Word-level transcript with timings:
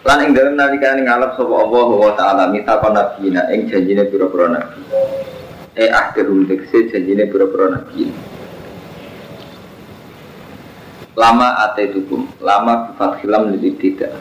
Lan 0.00 0.24
ing 0.24 0.32
dalem 0.32 0.56
nalikane 0.56 1.04
ngalap 1.04 1.36
sapa 1.36 1.54
Allah 1.60 1.88
wa 1.92 2.12
taala 2.16 2.44
mita 2.48 2.80
kon 2.80 2.96
nabiyina 2.96 3.52
ing 3.52 3.68
janjine 3.68 4.08
pira-pira 4.08 4.48
nabi. 4.48 4.80
E 5.76 5.84
akhirul 5.92 6.48
tekse 6.48 6.88
janjine 6.88 7.28
pira-pira 7.28 7.76
nabi. 7.76 8.08
Lama 11.20 11.52
ate 11.68 11.92
tukum, 11.92 12.24
lama 12.40 12.88
bifat 12.88 13.20
khilam 13.20 13.52
lebih 13.52 13.76
tidak. 13.76 14.16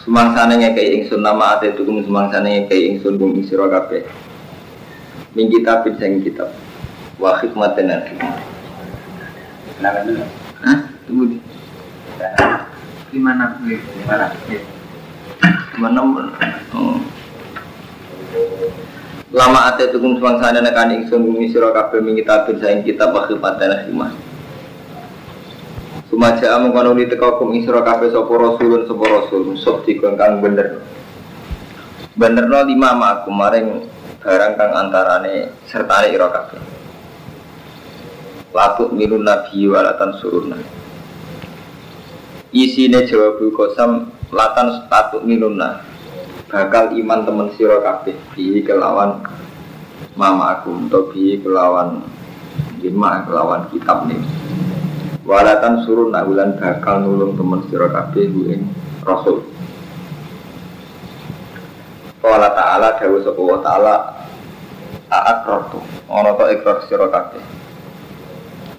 Sumangsane 0.00 0.56
ngekei 0.64 0.96
ingsun 0.96 1.20
nama 1.20 1.60
ate 1.60 1.76
tukum 1.76 2.00
sumangsane 2.00 2.64
ngekei 2.64 2.88
ingsun 2.88 3.20
kum 3.20 3.36
ing 3.36 3.44
sira 3.44 3.68
kabeh. 3.68 4.00
Min 5.36 5.52
kitab 5.52 5.84
sing 6.00 6.24
kitab. 6.24 6.48
Wa 7.20 7.36
hikmatan 7.36 7.84
lan 7.84 8.00
hikmah. 8.08 8.40
Hah? 10.64 10.78
Tunggu 11.04 11.36
di. 11.36 11.38
Lima 13.12 13.36
enam 13.36 13.52
lima 13.68 14.14
enam 14.16 14.32
Mana 15.76 16.00
oh. 16.76 17.00
Lama 19.32 19.72
ate 19.72 19.88
tukung 19.88 20.20
semangsana 20.20 20.60
nekan 20.60 20.92
ingsun 20.92 21.24
bumi 21.24 21.48
sira 21.48 21.72
kabeh 21.72 22.04
min 22.04 22.20
kitabin 22.20 22.60
saing 22.60 22.84
kitab 22.84 23.16
wa 23.16 23.24
khifatan 23.24 23.88
hikmah. 23.88 24.12
Sumaja 26.12 26.60
mengkono 26.60 26.92
di 26.92 27.08
teka 27.08 27.40
kum 27.40 27.56
ing 27.56 27.64
sira 27.64 27.80
kabeh 27.80 28.12
sapa 28.12 28.32
rasulun 28.32 28.84
sapa 28.84 29.04
rasul 29.08 29.40
musuh 29.48 29.80
dikon 29.88 30.20
bener. 30.44 30.84
Benerno 32.12 32.60
lima 32.68 32.92
ma 32.92 33.24
aku 33.24 33.32
maring 33.32 33.88
barang 34.20 34.52
kang 34.60 34.72
antarane 34.76 35.56
sertane 35.64 36.12
ira 36.12 36.28
kabeh. 36.28 36.60
Latuk 38.52 38.92
minun 38.92 39.24
nabi 39.24 39.64
walatan 39.64 40.12
suruna 40.20 40.81
isine 42.52 43.08
jawab 43.08 43.40
kosam 43.56 44.12
latan 44.28 44.84
status 44.84 45.24
minuna 45.24 45.80
bakal 46.52 46.92
iman 46.92 47.20
temen 47.24 47.48
siro 47.56 47.80
kabeh. 47.80 48.12
Bi 48.36 48.60
kelawan 48.60 49.24
mama 50.12 50.60
aku 50.60 50.76
atau 50.88 51.08
bi 51.08 51.40
kelawan 51.40 52.04
lima 52.84 53.24
kelawan 53.24 53.72
kitab 53.72 54.04
nih 54.04 54.20
walatan 55.24 55.80
suruh 55.88 56.12
nagulan 56.12 56.52
bakal 56.60 57.00
nulung 57.00 57.32
temen 57.40 57.64
siro 57.72 57.88
kabeh 57.88 58.28
ing 58.28 58.68
rasul. 59.00 59.40
Qala 62.22 62.54
ta'ala 62.54 63.02
dawu 63.02 63.18
sapa 63.18 63.42
ta'ala 63.66 63.94
a'akrartu. 65.10 65.82
Ana 66.06 66.38
to 66.38 66.44
ikrar 66.54 66.86
sira 66.86 67.10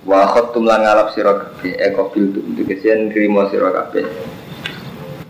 Wa 0.04 0.28
khottum 0.28 0.68
lan 0.68 0.84
ngalap 0.84 1.16
sira 1.16 1.32
kabeh 1.32 1.80
eko 1.80 2.12
bil 2.12 2.36
tu 2.36 2.44
tegese 2.60 2.92
nrimo 2.92 3.48
sira 3.48 3.72
kabeh. 3.72 4.04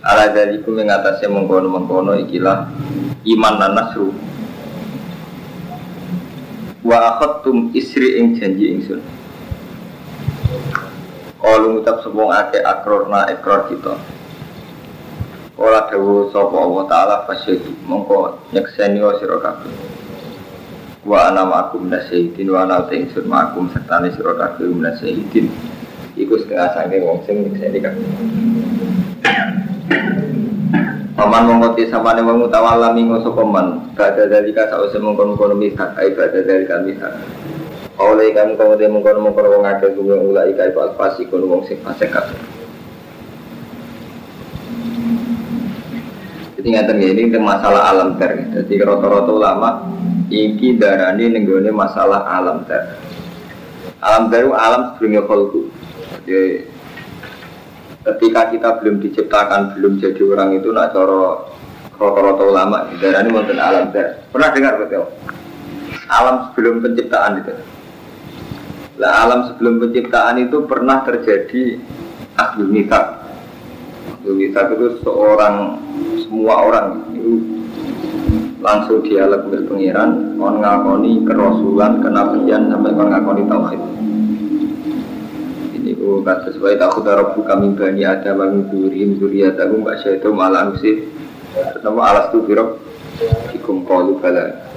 Ala 0.01 0.33
mengatasi 0.33 1.29
mengkono-mengkono 1.29 2.17
ikilah 2.25 2.73
iman 3.21 3.53
dan 3.61 3.71
nasru. 3.77 4.09
Wa 6.81 7.15
akhadtum 7.15 7.69
isri 7.77 8.17
ing 8.17 8.35
janji 8.35 8.73
ingsun. 8.73 8.99
Kalu 11.37 11.77
ngucap 11.77 12.01
sepung 12.01 12.33
ake 12.33 12.57
akrorna 12.65 13.29
ekor 13.29 13.69
kita. 13.69 13.95
Kala 15.53 15.85
dawu 15.85 16.33
sapa 16.33 16.57
Allah 16.57 16.83
taala 16.89 17.15
fasyadu 17.29 17.71
mongko 17.85 18.41
nyekseni 18.57 18.99
sira 19.21 19.37
kabeh 19.37 19.92
wa 21.03 21.27
ana 21.27 21.43
ma'akum 21.43 21.91
nasihidin 21.91 22.47
wa 22.47 22.63
ana 22.63 22.87
ta 22.87 22.95
ingsun 22.95 23.27
ma'akum 23.27 23.67
serta 23.75 23.99
ni 23.99 24.09
sira 24.15 24.39
kabeh 24.39 24.71
nasihidin 24.71 25.51
iku 26.15 26.39
setengah 26.39 26.87
wong 27.03 27.19
sing 27.27 27.43
nyekseni 27.43 27.79
kabeh. 27.83 28.07
Paman 31.13 31.45
mongkoti 31.45 31.91
samane 31.91 32.23
wong 32.25 32.49
utawala 32.49 32.95
mingo 32.95 33.21
sapa 33.21 33.43
man 33.43 33.93
badha 33.93 34.25
dalika 34.25 34.65
sause 34.71 34.97
mongkon-mongkon 34.97 35.59
misak 35.59 35.93
ai 35.99 36.09
badha 36.15 36.41
dalika 36.41 36.81
misak 36.81 37.13
Oleh 38.01 38.33
kamu 38.33 38.57
kamu 38.57 38.73
dia 38.81 38.89
mengkono-mengkono 38.89 39.61
wong 39.61 39.63
akeh 39.69 39.93
kuwi 39.93 40.17
ulai 40.17 40.57
kai 40.57 40.73
pas 40.73 40.97
pasi 40.97 41.29
kono 41.29 41.45
wong 41.45 41.61
sing 41.69 41.77
kabeh 41.85 42.52
Jadi 46.63 46.79
ngaten 46.79 47.03
ini 47.03 47.35
masalah 47.43 47.91
alam 47.91 48.15
ter. 48.15 48.39
Jadi 48.39 48.79
rata-rata 48.79 49.35
ulama 49.35 49.83
iki 50.31 50.79
darani 50.79 51.27
nenggone 51.27 51.67
masalah 51.75 52.23
alam 52.23 52.63
ter. 52.63 53.03
Alam 53.99 54.31
baru 54.31 54.55
alam 54.55 54.95
sebelumnya 54.95 55.27
kholku. 55.27 55.67
Jadi 56.23 56.63
ketika 58.07 58.47
kita 58.55 58.69
belum 58.79 59.03
diciptakan, 59.03 59.75
belum 59.75 59.99
jadi 59.99 60.23
orang 60.23 60.55
itu 60.55 60.71
nak 60.71 60.95
coro 60.95 61.51
rata-rata 61.99 62.43
ulama 62.47 62.87
darani 62.95 63.29
wonten 63.35 63.59
alam 63.59 63.91
ter. 63.91 64.23
Pernah 64.31 64.49
dengar 64.55 64.79
betul? 64.79 65.11
Alam 66.07 66.47
sebelum 66.47 66.79
penciptaan 66.79 67.43
itu. 67.43 67.53
Lah 69.03 69.27
alam 69.27 69.51
sebelum 69.51 69.83
penciptaan 69.83 70.47
itu 70.47 70.63
pernah 70.63 71.03
terjadi 71.03 71.75
ahlul 72.39 72.71
mitak. 72.71 73.22
Ahlul 74.23 74.39
mitak 74.39 74.71
itu 74.79 75.03
seorang 75.03 75.83
semua 76.23 76.63
orang 76.63 77.11
itu 77.11 77.43
langsung 78.63 79.03
dialog 79.03 79.51
berpengiran 79.51 80.39
on 80.39 80.63
ngakoni 80.63 81.27
kerasulan 81.27 81.99
kenabian 81.99 82.71
sampai 82.71 82.95
kon 82.95 83.11
ngakoni 83.11 83.43
tauhid. 83.51 83.81
Ini 85.75 85.91
ku 85.99 86.23
kata 86.23 86.55
sesuai 86.55 86.79
takut 86.79 87.03
darab 87.03 87.35
kami 87.35 87.75
bani 87.75 88.07
ada 88.07 88.31
bang 88.31 88.71
durim 88.71 89.19
duriyatakum 89.19 89.83
mbak 89.83 89.99
syaitu 89.99 90.31
malah 90.31 90.71
usif 90.71 91.03
nama 91.83 92.15
alas 92.15 92.31
tu 92.31 92.47
birok 92.47 92.79
ikum 93.51 93.83
kalu 93.83 94.23
bala 94.23 94.71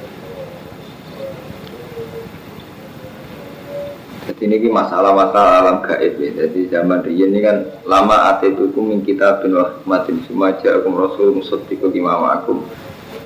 jadi 4.26 4.42
ini 4.58 4.74
masalah-masalah 4.74 5.54
alam 5.62 5.76
gaib 5.86 6.18
ya. 6.18 6.30
Jadi 6.34 6.66
zaman 6.66 7.06
riyen 7.06 7.30
ini 7.30 7.46
kan 7.46 7.62
lama 7.86 8.34
ate 8.34 8.50
tuku 8.58 8.74
min 8.82 9.06
kita 9.06 9.38
bin 9.38 9.54
wahmatin 9.54 10.18
sumaja 10.26 10.82
akum 10.82 10.98
rasul 10.98 11.30
musaddiqu 11.30 11.94
imam 11.94 12.26
akum 12.26 12.66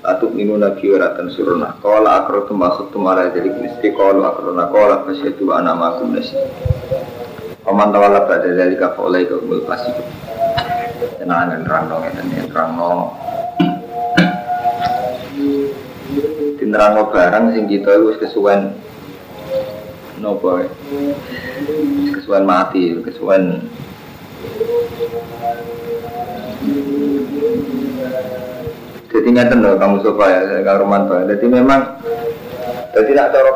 Atuk 0.01 0.33
minu 0.33 0.57
nabi 0.61 0.93
waratan 0.93 1.29
suruna. 1.33 1.77
Kola 1.81 2.25
akrotum 2.25 2.61
makhutum 2.61 3.05
ala 3.05 3.33
jadi 3.33 3.53
mesti 3.53 3.93
Kola 3.93 4.33
akrona 4.33 4.69
kola 4.69 5.05
fasyadu 5.05 5.53
anama 5.53 5.97
akum 5.97 6.13
nasi. 6.13 6.37
Paman 7.65 7.93
tawala 7.93 8.25
pada 8.25 8.49
dari 8.49 8.77
kafa 8.77 9.01
oleh 9.01 9.29
keumul 9.29 9.61
pasti 9.69 9.93
Tenang 11.21 11.53
dan 11.53 11.61
terang 11.69 11.85
dong 11.93 12.05
ya 12.05 12.45
terang 12.49 12.71
dong. 12.81 13.01
Tinerang 16.61 16.93
barang 17.09 17.45
sing 17.57 17.65
kita 17.69 17.89
itu 17.89 18.21
kesuwen 18.21 18.73
Nopo 20.21 20.61
Kesuwen 22.15 22.45
mati 22.45 22.95
Kesuwen 23.01 23.65
jadi 29.11 29.27
nggak 29.27 29.59
loh 29.59 29.75
kamu 29.77 29.97
supaya 30.07 30.39
kalau 30.63 30.87
Romanto. 30.87 31.19
Jadi 31.27 31.45
memang 31.51 31.99
jadi 32.95 33.11
tidak 33.11 33.29
cara 33.35 33.51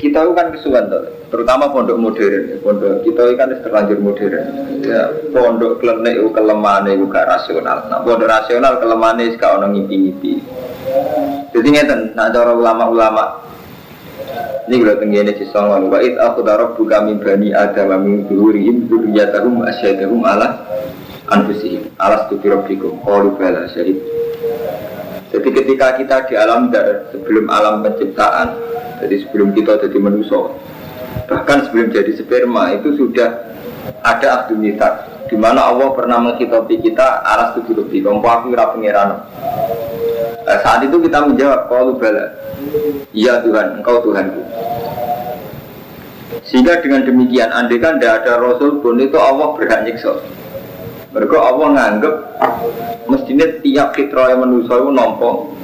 kita 0.00 0.24
kan 0.32 0.48
kesuwan 0.48 0.88
tuh, 0.88 1.04
terutama 1.28 1.68
pondok 1.68 2.00
modern, 2.00 2.56
pondok 2.64 3.04
kita 3.04 3.36
kan 3.36 3.52
terlanjur 3.60 4.00
modern. 4.00 4.48
Ya, 4.80 5.12
pondok 5.28 5.84
klenek 5.84 6.16
itu 6.16 6.32
kelemahan 6.32 6.88
itu 6.88 7.04
gak 7.12 7.28
rasional. 7.28 7.84
Nah, 7.92 8.00
pondok 8.00 8.32
rasional 8.32 8.80
kelemahan 8.80 9.20
itu 9.20 9.36
gak 9.36 9.60
orang 9.60 9.76
ngipi-ngipi. 9.76 10.40
Jadi 11.52 11.68
ngeten, 11.68 12.16
cara 12.16 12.52
ulama-ulama 12.56 13.44
ini 14.70 14.86
kalau 14.86 14.96
tenggine 15.02 15.32
di 15.34 15.44
songon 15.50 15.90
wa 15.90 15.98
it 15.98 16.14
aku 16.14 16.46
taruh 16.46 16.78
buka 16.78 17.02
min 17.02 17.18
bani 17.18 17.50
adam 17.50 17.90
min 18.06 18.30
durihim 18.30 18.86
duriyatahum 18.86 19.66
asyadahum 19.66 20.22
ala 20.22 20.62
anfusihim. 21.30 21.90
Alas 21.98 22.26
tu 22.30 22.38
rabbikum? 22.42 23.02
Bala 23.02 23.70
syahid. 23.70 23.98
Jadi 25.30 25.48
ketika 25.54 25.94
kita 25.94 26.16
di 26.26 26.34
alam 26.34 26.74
dar 26.74 27.06
sebelum 27.14 27.46
alam 27.46 27.86
penciptaan, 27.86 28.58
jadi 28.98 29.26
sebelum 29.26 29.54
kita 29.54 29.78
jadi 29.78 29.98
manusia, 30.02 30.50
bahkan 31.30 31.70
sebelum 31.70 31.94
jadi 31.94 32.18
sperma 32.18 32.74
itu 32.74 32.98
sudah 32.98 33.46
ada 34.02 34.42
aktivitas 34.42 35.06
di 35.30 35.38
mana 35.38 35.70
Allah 35.70 35.94
pernah 35.94 36.18
menghitopi 36.18 36.82
kita 36.82 37.22
aras 37.22 37.54
tujuh 37.62 37.78
lebih 37.78 38.02
kompo 38.02 38.26
saat 40.46 40.80
itu 40.86 40.96
kita 41.02 41.18
menjawab 41.26 41.68
kalau 41.68 41.96
bala. 41.96 42.26
Iya 43.12 43.42
Tuhan 43.44 43.80
engkau 43.80 44.00
Tuhanku. 44.04 44.42
Sehingga 46.46 46.78
dengan 46.82 47.04
demikian 47.06 47.50
andai 47.50 47.78
kan 47.78 47.98
tidak 47.98 48.24
ada 48.24 48.38
Rasul 48.38 48.80
pun 48.80 48.98
itu 48.98 49.18
Allah 49.18 49.54
berhak 49.54 49.86
nyiksa. 49.86 50.18
Mereka 51.10 51.36
Allah 51.36 51.66
nganggep 51.74 52.14
mestinya 53.10 53.46
tiap 53.60 53.98
fitrah 53.98 54.30
yang 54.30 54.46
manusia 54.46 54.78
itu 54.78 54.90
nompo 54.94 55.58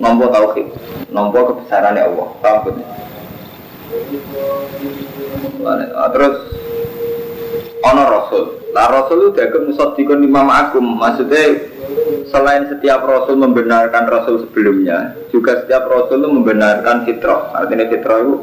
nompo 0.00 0.24
tauhid 0.32 0.66
nompo 1.12 1.38
kebesarannya 1.52 2.02
Allah 2.08 2.28
paham 2.40 2.58
betul? 2.64 2.86
Ah, 5.68 6.08
terus 6.12 6.36
ono 7.84 8.02
rasul 8.08 8.44
lah 8.78 8.94
rasul 8.94 9.26
itu 9.26 9.42
dianggap 9.42 9.62
musaddiqun 9.66 10.22
imam 10.22 10.46
agung. 10.46 10.86
Maksudnya 10.86 11.66
selain 12.30 12.70
setiap 12.70 13.02
rasul 13.02 13.34
membenarkan 13.34 14.06
rasul 14.06 14.46
sebelumnya 14.46 15.18
juga 15.34 15.66
setiap 15.66 15.90
rasul 15.90 16.22
itu 16.22 16.30
membenarkan 16.30 17.02
fitrah. 17.02 17.50
Artinya 17.58 17.90
fitrah 17.90 18.22
itu 18.22 18.38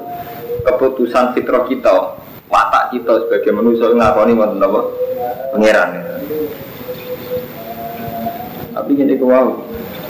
keputusan 0.68 1.40
fitrah 1.40 1.64
kita 1.72 2.20
watak 2.52 2.92
kita 2.92 3.14
sebagai 3.24 3.56
manusia 3.56 3.88
ngakoni 3.96 4.36
wonten 4.36 4.60
apa? 4.60 4.82
Pangeran. 5.56 5.90
Tapi 8.76 8.92
gini 8.92 9.16
wow 9.24 9.56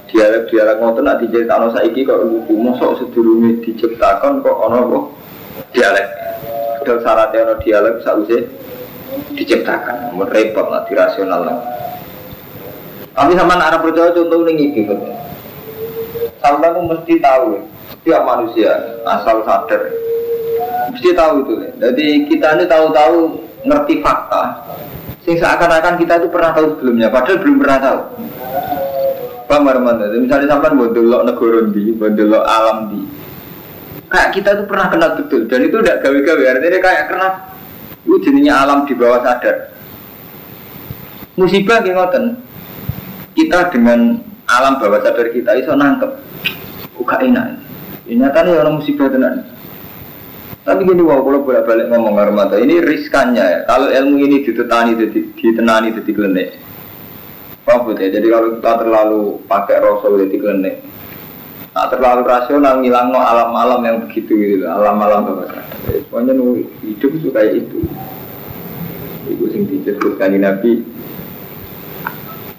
dialek 0.09 0.49
dialek 0.49 0.81
ngoten 0.81 1.05
nak 1.05 1.21
diceritakan 1.21 1.69
saiki 1.77 2.01
kok 2.01 2.25
lucu. 2.25 2.53
Mosok 2.57 2.97
sedurunge 2.97 3.61
diciptakan 3.61 4.41
kok 4.41 4.57
ono 4.57 4.79
kok 4.89 5.05
dialek. 5.69 6.07
Padahal 6.81 6.97
syaratnya 7.05 7.45
ono 7.45 7.55
dialek 7.61 7.95
sausé 8.01 8.65
diciptakan 9.35 10.15
repot 10.29 10.67
lah 10.67 10.81
dirasional 10.87 11.41
lah. 11.45 11.57
Tapi 13.15 13.31
sama 13.39 13.55
arah 13.55 13.79
percaya 13.79 14.11
contoh 14.11 14.43
ini 14.47 14.75
gitu 14.75 14.95
sampai 16.45 16.69
aku 16.69 16.81
mesti 16.85 17.13
tahu 17.17 17.43
ya, 17.57 17.61
setiap 17.89 18.21
manusia 18.21 18.71
asal 19.09 19.41
sadar. 19.41 19.81
Mesti 20.93 21.09
tahu 21.17 21.33
itu 21.41 21.53
ya. 21.59 21.89
jadi 21.89 22.07
kita 22.29 22.47
ini 22.61 22.65
tahu-tahu 22.69 23.17
ngerti 23.65 23.93
fakta. 24.05 24.43
Sing 25.25 25.41
seakan-akan 25.41 25.97
kita 25.97 26.21
itu 26.21 26.29
pernah 26.29 26.53
tahu 26.53 26.77
sebelumnya 26.77 27.09
padahal 27.09 27.41
belum 27.41 27.57
pernah 27.57 27.79
tahu. 27.81 27.99
Pak 29.45 29.61
Marman, 29.61 30.01
misalnya 30.25 30.57
sampai 30.57 30.73
buat 30.73 30.97
dulu 30.97 31.21
negara 31.21 31.69
di, 31.69 31.93
buat 31.93 32.17
dulu 32.17 32.41
alam 32.41 32.89
di, 32.89 33.05
kayak 34.09 34.33
kita 34.33 34.57
itu 34.57 34.63
pernah 34.65 34.89
kenal 34.89 35.21
betul 35.21 35.45
dan 35.45 35.59
itu 35.61 35.75
udah 35.81 36.01
gawe-gawe. 36.01 36.43
Artinya 36.49 36.79
kayak 36.81 37.03
kenal 37.13 37.31
itu 38.05 38.15
jenisnya 38.21 38.53
alam 38.61 38.85
di 38.85 38.93
bawah 38.93 39.25
sadar. 39.25 39.73
Musibah 41.35 41.81
kayak 41.81 41.97
ngoten. 41.97 42.25
Kita 43.35 43.73
dengan 43.73 44.23
alam 44.47 44.77
bawah 44.77 45.01
sadar 45.01 45.33
kita 45.33 45.57
itu 45.57 45.73
nangkep. 45.73 46.11
Buka 46.95 47.19
enak. 47.19 47.59
Ini 48.05 48.21
ya 48.21 48.61
orang 48.61 48.79
musibah 48.79 49.09
tenan. 49.09 49.43
Tapi 50.65 50.81
gini 50.81 51.05
wow, 51.05 51.21
kalau 51.21 51.45
bolak 51.45 51.69
balik 51.69 51.93
ngomong 51.93 52.17
Armata, 52.17 52.57
ini 52.57 52.81
riskannya 52.81 53.45
ya. 53.45 53.59
Kalau 53.69 53.85
ilmu 53.85 54.17
ini 54.17 54.41
ditetani, 54.41 54.97
ditenani, 55.37 55.93
diteklene. 55.93 56.57
Paham 57.65 57.93
ya? 57.97 58.09
Jadi 58.13 58.27
kalau 58.29 58.57
kita 58.57 58.71
terlalu 58.81 59.21
pakai 59.45 59.77
rasul 59.81 60.21
jadi 60.25 60.37
klenek, 60.37 60.75
Nah, 61.75 61.91
terlalu 61.91 62.23
rasional 62.23 62.79
ngilang 62.79 63.11
no 63.11 63.19
alam-alam 63.19 63.83
yang 63.83 63.97
begitu 64.07 64.31
gitu, 64.31 64.63
alam-alam 64.63 65.27
bawah 65.27 65.43
sadar. 65.51 65.99
Pokoknya 66.07 66.33
hidup 66.87 67.11
itu 67.19 67.29
kayak 67.35 67.51
itu. 67.67 67.79
Itu 69.27 69.45
sing 69.51 69.67
disebutkan 69.67 70.31
di 70.31 70.39
Nabi 70.39 70.71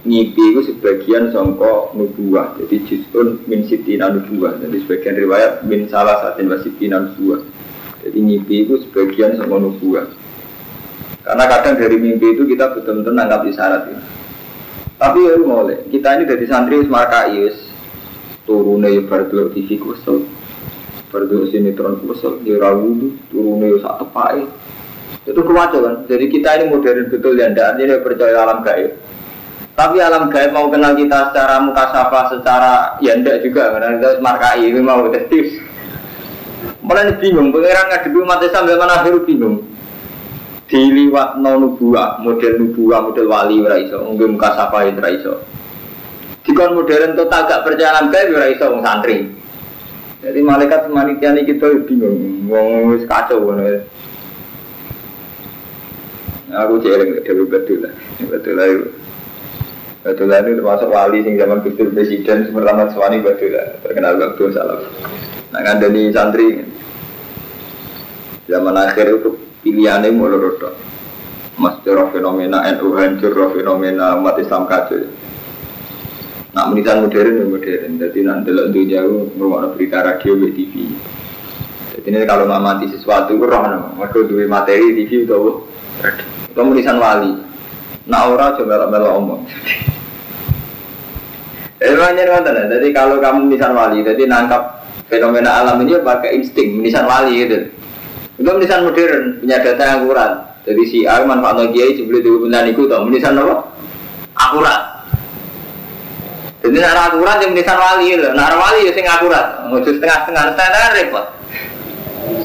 ngipi 0.07 0.55
itu 0.55 0.61
sebagian 0.71 1.35
songko 1.35 1.91
nubuah 1.99 2.55
jadi 2.63 2.79
jisun 2.87 3.43
min 3.51 3.67
sitina 3.67 4.07
nubuah 4.07 4.55
jadi 4.63 4.79
sebagian 4.87 5.19
riwayat 5.19 5.67
min 5.67 5.91
salah 5.91 6.23
satin 6.23 6.47
wasitina 6.47 7.03
nubuah 7.03 7.43
jadi 8.07 8.15
ngipi 8.15 8.71
itu 8.71 8.87
sebagian 8.87 9.35
songko 9.35 9.67
nubuah 9.67 10.07
karena 11.27 11.45
kadang 11.51 11.75
dari 11.75 11.99
mimpi 11.99 12.39
itu 12.39 12.47
kita 12.47 12.71
betul-betul 12.71 13.19
nangkap 13.19 13.51
isyarat 13.51 13.83
ya. 13.91 13.99
tapi 14.95 15.27
ya 15.27 15.35
boleh 15.43 15.91
kita 15.91 16.09
ini 16.23 16.25
dari 16.31 16.47
santri 16.47 16.87
markai 16.87 17.51
turune 18.47 18.89
ya 18.89 19.03
bar 19.05 19.29
delok 19.29 19.53
TV 19.53 19.77
kusel 19.77 20.25
bar 21.11 21.27
delok 21.27 21.51
sinetron 21.51 22.01
kusel 22.01 22.41
ya 22.47 22.57
ra 22.63 22.73
wudu 22.73 23.19
turune 23.29 23.77
ya 23.77 23.79
sak 23.83 24.07
tepake 24.07 24.47
itu 25.27 25.41
kewajar 25.43 25.81
kan? 25.83 25.95
Jadi 26.07 26.25
kita 26.31 26.49
ini 26.55 26.65
modern 26.71 27.11
betul 27.11 27.35
ya 27.35 27.51
ndak? 27.51 27.83
Ini 27.83 27.99
percaya 27.99 28.47
alam 28.47 28.63
gaib. 28.63 28.95
Tapi 29.75 29.97
alam 29.99 30.31
gaib 30.31 30.55
mau 30.55 30.71
kenal 30.71 30.95
kita 30.95 31.35
secara 31.35 31.59
muka 31.61 31.91
sapa 31.91 32.31
secara 32.31 32.75
ya 33.03 33.19
ndak 33.19 33.43
juga 33.43 33.75
karena 33.75 33.99
kita 33.99 34.11
markai 34.23 34.71
ini 34.71 34.81
mau 34.81 35.03
detektif 35.11 35.67
mulai 36.87 37.11
bingung 37.19 37.51
pengiran 37.51 37.91
ngadepi 37.91 38.19
umat 38.23 38.41
Islam 38.47 38.71
zaman 38.71 38.91
akhir 38.91 39.15
bingung. 39.27 39.57
Diliwat 40.67 41.39
no 41.43 41.51
nubuah 41.63 42.23
model 42.23 42.59
nubuah 42.63 42.99
model 43.11 43.27
wali 43.27 43.63
ora 43.63 43.79
iso. 43.83 44.03
Mungkin 44.03 44.39
muka 44.39 44.55
sapa 44.55 44.87
ora 44.87 45.11
iso 45.11 45.43
Dikon 46.47 46.79
modern 46.79 47.19
total 47.19 47.51
gak 47.51 47.67
percaya 47.67 47.99
alam 47.99 48.15
gaib 48.15 48.31
ora 48.31 48.47
wong 48.71 48.83
santri. 48.87 49.35
Jadi 50.23 50.39
malaikat 50.47 50.87
semanitia 50.87 51.35
ini 51.35 51.43
kita 51.43 51.87
bingung, 51.87 52.47
wong 52.47 52.95
wis 52.95 53.03
kacau 53.05 53.43
ngono. 53.43 53.83
Aku 56.47 56.79
jeling 56.79 57.21
dari 57.27 57.43
betul 57.51 57.83
lah, 57.83 57.95
betul 58.31 58.55
lah 58.55 58.67
itu. 58.71 58.87
Betul 60.07 60.27
lah 60.31 60.39
itu 60.47 60.63
termasuk 60.63 60.89
wali 60.89 61.27
sing 61.27 61.35
zaman 61.35 61.67
Gus 61.67 61.75
Presiden 61.75 62.55
suami 62.95 63.19
betul 63.19 63.51
lah, 63.51 63.83
terkenal 63.83 64.15
waktu 64.23 64.45
salah. 64.55 64.79
Nah 65.51 65.61
ngandani 65.67 66.15
santri 66.15 66.63
zaman 68.47 68.79
akhir 68.79 69.19
itu 69.19 69.35
pilihannya 69.67 70.15
mulai 70.15 70.39
rodok. 70.39 70.75
Mas 71.59 71.83
fenomena 71.85 72.63
NU 72.79 72.95
hancur, 72.95 73.35
fenomena 73.51 74.15
umat 74.15 74.39
Islam 74.39 74.71
kacau. 74.71 75.26
Nak 76.57 76.73
menitan 76.73 77.05
modern 77.05 77.37
ya 77.37 77.45
modern. 77.45 78.01
Jadi 78.01 78.19
nanti 78.25 78.49
lo 78.49 78.73
jauh 78.73 79.29
ngomong 79.37 79.77
berita 79.77 80.01
radio 80.01 80.41
di 80.41 80.49
TV. 80.57 80.89
Jadi 81.93 82.09
ini 82.09 82.25
kalau 82.25 82.49
nggak 82.49 82.65
mati 82.65 82.89
sesuatu, 82.89 83.37
roh 83.37 83.61
nama. 83.61 83.93
Mereka 83.93 84.25
dua 84.25 84.49
materi 84.49 84.97
TV 84.97 85.29
itu 85.29 85.37
apa? 85.37 85.53
Itu 86.49 86.61
menisan 86.65 86.97
wali. 86.97 87.45
Nak 88.09 88.23
orang 88.33 88.57
coba 88.57 88.89
melo 88.89 89.09
omong. 89.21 89.43
Emangnya 91.77 92.25
nonton 92.25 92.73
Jadi 92.73 92.89
kalau 92.89 93.21
kamu 93.21 93.53
menisan 93.53 93.77
wali, 93.77 94.01
jadi 94.01 94.25
nangkap 94.25 94.81
fenomena 95.13 95.61
alam 95.61 95.77
ini 95.85 96.01
pakai 96.01 96.41
insting 96.41 96.81
menisan 96.81 97.05
wali 97.05 97.37
gitu. 97.45 97.69
Itu 98.41 98.49
menisan 98.49 98.89
modern, 98.89 99.45
punya 99.45 99.61
data 99.61 99.85
yang 99.85 100.09
akurat. 100.09 100.57
Jadi 100.65 100.83
si 100.89 100.99
A 101.05 101.21
manfaat 101.21 101.69
kiai 101.69 102.01
sebelum 102.01 102.25
dihubungkan 102.25 102.65
itu, 102.73 102.89
menisan 102.89 103.37
apa? 103.37 103.77
Akurat. 104.41 104.96
Jadi 106.67 106.83
nak 106.83 107.15
akurat 107.15 107.39
yang 107.39 107.55
menisan 107.55 107.79
wali 107.79 108.19
loh, 108.19 108.35
nak 108.35 108.59
wali 108.59 108.91
ya 108.91 108.93
sing 108.99 109.07
akurat, 109.07 109.71
ngujud 109.71 110.03
setengah-setengah 110.03 110.45
setengah 110.51 110.87
repot. 110.99 111.27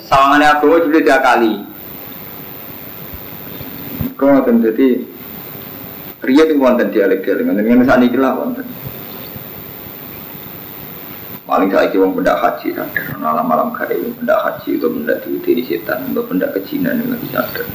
Sawangannya 0.06 0.48
aku 0.54 0.78
juga 0.86 1.02
tiga 1.02 1.18
kali. 1.26 1.66
Kau 4.14 4.30
nonton 4.30 4.62
jadi 4.62 5.10
Ria 6.22 6.46
itu 6.46 6.54
wonten 6.62 6.94
dialek-dialek, 6.94 7.50
dengan 7.50 7.82
saat 7.82 8.06
ini 8.06 8.14
lah 8.14 8.38
wonten. 8.38 8.62
Paling 11.50 11.74
saya 11.74 11.90
kira 11.90 12.06
benda 12.06 12.38
haji, 12.38 12.78
ada 12.78 13.18
malam-malam 13.18 13.74
kaya 13.74 13.98
benda 14.22 14.38
haji 14.38 14.78
itu 14.78 14.86
benda 14.86 15.18
diuti 15.26 15.58
di 15.58 15.64
setan, 15.66 16.14
benda 16.14 16.46
kejinan 16.54 17.02
yang 17.02 17.18
bisa 17.18 17.42
ada. 17.42 17.66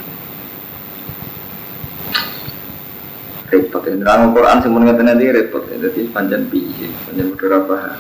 Repot 3.51 3.83
ya. 3.87 3.95
Nerang 3.95 4.35
Quran 4.35 4.59
semuanya 4.63 4.99
nanti 4.99 5.31
repot 5.31 5.65
ya. 5.71 5.77
Jadi 5.89 6.11
panjang 6.11 6.47
piye, 6.51 6.91
panjang 7.07 7.35
beberapa. 7.35 7.97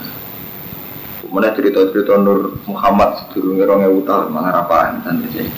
Kemudian 1.27 1.59
cerita-cerita 1.59 2.23
Nur 2.23 2.55
Muhammad 2.71 3.19
sedurungnya 3.19 3.67
rongnya 3.67 3.91
utah 3.91 4.31
mengharapan 4.31 5.03
nanti 5.03 5.27
sih. 5.35 5.49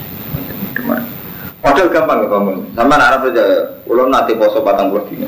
Padahal 1.59 1.91
gampang 1.91 2.23
ya 2.23 2.27
kamu. 2.31 2.53
Sama 2.73 2.95
anak 2.95 3.29
aja, 3.29 3.45
ulo 3.85 4.07
nanti 4.07 4.33
poso 4.33 4.63
batang 4.63 4.89
puluh 4.89 5.05
dino. 5.11 5.27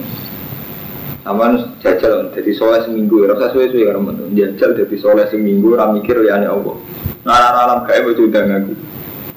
Sama 1.22 1.54
jajal, 1.84 2.34
jadi 2.34 2.52
soleh 2.58 2.82
seminggu 2.82 3.22
ya. 3.22 3.38
Rasa 3.38 3.54
suwe-suwe 3.54 3.86
karena 3.86 4.02
menurut 4.02 4.34
jajal 4.34 4.74
jadi 4.74 4.96
soleh 4.98 5.30
seminggu, 5.30 5.78
ramikir 5.78 6.18
ya 6.26 6.42
Allah. 6.42 6.76
Nah 7.22 7.38
alam 7.54 7.86
kayak 7.86 8.18
itu 8.18 8.26
udah 8.26 8.42
ngaku. 8.42 8.74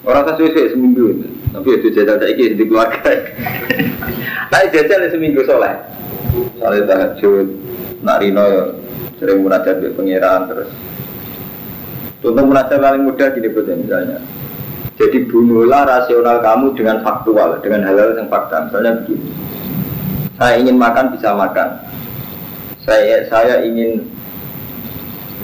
Orang 0.09 0.25
sesuai 0.25 0.73
seminggu 0.73 1.05
itu. 1.13 1.29
Tapi 1.55 1.69
itu 1.79 1.89
jajal 1.95 2.19
saya 2.19 2.35
ini 2.35 2.59
di 2.59 2.67
keluarga. 2.67 2.99
Tapi 4.51 4.67
jajal 4.75 5.07
seminggu 5.07 5.47
soleh. 5.47 5.79
Soalnya 6.59 6.83
tahajud, 6.91 7.47
nak 8.03 8.19
Rino 8.19 8.75
sering 9.23 9.47
munajat 9.47 9.79
di 9.79 9.95
pengiran 9.95 10.51
terus. 10.51 10.71
Contoh 12.19 12.43
munajat 12.43 12.83
paling 12.83 13.07
mudah 13.07 13.31
gini 13.31 13.49
buat 13.55 13.71
misalnya. 13.71 14.19
Jadi 14.99 15.27
bunuhlah 15.31 15.87
rasional 15.87 16.43
kamu 16.43 16.75
dengan 16.79 17.03
faktual, 17.03 17.59
dengan 17.63 17.83
hal-hal 17.87 18.15
yang 18.15 18.31
fakta. 18.31 18.71
Misalnya 18.71 19.03
begini, 19.03 19.31
saya 20.39 20.55
ingin 20.59 20.77
makan 20.79 21.11
bisa 21.15 21.35
makan, 21.35 21.69
saya 22.83 23.27
saya 23.27 23.63
ingin 23.67 24.07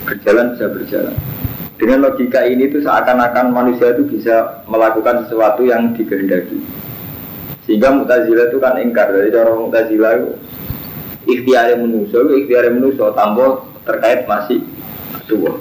berjalan 0.06 0.54
bisa 0.54 0.66
berjalan. 0.70 1.14
Dengan 1.80 2.04
logika 2.04 2.44
ini 2.44 2.68
tuh 2.68 2.84
seakan-akan 2.84 3.56
manusia 3.56 3.96
itu 3.96 4.04
bisa 4.04 4.60
melakukan 4.68 5.24
sesuatu 5.24 5.64
yang 5.64 5.96
dikehendaki. 5.96 6.60
Sehingga 7.64 7.88
Mu'tazilah 7.96 8.52
itu 8.52 8.60
kan 8.60 8.76
ingkar 8.76 9.08
dari 9.08 9.32
cara 9.32 9.56
Mu'tazilah 9.56 10.12
itu 10.20 10.28
ikhtiar 11.24 11.72
manusia, 11.80 12.20
ikhtiar 12.20 12.68
manusia 12.68 13.08
tambah 13.16 13.64
terkait 13.88 14.28
masih 14.28 14.60
tua. 15.24 15.56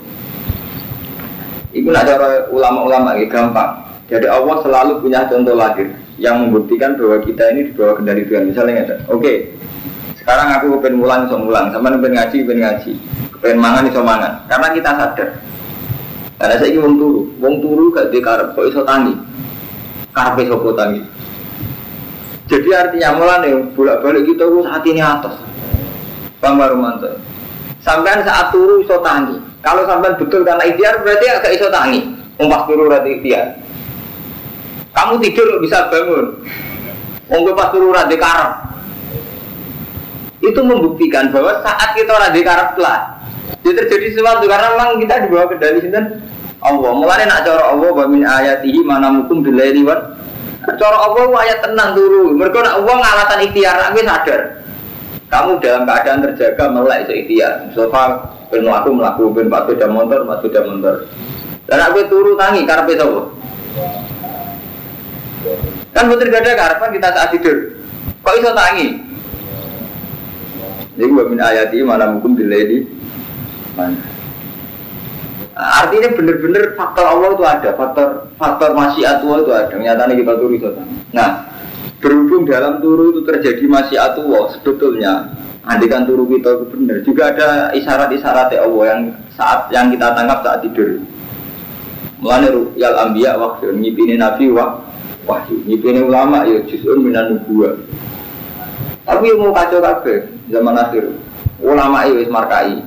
Itu 1.72 1.88
nak 1.88 2.04
cara 2.04 2.52
ulama-ulama 2.52 3.16
ya 3.16 3.32
gampang. 3.32 3.88
Jadi 4.12 4.28
Allah 4.28 4.60
selalu 4.60 5.06
punya 5.06 5.24
contoh 5.30 5.56
lahir 5.56 5.88
yang 6.20 6.44
membuktikan 6.44 7.00
bahwa 7.00 7.24
kita 7.24 7.56
ini 7.56 7.70
di 7.70 7.74
bawah 7.80 7.96
kendali 8.02 8.28
Tuhan. 8.28 8.52
Misalnya 8.52 9.08
oke, 9.08 9.24
okay, 9.24 9.36
sekarang 10.20 10.52
aku 10.52 10.84
pengen 10.84 11.00
mulang, 11.00 11.32
so 11.32 11.40
mulang, 11.40 11.72
sama 11.72 11.96
pengen 11.96 12.20
ngaji, 12.20 12.38
pengen 12.44 12.60
ngaji, 12.66 12.92
pengen 13.40 13.60
mangan, 13.64 13.88
iso 13.88 14.02
mangan. 14.04 14.32
Karena 14.52 14.68
kita 14.76 14.92
sadar. 15.00 15.30
Karena 16.40 16.56
saya 16.56 16.72
ingin 16.72 16.96
turu, 16.96 17.28
wong 17.44 17.60
turu 17.60 17.92
gak 17.92 18.16
di 18.16 18.24
karep, 18.24 18.56
kok 18.56 18.64
iso 18.64 18.88
tangi, 18.88 19.12
karep 20.16 20.40
iso 20.40 20.72
tangi. 20.72 21.04
Jadi 22.48 22.70
artinya 22.72 23.20
mulai 23.20 23.52
bolak-balik 23.76 24.24
kita 24.24 24.48
saat 24.48 24.84
ini 24.88 25.04
atas. 25.04 25.36
Bang 26.40 26.56
Barumanto. 26.56 27.12
Sampai 27.84 28.24
saat 28.24 28.56
turu 28.56 28.80
iso 28.80 29.04
tangi, 29.04 29.36
kalau 29.60 29.84
sampai 29.84 30.16
betul 30.16 30.48
karena 30.48 30.64
ikhtiar 30.64 31.04
berarti 31.04 31.26
agak 31.28 31.52
iso 31.60 31.68
tangi. 31.68 32.08
Umpas 32.40 32.72
turu 32.72 32.88
rati 32.88 33.20
ikhtiar. 33.20 33.60
Kamu 34.96 35.20
tidur 35.20 35.60
bisa 35.60 35.92
bangun. 35.92 36.40
Unggu 37.28 37.52
pas 37.52 37.68
turu 37.76 37.92
karep. 37.92 38.52
Itu 40.40 40.64
membuktikan 40.64 41.36
bahwa 41.36 41.60
saat 41.68 42.00
kita 42.00 42.16
rati 42.16 42.40
karep. 42.48 42.80
Itu 43.64 43.72
terjadi 43.76 44.08
sesuatu 44.16 44.46
karena 44.46 44.68
memang 44.76 45.00
kita 45.02 45.26
di 45.26 45.28
bawah 45.34 45.48
kendali 45.52 45.80
sini 45.84 46.02
Allah. 46.60 46.92
Mulai 46.92 47.24
nak 47.28 47.42
cara 47.48 47.64
Allah 47.72 47.90
wa 47.92 48.06
min 48.08 48.24
ayatihi 48.28 48.80
mana 48.84 49.08
mukum 49.10 49.42
bilaili 49.42 49.84
wan. 49.84 50.18
Cara 50.76 50.98
Allah 51.08 51.26
ayat 51.44 51.60
tenang 51.64 51.96
turu. 51.96 52.36
Mereka 52.36 52.58
nak 52.62 52.76
Allah 52.84 52.96
ngalatan 53.00 53.40
ikhtiar, 53.48 53.78
aku 53.90 54.00
sadar. 54.04 54.42
Kamu 55.30 55.62
dalam 55.62 55.86
keadaan 55.86 56.20
terjaga 56.26 56.66
melek 56.74 57.00
itu 57.06 57.14
ikhtiar. 57.26 57.54
Sofa 57.78 58.34
Ben 58.50 58.66
aku 58.66 58.90
melaku, 58.98 59.30
ben 59.30 59.46
pak 59.46 59.70
beda 59.70 59.86
motor, 59.86 60.26
pak 60.26 60.42
beda 60.42 60.66
motor. 60.66 61.06
Dan 61.70 61.86
aku 61.86 62.02
turu 62.10 62.34
tangi 62.34 62.66
karena 62.66 62.90
itu 62.90 63.10
Kan 65.94 66.10
betul 66.10 66.34
gak 66.34 66.42
ada 66.42 66.58
karepan 66.58 66.90
kita 66.98 67.08
saat 67.14 67.30
tidur. 67.30 67.58
Kok 68.26 68.36
iso 68.42 68.52
tangi? 68.58 68.88
Jadi 70.98 71.06
gua 71.14 71.30
min 71.30 71.40
ayati 71.40 71.80
mana 71.86 72.12
mungkin 72.12 72.36
artinya 75.60 76.10
bener-bener 76.16 76.74
faktor 76.80 77.06
Allah 77.06 77.30
itu 77.36 77.44
ada, 77.44 77.70
faktor 77.76 78.08
faktor 78.40 78.70
masyiat 78.76 79.24
Allah 79.24 79.38
itu 79.44 79.52
ada. 79.52 79.76
Nyatanya 79.76 80.16
kita 80.16 80.34
turu 80.40 80.56
tangi. 80.60 80.96
Nah, 81.12 81.30
berhubung 82.00 82.48
dalam 82.48 82.80
turu 82.80 83.12
itu 83.12 83.22
terjadi 83.28 83.64
masyiat 83.68 84.16
Allah 84.16 84.44
sebetulnya 84.56 85.14
Andikan 85.70 86.08
turu 86.08 86.26
kita 86.26 86.56
itu 86.56 86.66
benar. 86.74 86.98
Juga 87.06 87.24
ada 87.30 87.50
isyarat-isyarat 87.78 88.58
Allah 88.58 88.84
yang 88.90 89.02
saat 89.38 89.70
yang 89.70 89.94
kita 89.94 90.18
tangkap 90.18 90.42
saat 90.42 90.60
tidur. 90.66 91.04
Mulane 92.24 92.50
ru'yal 92.50 92.96
anbiya 92.98 93.38
wahyu 93.38 93.78
ngipine 93.78 94.18
nabi 94.18 94.50
wa 94.50 94.82
wahyu. 95.30 95.62
Ngipine 95.70 96.10
ulama 96.10 96.42
ya 96.50 96.66
juz'un 96.66 97.06
minan. 97.06 97.44
Tapi 99.06 99.26
mau 99.38 99.54
kacau 99.54 99.78
kabeh 99.78 100.26
zaman 100.50 100.74
akhir. 100.74 101.06
Ulama 101.62 102.08
itu 102.10 102.26
wis 102.26 102.32
markai. 102.34 102.82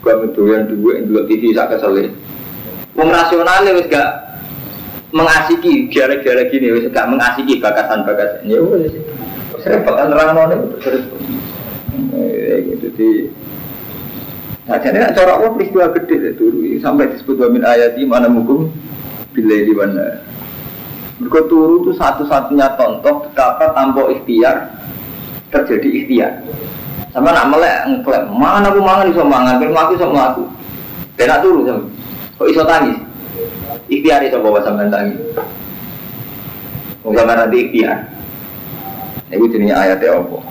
Gua 0.00 0.14
mendoyan 0.16 0.68
duwe 0.68 1.04
ndelok 1.04 1.28
TV 1.28 1.52
sak 1.52 1.76
kesele. 1.76 2.16
Wong 2.96 3.08
rasional 3.12 3.64
wis 3.76 3.86
gak 3.88 4.10
mengasiki 5.12 5.92
gara-gara 5.92 6.48
gini 6.48 6.72
wis 6.72 6.88
gak 6.88 7.08
mengasiki 7.08 7.60
bakasan-bakasan. 7.60 8.48
Ya 8.48 8.64
wis. 8.64 8.96
Wis 9.56 9.64
repot 9.68 9.94
kan 9.94 10.08
nerangno 10.08 10.76
terus. 10.80 11.04
Eh, 12.16 12.56
gitu 12.64 12.88
di 12.96 13.10
Nah, 14.70 14.78
jadi 14.78 15.02
nak 15.02 15.18
cara 15.18 15.34
Allah 15.34 15.50
peristiwa 15.50 15.90
gede 15.90 16.30
itu 16.30 16.46
sampai 16.78 17.10
disebut 17.10 17.42
wa 17.42 17.50
min 17.50 17.66
ayati 17.66 18.06
mana 18.06 18.30
mukum 18.30 18.70
bila 19.34 19.56
di 19.66 19.74
mana. 19.74 20.22
Mereka 21.18 21.50
turu 21.50 21.82
itu 21.82 21.98
satu-satunya 21.98 22.78
contoh 22.78 23.26
betapa 23.26 23.74
tanpa 23.74 24.14
ikhtiar 24.14 24.70
terjadi 25.50 25.88
ikhtiar. 25.90 26.32
Sama 27.10 27.34
nak 27.34 27.50
melek 27.50 27.78
ngeklaim 27.90 28.30
mana 28.30 28.70
aku 28.70 28.78
mangan 28.78 29.10
iso 29.10 29.22
mangan, 29.26 29.58
ben 29.58 29.74
aku 29.74 29.98
iso 29.98 30.06
mlaku. 30.06 30.42
Ben 31.18 31.30
turu 31.42 31.66
sama. 31.66 31.82
Kok 32.38 32.48
iso 32.54 32.62
tangis? 32.62 32.98
Ikhtiar 33.90 34.22
iso 34.22 34.38
bawa 34.38 34.62
sampean 34.62 34.94
tangis. 34.94 35.18
Wong 37.02 37.12
sampean 37.18 37.42
nanti 37.42 37.66
ikhtiar. 37.66 37.98
Itu 39.34 39.46
jenis 39.50 39.74
ayatnya 39.74 40.22
Allah. 40.22 40.42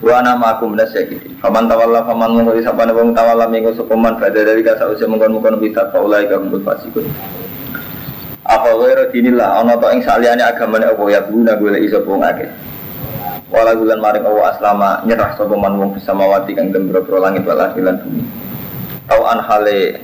Wa 0.00 0.22
nama 0.22 0.56
aku 0.56 0.70
gitu. 0.78 1.26
Faman 1.42 1.66
tawalla 1.66 2.06
faman 2.06 2.46
ngori 2.46 2.62
sapane 2.62 2.94
wong 2.94 3.10
tawalla 3.10 3.50
minggu 3.50 3.74
sepeman 3.74 4.14
pada 4.16 4.46
dari 4.46 4.62
kasa 4.62 4.88
usia 4.88 5.10
mengkon-mengkon 5.10 5.58
bidat 5.58 5.90
faulai 5.90 6.30
ka 6.30 6.38
kumpul 6.38 6.62
fasikun. 6.62 7.04
Apa 8.46 8.78
wae 8.78 8.94
dinillah 9.10 9.58
ana 9.60 9.74
to 9.74 9.90
ing 9.90 10.00
saliyane 10.06 10.40
agamane 10.40 10.86
apa 10.86 11.02
ya 11.10 11.20
guna 11.26 11.58
golek 11.58 11.82
iso 11.82 11.98
wong. 12.06 12.22
Wala 13.50 13.74
bulan 13.74 13.98
maring 13.98 14.22
Allah 14.22 14.54
aslama 14.54 14.90
nyerah 15.02 15.34
sapa 15.34 15.50
man 15.58 15.74
wong 15.74 15.98
wati 15.98 16.54
kang 16.54 16.70
dembro 16.70 17.02
langit 17.18 17.42
wal 17.42 17.58
lan 17.58 17.98
bumi. 17.98 18.22
Tau 19.10 19.26
an 19.26 19.42
hale 19.42 19.98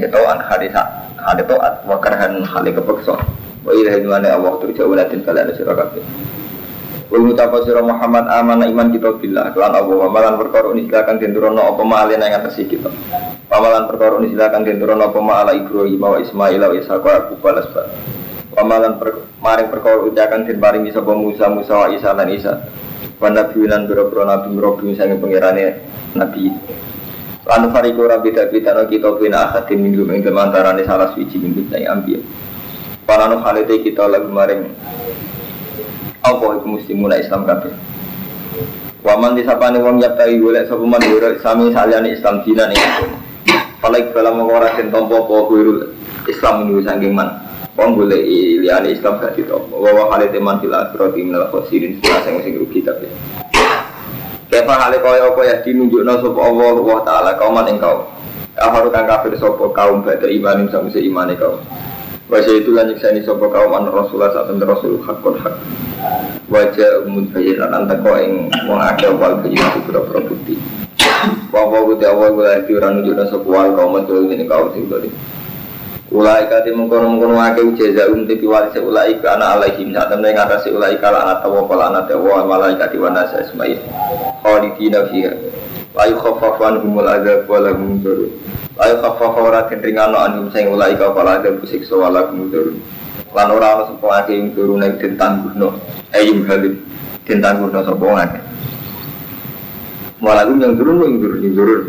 ya 0.00 0.08
tau 0.08 0.24
an 0.24 0.40
hale 0.40 0.72
sak 0.72 0.88
hale 1.20 1.44
taat 1.44 1.84
wa 1.84 2.00
karhan 2.00 2.40
hale 2.40 2.72
kepeksa. 2.72 3.12
Wa 3.60 3.70
ilahi 3.76 4.08
Allah 4.08 4.56
turja'u 4.56 4.88
latin 4.96 5.20
kalian 5.20 5.52
sira 5.52 5.76
kabeh. 5.76 6.00
Wal 7.12 7.28
mutapa 7.28 7.60
sira 7.60 7.84
Muhammad 7.84 8.24
amana 8.32 8.64
iman 8.64 8.88
kita 8.88 9.20
billah 9.20 9.52
kelan 9.52 9.76
Allah 9.76 9.92
wa 9.92 10.08
malan 10.08 10.40
perkara 10.40 10.72
ini 10.72 10.88
silakan 10.88 11.20
denturono 11.20 11.76
apa 11.76 11.82
ma 11.84 12.08
alena 12.08 12.24
ing 12.24 12.40
atas 12.40 12.56
kita. 12.56 12.88
Pamalan 13.52 13.84
perkara 13.84 14.16
ini 14.24 14.32
silakan 14.32 14.64
denturono 14.64 15.12
apa 15.12 15.20
ma 15.20 15.44
ala 15.44 15.52
Ibrahim 15.52 16.00
wa 16.00 16.16
Ismail 16.16 16.56
wa 16.56 16.72
Ishaq 16.72 17.04
wa 17.04 17.36
wa 17.36 17.52
Lasbat. 17.52 18.21
Pamalan 18.52 19.00
per, 19.00 19.32
maring 19.40 19.68
perkara 19.72 20.04
ucakan 20.04 20.44
den 20.44 20.60
paringi 20.60 20.92
sapa 20.92 21.16
Musa 21.16 21.48
Musa 21.48 21.72
wa 21.72 21.88
Isa 21.88 22.12
lan 22.12 22.28
Isa. 22.28 22.68
Wa 23.16 23.32
nabi 23.32 23.64
lan 23.64 23.88
boro-boro 23.88 24.28
nabi 24.28 24.52
robi 24.60 24.92
sange 24.92 25.16
pangerane 25.16 25.80
nabi. 26.12 26.52
Lan 27.48 27.72
fariqo 27.72 28.04
rabbi 28.04 28.30
tabitana 28.30 28.84
kita 28.86 29.16
bina 29.16 29.48
akhatin 29.50 29.80
minggu 29.80 30.04
ing 30.04 30.22
antarane 30.28 30.84
salah 30.84 31.16
suci 31.16 31.40
minggu 31.40 31.72
ing 31.72 31.88
ambiya. 31.88 32.20
Para 33.08 33.26
nu 33.26 33.40
halite 33.40 33.82
kita 33.82 34.06
lagu 34.06 34.30
maring 34.30 34.68
apa 36.22 36.44
itu 36.54 36.66
mesti 36.70 36.92
mulai 36.94 37.18
Islam 37.18 37.42
kabeh 37.42 37.74
Waman 39.02 39.34
disapane 39.34 39.82
wong 39.82 39.98
yaptai 39.98 40.38
golek 40.38 40.70
sapa 40.70 40.86
man 40.86 41.02
sami 41.42 41.74
saliyane 41.74 42.14
Islam 42.14 42.46
dina 42.46 42.70
ning 42.70 42.78
Palaik 43.82 44.14
bala 44.14 44.30
mengora 44.30 44.70
den 44.78 44.94
tompo 44.94 45.18
apa 45.18 45.54
Islam 46.30 46.70
ini 46.70 46.86
saking 46.86 47.10
man. 47.10 47.34
Wong 47.72 47.96
golek 47.96 48.20
liyane 48.60 48.92
Islam 48.92 49.16
gak 49.16 49.32
ditompo. 49.32 49.80
Wa 49.80 49.90
wa 49.96 50.04
hale 50.12 50.28
teman 50.28 50.60
fil 50.60 50.76
akhirati 50.76 51.20
minal 51.24 51.48
khosirin 51.48 51.96
sing 52.04 52.36
sing 52.44 52.54
rugi 52.60 52.84
kabeh. 52.84 53.08
Kepa 54.52 54.74
hale 54.76 55.00
kaya 55.00 55.32
apa 55.32 55.40
ya 55.48 55.56
dinunjukna 55.64 56.20
sapa 56.20 56.40
Allah 56.44 56.76
wa 56.76 57.00
taala 57.00 57.32
kauman 57.40 57.72
ing 57.72 57.80
kaum. 57.80 58.04
Kafaru 58.52 58.92
kang 58.92 59.08
kafir 59.08 59.32
sapa 59.40 59.64
kaum 59.72 60.04
badhe 60.04 60.28
iman 60.28 60.64
ing 60.64 60.68
samse 60.68 61.00
imane 61.00 61.32
kaum. 61.40 61.64
Wajah 62.32 62.64
itu 62.64 62.72
lanjut 62.72 62.96
saya 62.96 63.20
sopo 63.28 63.52
kaum 63.52 63.76
an 63.76 63.92
Rasulullah 63.92 64.32
itu 64.32 64.64
Rasul 64.64 65.04
hakun 65.04 65.36
hak. 65.36 65.52
Wajah 66.48 67.04
umum 67.04 67.28
bayiran 67.28 67.76
antar 67.76 68.00
kau 68.00 68.16
yang 68.16 68.48
mau 68.64 68.80
ada 68.80 69.12
wal 69.12 69.36
bayiran 69.44 69.68
itu 69.76 69.92
berapa 69.92 70.16
bukti. 70.24 70.56
Wawa 71.52 71.84
kuti 71.84 72.08
awal 72.08 72.32
gue 72.32 72.48
lagi 72.48 72.72
orang 72.72 73.04
nunjuk 73.04 73.20
dan 73.20 73.28
sopo 73.28 73.52
wal 73.52 73.76
kaum 73.76 74.00
itu 74.00 74.32
ini 74.32 74.48
kau 74.48 74.72
sih 74.72 74.80
tadi. 74.88 75.12
Ulai 76.12 76.44
kati 76.44 76.76
mengkono 76.76 77.08
mengkono 77.08 77.40
ake 77.40 77.72
jaza 77.72 78.12
um 78.12 78.28
tipi 78.28 78.44
wali 78.44 78.68
se 78.76 78.84
ulai 78.84 79.16
ke 79.16 79.24
anak 79.24 79.56
alaihim 79.56 79.96
saat 79.96 80.12
temen 80.12 80.28
yang 80.28 80.44
atas 80.44 80.68
ulai 80.68 81.00
kala 81.00 81.24
anak 81.24 81.40
tawa 81.40 81.64
kala 81.64 81.88
anak 81.88 82.04
tawa 82.04 82.44
malaikat 82.44 82.92
wana 83.00 83.24
sa 83.32 83.40
ismail. 83.40 83.80
Khalidina 84.44 85.08
fiha. 85.08 85.32
Layu 85.96 86.20
khafafan 86.20 86.84
humul 86.84 87.08
azab 87.08 87.48
walahum 87.48 88.04
turun. 88.04 88.28
Ayo 88.76 89.00
kafafa 89.00 89.40
ora 89.40 89.60
den 89.72 89.80
ringano 89.80 90.20
anum 90.20 90.52
sing 90.52 90.68
ulai 90.68 90.92
ka 91.00 91.16
pala 91.16 91.40
ada 91.40 91.48
siksa 91.64 91.96
wala 91.96 92.28
kemudur. 92.28 92.76
Lan 93.32 93.48
ora 93.48 93.80
ana 93.80 93.82
sapa 93.88 94.08
ake 94.20 94.36
ing 94.36 94.52
tangguhno. 95.16 95.80
Ayim 96.12 96.44
halim 96.44 96.76
den 97.24 97.40
tangguhno 97.40 97.80
sapa 97.88 98.06
ake. 98.20 98.40
Malah 100.20 100.44
yang 100.44 100.76
turun 100.76 101.08
yang 101.08 101.14
turun 101.24 101.40
yang 101.40 101.54
turun 101.56 101.82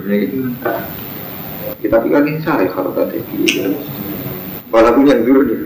kita 1.83 1.99
pikir 1.99 2.23
ini 2.23 2.39
sare 2.39 2.63
kalau 2.71 2.95
tadi 2.95 3.19
Walaupun 4.73 5.05
yang 5.05 5.21
dulu 5.21 5.45
nih. 5.45 5.57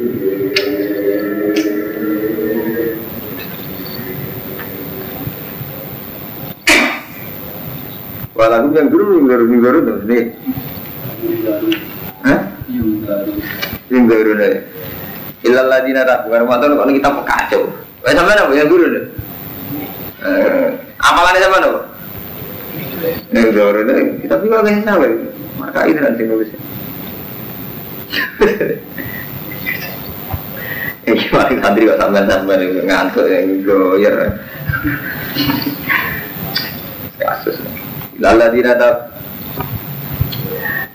Walaupun 8.35 8.71
yang 8.75 8.91
dulu 8.91 9.23
yang 9.23 9.63
baru 9.63 9.79
tuh 9.87 9.97
nih. 10.11 10.23
Baru 13.95 14.31
nih. 14.35 14.53
Bukan 15.47 16.43
kalau 16.75 16.91
kita 16.91 17.09
kacau. 17.23 17.63
Sama 18.11 18.35
apa 18.35 18.51
yang 18.51 18.67
dulu 18.67 18.91
nih? 18.91 19.03
Sama 20.99 21.23
apa? 21.23 21.31
Yang 23.31 23.55
nih. 23.87 24.19
Kita 24.27 24.35
juga 24.43 24.67
nggak 24.67 24.83
sama. 24.83 25.07
Maka 25.63 25.87
ini 25.87 25.99
nanti 26.03 26.27
nulisnya. 26.27 26.59
Ini 31.07 31.23
paling 31.31 31.59
santri 31.63 31.87
kok 31.87 31.99
sampean 31.99 32.27
sampean 32.27 32.67
itu 32.67 32.83
ngantuk 32.83 33.27
yang 33.31 33.63
goyer. 33.63 34.15
Kasus. 37.15 37.57
Lala 38.19 38.51
tidak 38.51 38.75
tak. 38.75 38.95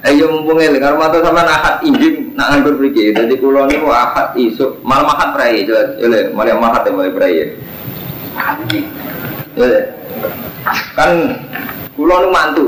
Ayo 0.02 0.28
mumpung 0.28 0.61
eling 0.61 0.83
karo 0.85 1.00
matur 1.00 1.25
sampean 1.25 1.49
akad 1.49 1.81
injing 1.88 2.37
nak 2.37 2.52
nganggur 2.52 2.76
mriki. 2.76 3.16
Dadi 3.16 3.40
kula 3.40 3.64
niku 3.64 3.88
akad 3.88 4.37
isuk 4.37 4.85
malam 4.85 5.09
akad 5.09 5.33
prai 5.33 5.64
jelas. 5.64 5.97
Le, 5.97 6.28
malam 6.37 6.61
akad 6.61 6.88
ya 6.88 6.92
mulai 6.92 7.16
prai. 7.16 7.57
Yo 9.57 9.64
le. 9.64 9.81
Kan 10.92 11.40
kula 11.97 12.14
nu 12.21 12.28
mantu 12.28 12.64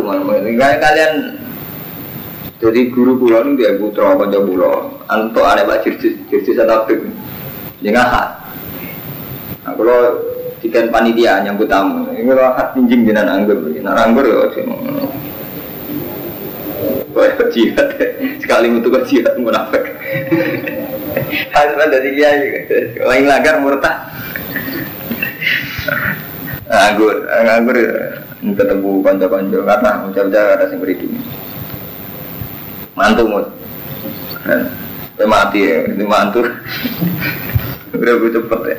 kayak 0.56 0.80
kalian 0.80 1.43
jadi 2.62 2.80
guru 2.94 3.18
kula 3.18 3.42
ini 3.44 3.58
dia 3.58 3.74
putra 3.74 4.14
kanca 4.14 4.38
kula. 4.38 4.72
Antuk 5.10 5.42
ane 5.42 5.66
Pak 5.66 5.84
Jirjis, 5.84 6.14
Jirjis 6.30 6.62
Atabik. 6.62 7.02
Yang 7.82 8.00
akad. 8.00 8.28
Nah, 9.64 9.72
kalau 9.76 9.98
dikan 10.64 10.88
panitia 10.88 11.44
nyambut 11.44 11.68
tamu, 11.68 12.08
ini 12.14 12.24
kalau 12.24 12.44
akad 12.54 12.72
pinjing 12.72 13.04
jenengan 13.04 13.36
anggur, 13.36 13.60
nah 13.84 13.96
anggur 14.00 14.24
ya 14.24 14.48
sih. 14.56 14.64
Wah, 17.12 17.30
jihad 17.52 17.88
sekali 18.40 18.72
untuk 18.72 18.96
ke 18.96 19.00
jihad 19.12 19.36
munafik. 19.36 19.84
Harus 21.52 21.76
ada 21.78 21.98
di 22.00 22.10
kiai, 22.16 22.40
lain 22.96 23.24
lagar 23.28 23.60
murtad. 23.60 24.08
Anggur, 26.68 27.28
anggur 27.28 27.76
ketemu 28.40 28.92
kanca-kanca 29.04 29.58
karena 29.64 29.90
ucap-ucap 30.08 30.44
ada 30.56 30.64
yang 30.68 30.80
beri 30.80 30.94
Mantu 32.94 33.22
mus, 33.26 33.46
ya 35.18 35.26
mati 35.26 35.66
ya, 35.66 35.82
ini 35.90 36.04
mantu. 36.06 36.46
Udah 37.90 38.14
gue 38.22 38.30
cepet 38.30 38.60
ya. 38.70 38.78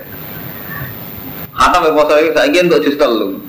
Hatam 1.55 1.87
ya 1.87 1.91
poso 1.95 2.13
ini 2.19 2.31
saya 2.31 2.59
untuk 2.63 2.79
jus 2.83 2.99
telu. 2.99 3.39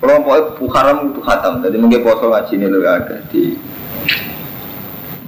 Kalau 0.00 0.22
pokoknya 0.24 0.42
bukharam 0.56 0.96
itu 1.12 1.20
hatam, 1.22 1.62
jadi 1.62 1.76
mungkin 1.78 2.02
poso 2.02 2.30
ngaji 2.30 2.52
ini 2.56 2.66
loh 2.66 2.82
ada 2.82 3.16
di 3.30 3.54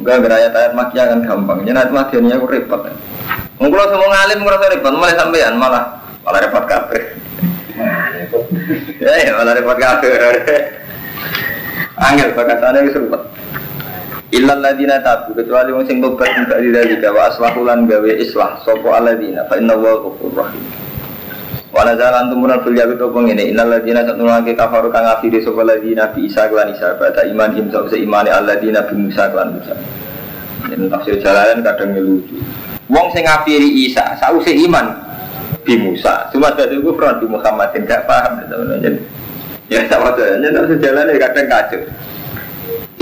Enggak 0.03 0.19
geraya 0.27 0.51
tayat 0.51 0.73
makia 0.75 1.07
kan 1.07 1.23
gampang. 1.23 1.63
Jadi 1.63 1.79
nanti 1.79 1.93
makiannya 1.95 2.35
aku 2.35 2.47
repot. 2.51 2.83
Ya. 2.83 2.95
Kalau 3.63 3.87
semua 3.87 4.09
ngalim 4.11 4.39
ngerasa 4.43 4.67
repot, 4.75 4.93
malah 4.99 5.15
sampean 5.15 5.55
malah 5.55 5.83
malah 6.27 6.43
repot 6.43 6.67
kabeh. 6.67 7.03
Ya, 8.99 9.13
ya 9.31 9.33
malah 9.39 9.55
repot 9.55 9.79
kabeh. 9.79 10.11
Angel 12.03 12.35
bakatannya 12.35 12.91
wis 12.91 12.99
repot. 12.99 13.23
Illal 14.33 14.65
ladina 14.65 14.97
tabu 15.05 15.37
kecuali 15.37 15.77
wong 15.77 15.85
sing 15.85 16.01
tobat 16.01 16.33
juga 16.49 16.57
dari 16.57 16.97
wa 17.05 17.29
aslahulan 17.29 17.85
gawe 17.85 18.11
islah 18.17 18.57
sapa 18.65 18.89
alladzina 18.97 19.45
fa 19.45 19.61
inna 19.61 19.77
wa 19.77 19.93
ghafurur 20.09 20.49
rahim. 20.49 20.65
Wa 21.69 21.85
nazalan 21.85 22.33
tumuran 22.33 22.65
fil 22.65 22.73
yabi 22.73 22.97
to 22.97 23.13
ngene 23.13 23.53
innal 23.53 23.69
ladina 23.69 24.01
satulake 24.09 24.57
kafaru 24.57 24.89
kang 24.89 25.05
afiri 25.05 25.45
sapa 25.45 25.61
ladina 25.61 26.09
bi 26.17 26.33
isa 26.33 26.49
lan 26.49 26.73
isa 26.73 26.97
iman 27.29 27.51
him 27.53 27.69
sak 27.69 27.93
imane 27.93 28.33
alladzina 28.33 28.89
bi 28.89 28.97
musa 28.97 29.29
lan 29.37 29.53
musa. 29.53 29.77
Ini 30.73 30.87
tafsir 30.89 31.19
jalalan 31.19 31.61
kadang 31.61 31.93
lucu. 31.99 32.39
Wong 32.87 33.07
sing 33.11 33.27
ngafiri 33.27 33.67
Isa, 33.89 34.15
sause 34.21 34.53
iman 34.69 34.95
di 35.67 35.75
Musa. 35.81 36.31
Cuma 36.31 36.55
dari 36.55 36.79
itu 36.79 36.91
pernah 36.95 37.19
di 37.19 37.27
Muhammad 37.27 37.75
tidak 37.75 38.07
paham 38.07 38.39
teman-teman. 38.47 39.01
Ya 39.67 39.83
sama 39.89 40.15
saja, 40.15 40.39
tafsir 40.39 40.79
jalan 40.79 41.11
kadang 41.19 41.47
kacau. 41.51 41.83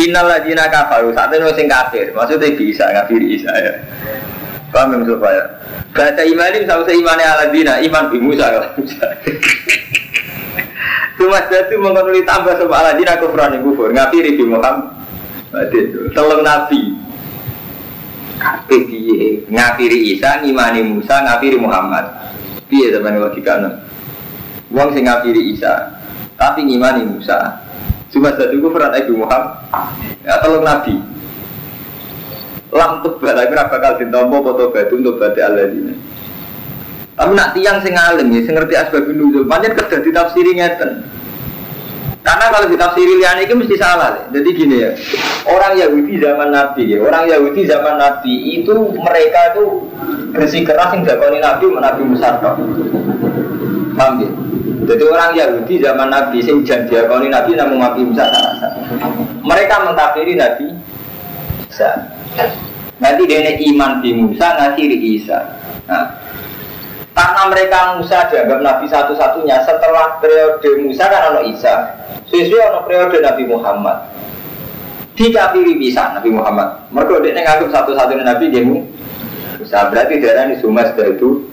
Innal 0.01 0.27
ladina 0.33 0.65
kafaru 0.73 1.13
saat 1.13 1.29
ini 1.37 1.45
sing 1.53 1.69
kafir, 1.69 2.09
maksudnya 2.17 2.49
bisa 2.57 2.89
ngafiri 2.89 3.37
Isa 3.37 3.53
ya. 3.53 3.73
Paham 4.71 4.95
yang 4.97 5.03
supaya 5.03 5.43
Baca 5.91 6.23
imanim 6.23 6.63
sama 6.71 6.87
seimane 6.87 7.27
aladina 7.27 7.83
iman 7.83 8.05
bi 8.15 8.19
Musa 8.23 8.47
kalau 8.47 8.71
Musa. 8.79 9.07
Cuma 11.19 11.43
itu 11.43 11.77
mengenuli 11.77 12.23
tambah 12.23 12.55
sama 12.55 12.79
aladina 12.81 13.19
kufran 13.19 13.59
yang 13.59 13.67
kufur 13.67 13.91
ngafiri 13.91 14.39
bi 14.39 14.45
Muhammad. 14.47 14.95
Telung 16.15 16.47
nabi. 16.47 16.95
Kafe 18.41 18.89
piye 18.89 19.45
ngafiri 19.51 20.17
Isa 20.17 20.41
ngimani 20.41 20.81
Musa 20.87 21.27
ngafiri 21.27 21.59
Muhammad. 21.59 22.07
Piye 22.71 22.95
zaman 22.95 23.19
logikanya? 23.19 23.83
Wong 24.71 24.95
sing 24.95 25.11
ngafiri 25.11 25.59
Isa 25.59 25.99
tapi 26.39 26.65
ngimani 26.65 27.05
Musa. 27.05 27.60
Cuma 28.11 28.35
satu 28.35 28.59
kufran 28.59 28.91
Ibu 28.91 29.13
Muhammad. 29.23 29.55
Ya 30.27 30.43
telung 30.43 30.67
nabi. 30.67 30.99
Lam 32.71 33.03
tebal, 33.03 33.35
tapi 33.35 33.51
ora 33.51 33.67
bakal 33.67 33.93
ditompo 33.99 34.37
foto 34.47 34.71
batu 34.71 34.95
untuk 34.95 35.19
batu 35.19 35.43
alladzina. 35.43 35.91
Tapi 37.19 37.31
nak 37.35 37.51
tiang 37.53 37.83
sing 37.83 37.99
alim 37.99 38.31
ya, 38.31 38.41
sing 38.47 38.55
ngerti 38.55 38.75
asbab 38.79 39.11
nuzul, 39.11 39.45
pancen 39.51 39.75
kerja 39.75 39.99
ditafsiri 39.99 40.55
ngeten. 40.55 41.03
Karena 42.23 42.47
kalau 42.53 42.71
ditafsiri 42.71 43.19
liane 43.19 43.49
itu 43.49 43.59
mesti 43.59 43.75
salah. 43.75 44.29
Jadi 44.31 44.49
gini 44.55 44.77
ya, 44.87 44.95
orang 45.51 45.73
Yahudi 45.83 46.21
zaman 46.23 46.49
Nabi 46.55 46.95
ya, 46.95 46.99
orang 47.03 47.27
Yahudi 47.27 47.67
zaman 47.67 47.99
Nabi 47.99 48.61
itu 48.61 48.73
mereka 49.03 49.57
itu 49.57 49.65
bersih 50.31 50.63
keras 50.63 50.95
yang 50.95 51.03
dakoni 51.03 51.43
Nabi 51.43 51.65
Nabi 51.75 52.03
Musa 52.07 52.39
Paham 52.39 54.15
ya? 54.23 54.31
Jadi 54.81 55.03
orang 55.05 55.37
Yahudi 55.37 55.75
zaman 55.85 56.09
Nabi 56.09 56.41
sing 56.41 56.65
janji 56.65 56.97
dakoni 56.97 57.29
Nabi 57.29 57.53
namun 57.53 57.85
Nabi 57.85 58.01
Musa 58.01 58.25
Mereka 59.45 59.75
mengkafiri 59.85 60.33
Nabi 60.41 60.73
Isa. 61.69 61.91
Nanti 63.01 63.23
dia 63.25 63.57
iman 63.73 64.01
di 64.05 64.11
Musa 64.13 64.47
ngakhiri 64.57 64.97
Isa. 65.17 65.39
Nah, 65.89 66.21
karena 67.17 67.43
mereka 67.49 67.79
Musa 68.01 68.29
dianggap 68.29 68.61
Nabi 68.61 68.85
satu-satunya 68.89 69.57
setelah 69.65 70.21
periode 70.21 70.69
Musa 70.85 71.05
kan 71.09 71.33
ada 71.33 71.43
Isa. 71.45 71.75
Sesuai 72.29 72.61
ada 72.61 72.81
periode 72.85 73.21
Nabi 73.21 73.45
Muhammad. 73.49 73.97
Dikafiri 75.17 75.77
bisa 75.77 76.17
Nabi 76.17 76.33
Muhammad. 76.33 76.89
Mereka 76.89 77.21
dia 77.21 77.37
nganggap 77.37 77.69
satu-satunya 77.69 78.25
Nabi 78.25 78.45
dia 78.49 78.65
Musa. 78.65 79.89
Berarti 79.93 80.21
darah 80.21 80.49
ini 80.49 80.57
Sumas 80.61 80.93
itu 80.97 81.45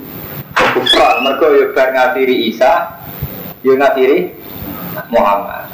kufran. 0.55 1.15
Mereka 1.25 1.75
ya 2.15 2.35
Isa, 2.47 2.96
ya 3.67 3.75
ngafiri 3.75 4.17
Muhammad. 5.11 5.67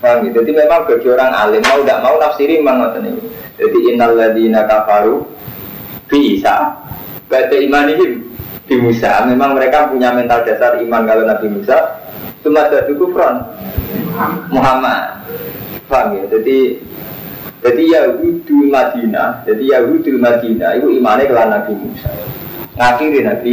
Paham 0.00 0.24
gitu? 0.26 0.40
Jadi 0.42 0.52
memang 0.56 0.88
bagi 0.88 1.06
orang 1.12 1.30
alim 1.36 1.62
mau 1.62 1.78
tidak 1.84 2.00
mau 2.00 2.16
nafsiri 2.16 2.58
memang 2.58 2.76
ngoten 2.80 3.04
ini. 3.04 3.22
Jadi 3.60 3.78
innal 3.92 4.16
ladina 4.16 4.64
kafaru 4.64 5.28
bi 6.08 6.40
Isa. 6.40 6.72
Baca 7.28 7.56
imanihim 7.56 8.24
di 8.64 8.74
Musa. 8.80 9.22
Memang 9.28 9.54
mereka 9.54 9.92
punya 9.92 10.10
mental 10.16 10.42
dasar 10.42 10.80
iman 10.80 11.04
kalau 11.04 11.28
Nabi 11.28 11.46
Musa. 11.52 12.00
Cuma 12.40 12.66
ada 12.66 12.88
kufran 12.88 13.44
Muhammad. 14.48 15.20
Paham 15.84 16.16
ya? 16.16 16.24
Jadi 16.32 16.80
jadi 17.60 17.82
Yahudi 17.92 18.72
Madinah, 18.72 19.44
jadi 19.44 19.76
Yahudi 19.76 20.16
Madinah 20.16 20.80
itu 20.80 20.96
imannya 20.96 21.28
ke 21.28 21.34
Nabi 21.36 21.72
Musa. 21.76 22.08
Ngakhiri 22.80 23.20
Nabi 23.20 23.52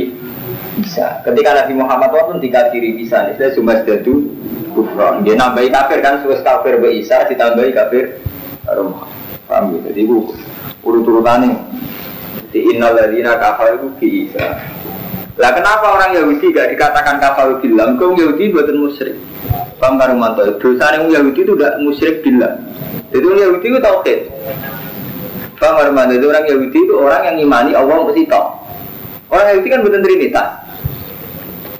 Isa. 0.78 1.22
Ketika 1.26 1.58
Nabi 1.58 1.74
Muhammad 1.74 2.10
pun 2.14 2.38
dikafiri 2.38 3.02
Isa, 3.02 3.34
ini 3.34 3.50
cuma 3.58 3.82
sedatu 3.82 4.30
kufran. 4.78 5.26
Dia 5.26 5.34
nambahi 5.34 5.74
kafir 5.74 6.00
kan, 6.06 6.22
sudah 6.22 6.42
kafir 6.46 6.78
be 6.78 7.02
Isa, 7.02 7.26
ditambahi 7.26 7.74
kafir 7.74 8.22
Rumah. 8.68 9.08
Paham 9.48 9.80
ya? 9.80 9.90
Jadi 9.90 10.00
itu 10.04 10.28
urut-urutannya. 10.84 11.56
Jadi 12.52 12.60
innal 12.76 13.00
ladina 13.00 13.40
kafir 13.40 13.80
itu 13.80 13.88
Isa. 14.28 14.60
Lah 15.38 15.52
kenapa 15.54 15.94
orang 15.94 16.18
Yahudi 16.18 16.50
gak 16.52 16.74
dikatakan 16.76 17.22
kafir 17.22 17.62
bilang? 17.64 17.96
Kau 17.96 18.12
Yahudi 18.12 18.52
buatan 18.52 18.78
musyrik. 18.82 19.16
Paham 19.78 20.02
kan 20.02 20.12
Rumanto? 20.12 20.42
Dosa 20.58 20.98
yang 20.98 21.08
Yahudi 21.08 21.46
itu 21.46 21.54
tidak 21.54 21.74
musyrik 21.80 22.16
bilang. 22.26 22.58
Jadi 23.14 23.24
orang 23.24 23.42
Yahudi 23.46 23.66
itu 23.70 23.80
tauhid. 23.80 24.20
Paham 25.62 25.74
kan 25.80 25.86
Rumanto? 25.94 26.14
Itu 26.18 26.28
orang 26.28 26.46
Yahudi 26.50 26.78
itu 26.82 26.94
orang 26.98 27.22
yang 27.24 27.38
imani 27.40 27.72
Allah 27.78 27.96
mesti 28.04 28.26
tahu. 28.28 28.46
Orang 29.32 29.46
Yahudi 29.54 29.68
kan 29.70 29.80
bukan 29.86 30.02
trinitas. 30.04 30.50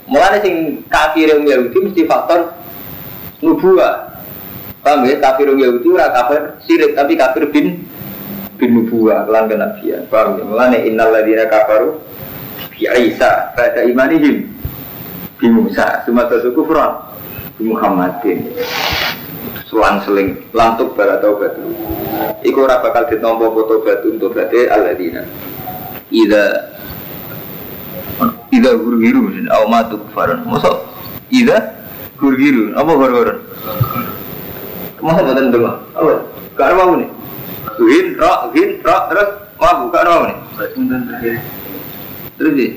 Mulanya 0.08 0.40
sing 0.40 0.82
kafir 0.88 1.28
yang 1.28 1.44
Yahudi 1.44 1.78
mesti 1.84 2.02
faktor 2.08 2.56
nubuah. 3.44 4.24
Paham 4.80 5.04
ya? 5.04 5.20
Kafir 5.20 5.52
yang 5.52 5.60
Yahudi 5.60 5.88
ora 5.92 6.08
kafir 6.10 6.40
sirik 6.64 6.96
tapi 6.96 7.12
kafir 7.14 7.44
bin 7.52 7.84
bin 8.58 8.70
nubuwah 8.74 9.28
kelan 9.28 9.46
kenabian 9.52 10.08
paham 10.08 10.40
ya? 10.40 10.44
Mulane 10.48 10.78
innal 10.88 11.12
ladzina 11.12 11.44
kafaru 11.46 12.00
bi 12.72 12.88
Isa 12.88 13.52
pada 13.52 13.84
imanihim 13.84 14.48
bi 15.36 15.46
Musa. 15.52 16.02
Semata 16.08 16.40
kufran 16.56 17.04
bi 17.60 17.68
Muhammadin. 17.68 18.48
Selang 19.68 20.00
seling 20.08 20.40
lantuk 20.56 20.96
bara 20.96 21.20
taubat. 21.20 21.52
Iku 22.40 22.64
ora 22.64 22.80
bakal 22.80 23.04
ditampa 23.12 23.52
foto 23.52 23.84
batu 23.84 24.16
untuk 24.16 24.32
bate 24.32 24.72
alladzina 24.72 25.28
ida 26.08 26.72
ida 28.48 28.70
guru-guru 28.76 29.32
au 29.52 29.64
matu 29.68 30.00
kufaran. 30.08 30.44
Masa? 30.48 30.70
Ida 31.28 31.56
guru-guru 32.16 32.74
apa 32.74 32.90
guru-guru 32.90 33.34
masa 34.98 35.20
boten 35.22 35.54
dengar 35.54 35.78
apa? 35.94 36.26
Gak 36.58 36.74
mau 36.74 36.98
nih 36.98 37.06
Win, 37.78 38.18
ro, 38.18 38.50
win, 38.50 38.82
ro, 38.82 38.96
terus 39.06 39.30
mau 39.54 39.86
buka 39.86 40.02
mau 40.02 40.26
nih 40.26 40.36
terus 42.34 42.52
sih 42.58 42.70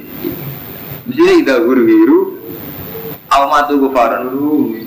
mesti 1.09 1.41
ida 1.41 1.57
guru-guru 1.65 2.37
au 3.31 3.43
matu 3.49 3.81
kufaran. 3.81 4.29
Dulu 4.29 4.77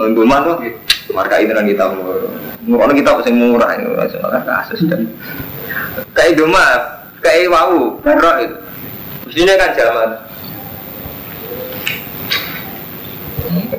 untuk 0.00 0.24
mana 0.24 0.56
marka 1.10 1.42
ini 1.42 1.52
kan 1.52 1.66
kita 1.66 1.84
murah 1.92 2.30
orang 2.86 2.96
kita 2.96 3.10
pasti 3.18 3.30
murah 3.34 3.70
ini. 3.76 3.84
Masalah 3.92 4.42
kasus 4.46 4.80
kayak 6.14 6.38
doma 6.38 6.64
kayak 7.20 7.50
wau 7.50 7.98
roh 8.00 8.36
itu 8.40 8.56
mestinya 9.30 9.54
kan 9.62 9.70
zaman 9.78 10.10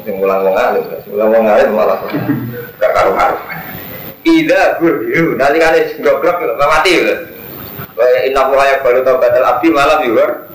Sing 0.01 0.17
ulang 0.17 0.41
wong 0.47 0.55
alim, 0.57 0.83
ulang 1.13 1.29
wong 1.29 1.45
alim 1.45 1.69
malah 1.75 1.99
gak 2.79 2.91
karu 2.95 3.11
karu. 3.13 3.37
Ida 4.25 4.81
guru, 4.81 5.37
nanti 5.37 5.61
kan 5.61 5.77
goblok 6.01 6.41
mati 6.57 6.97
lho. 6.97 7.15
Kayak 7.93 8.21
inna 8.31 8.41
mulanya 8.49 8.81
baru 8.81 9.05
tau 9.05 9.21
batal 9.21 9.45
abdi 9.45 9.69
malam 9.69 10.01
juga. 10.01 10.49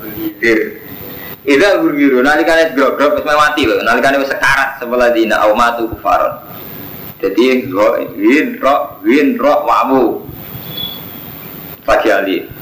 Ida 1.46 1.78
guru 1.78 2.18
nanti 2.26 2.42
kan 2.42 2.74
goblok 2.74 3.22
wis 3.22 3.24
mati 3.28 3.62
lho. 3.70 3.78
Nanti 3.86 4.00
kan 4.02 4.18
sekarat 4.18 4.82
sebelah 4.82 5.14
dina 5.14 5.38
au 5.46 5.54
matu 5.54 5.86
kufaron. 5.94 6.42
Jadi 7.22 7.70
win 8.18 8.58
ro 8.58 8.98
win 9.06 9.38
ro 9.38 9.54
wamu. 9.62 10.26
Pagi 11.86 12.10
ali. 12.10 12.55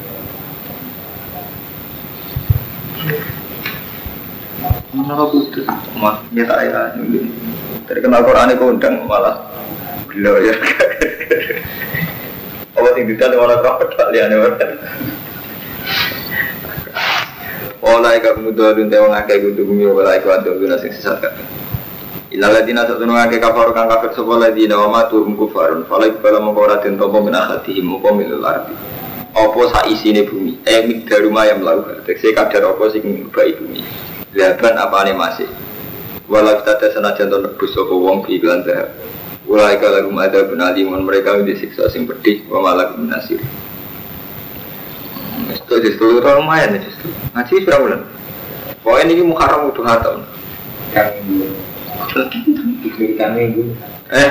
Mana 4.94 5.12
aku 5.18 5.50
tuh? 5.52 5.66
Mas, 5.98 6.22
ya 6.32 6.46
tak 6.48 6.70
ya. 6.70 6.96
Terkenal 7.84 8.24
Quran 8.24 8.54
itu 8.56 8.64
undang 8.64 8.94
malah 9.04 9.36
gila 10.08 10.40
ya. 10.40 10.54
Apa 12.74 12.88
sing 12.96 13.04
didal 13.10 13.36
ora 13.36 13.60
kok 13.60 13.92
tak 13.98 14.08
liyane 14.14 14.34
ora. 14.40 14.56
Ola 17.84 18.16
ika 18.16 18.32
kemudian 18.32 18.88
te 18.88 18.96
wong 18.96 19.12
akeh 19.12 19.36
kudu 19.44 19.68
bumi 19.68 19.84
wala 19.84 20.16
iku 20.16 20.32
ado 20.32 20.56
guna 20.56 20.80
sing 20.80 20.88
sesat 20.96 21.20
kabeh. 21.20 21.44
Ila 22.32 22.48
ladina 22.48 22.88
satunu 22.88 23.12
akeh 23.12 23.36
kafar 23.36 23.76
kang 23.76 23.92
kafir 23.92 24.16
sapa 24.16 24.40
ladina 24.40 24.80
wa 24.80 24.88
matu 24.88 25.20
hum 25.20 25.36
kufarun. 25.36 25.84
Fala 25.84 26.08
ikbala 26.08 26.40
mongko 26.40 26.60
ora 26.64 26.80
den 26.80 26.96
tampa 26.96 27.20
min 27.20 27.36
akhatihim. 27.36 28.00
Apa 29.34 29.60
sak 29.66 29.90
isine 29.90 30.22
bumi? 30.30 30.62
Eh 30.62 30.86
migdaru 30.86 31.26
mayam 31.34 31.66
lau. 31.66 31.82
Tekse 32.06 32.30
kadar 32.30 32.70
apa 32.70 32.86
sing 32.94 33.02
nubai 33.02 33.58
bumi. 33.58 33.82
Laban 34.30 34.78
apane 34.78 35.10
masih. 35.10 35.50
Walau 36.30 36.62
kita 36.62 36.78
tes 36.78 36.94
senajan 36.94 37.28
to 37.28 37.42
nebus 37.42 37.74
sapa 37.74 37.90
wong 37.90 38.22
bi 38.22 38.38
iklan 38.38 38.62
dahab. 38.62 38.94
Ulai 39.44 39.76
kalau 39.76 40.08
ada 40.16 40.40
benalimun 40.48 41.04
mereka 41.04 41.36
disiksa 41.44 41.90
sing 41.92 42.08
pedih 42.08 42.46
wa 42.48 42.64
malak 42.64 42.96
nasir. 42.96 43.42
Itu 45.52 45.74
justru 45.82 46.16
itu 46.16 46.24
lumayan 46.24 46.78
ya 46.78 46.80
justru. 46.80 47.10
Ngaji 47.36 47.52
berapa 47.66 47.82
bulan? 47.82 48.00
Pokoknya 48.80 49.12
ini 49.12 49.22
Muharram 49.26 49.68
udah 49.68 49.74
dua 49.76 49.94
tahun. 50.00 50.20
Tiga 52.94 53.26
minggu. 53.34 53.62
Eh, 54.14 54.30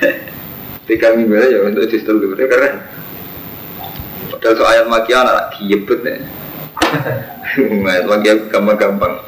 tiga 0.90 1.08
minggu 1.16 1.34
aja 1.34 1.58
untuk 1.66 1.88
justru 1.90 2.22
itu 2.22 2.36
keren. 2.36 2.97
Padahal 4.38 4.54
soal 4.54 4.70
ayat 4.70 4.86
makia 4.86 5.16
anak 5.26 5.58
diebut 5.58 5.98
nih. 6.06 6.22
Ayat 7.90 8.06
makia 8.06 8.32
gampang-gampang. 8.46 9.18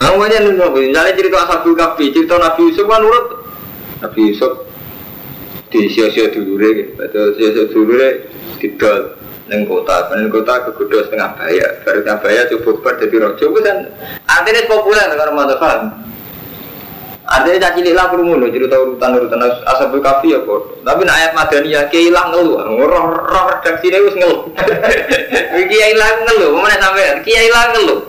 Namanya 0.00 0.42
nunggu, 0.48 0.80
misalnya 0.80 1.12
cerita 1.12 1.44
Ashabul 1.44 1.76
Kahfi, 1.76 2.10
cerita 2.10 2.40
Nabi 2.40 2.72
Yusuf 2.72 2.88
kan 2.88 3.04
nurut. 3.04 3.26
Nabi 4.00 4.20
Yusuf 4.32 4.66
di 5.68 5.88
sio-sio 5.92 6.32
dulure 6.32 6.68
gitu. 6.72 6.90
Betul 6.96 7.36
sio-sio 7.36 7.64
dulure 7.68 8.28
didol 8.58 9.20
neng 9.52 9.68
kota, 9.68 10.08
neng 10.16 10.32
kota 10.32 10.64
kegudo 10.68 11.04
setengah 11.04 11.36
bayar, 11.36 11.84
baru 11.84 12.00
setengah 12.00 12.20
bayar 12.24 12.42
coba 12.48 12.70
bar 12.80 12.94
jadi 12.96 13.16
rojo, 13.20 13.46
kan 13.60 13.78
artinya 14.24 14.62
populer 14.70 15.06
mau 15.34 15.44
paham. 15.60 15.82
Artinya 17.32 17.64
caci 17.64 17.80
lilah 17.80 18.12
kerumun 18.12 18.44
loh, 18.44 18.52
cerita 18.52 18.76
urutan 18.76 19.16
urutan. 19.16 19.40
Asabul 19.64 20.04
kafi 20.04 20.36
ya 20.36 20.44
kok. 20.44 20.84
Tapi 20.84 21.00
ayat 21.08 21.32
madaniyah 21.32 21.88
kiai 21.88 22.12
lah 22.12 22.28
ngeluh, 22.28 22.60
roh 22.60 23.04
roh 23.08 23.44
redaksi 23.48 23.88
dia 23.88 23.96
harus 23.96 24.12
ngeluh. 24.20 24.52
Kiai 25.72 25.96
lah 25.96 26.28
ngeluh, 26.28 26.60
mana 26.60 26.76
sampai 26.76 27.24
kiai 27.24 27.48
lah 27.48 27.72
ngeluh. 27.72 28.00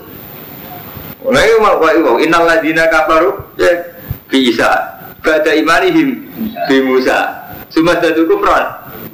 Nah 1.23 1.39
itu 1.39 1.55
mau 1.63 1.79
kau 1.79 1.87
ibu, 1.87 2.19
innal 2.19 2.43
ladina 2.43 2.91
kafaru 2.91 3.31
ya 3.55 3.95
bisa. 4.27 4.99
Bada 5.23 5.55
imanihim 5.55 6.27
bi 6.67 6.83
Musa. 6.83 7.47
Cuma 7.71 7.95
satu 8.03 8.27
kufran 8.27 8.67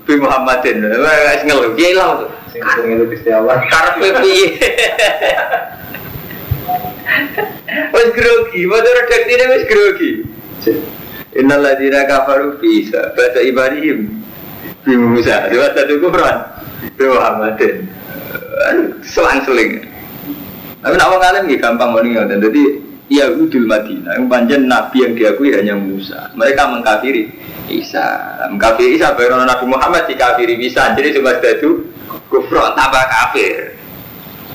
Bi 0.09 0.17
Muhammadin. 0.17 0.89
Wah 0.89 1.37
ngeluh, 1.45 1.77
kiai 1.77 1.93
lah 1.93 2.25
tuh 2.25 2.29
Sing 2.49 2.65
sing 2.65 2.97
itu 2.97 3.05
Gusti 3.13 3.29
Allah. 3.29 3.61
Karpe 3.69 4.09
piye 4.25 4.57
Wes 7.93 8.09
grogi, 8.15 8.61
motor 8.65 8.93
redaksi 9.05 9.31
ini 9.33 9.45
wes 9.49 9.63
grogi 9.69 10.11
Innal 11.37 11.61
ladina 11.61 12.09
kafaru 12.09 12.57
bisa 12.57 13.13
Bada 13.13 13.41
imanihim 13.45 14.25
bi 14.81 14.93
Musa 14.97 15.45
Cuma 15.53 15.69
satu 15.77 16.01
Bi 16.97 17.05
Muhammadin 17.05 17.85
Selang-seling 19.05 19.89
Tapi 20.79 20.95
nak 20.95 21.11
orang 21.11 21.43
alim 21.43 21.51
ya 21.51 21.57
gampang 21.59 21.91
mau 21.91 21.99
ngoten. 21.99 22.39
Jadi 22.39 22.63
Yahudul 23.09 23.65
Madinah, 23.65 24.15
yang 24.15 24.29
panjang 24.31 24.63
Nabi 24.69 24.97
yang 25.01 25.13
diakui 25.17 25.51
hanya 25.51 25.75
Musa. 25.75 26.31
Mereka 26.37 26.61
mengkafiri 26.71 27.27
Isa, 27.67 28.05
mengkafiri 28.47 28.95
Isa. 28.95 29.11
Baru 29.17 29.43
Nabi 29.43 29.65
Muhammad 29.67 30.07
dikafiri 30.07 30.55
Isa. 30.61 30.93
Jadi 30.95 31.19
cuma 31.19 31.35
itu 31.41 31.89
kufur 32.31 32.63
tambah 32.77 33.03
kafir. 33.11 33.75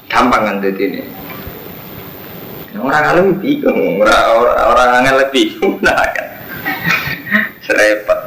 Gampang 0.09 0.47
kan 0.47 0.57
jadi 0.63 0.81
ini. 0.81 1.03
Orang 2.75 3.05
alim 3.07 3.27
bingung, 3.39 4.03
orang 4.03 4.23
orang 4.35 4.59
orang 4.75 5.07
alim 5.07 5.29
bingung, 5.31 5.79
nah 5.85 5.95
kan. 6.11 6.27
Serempet. 7.63 8.21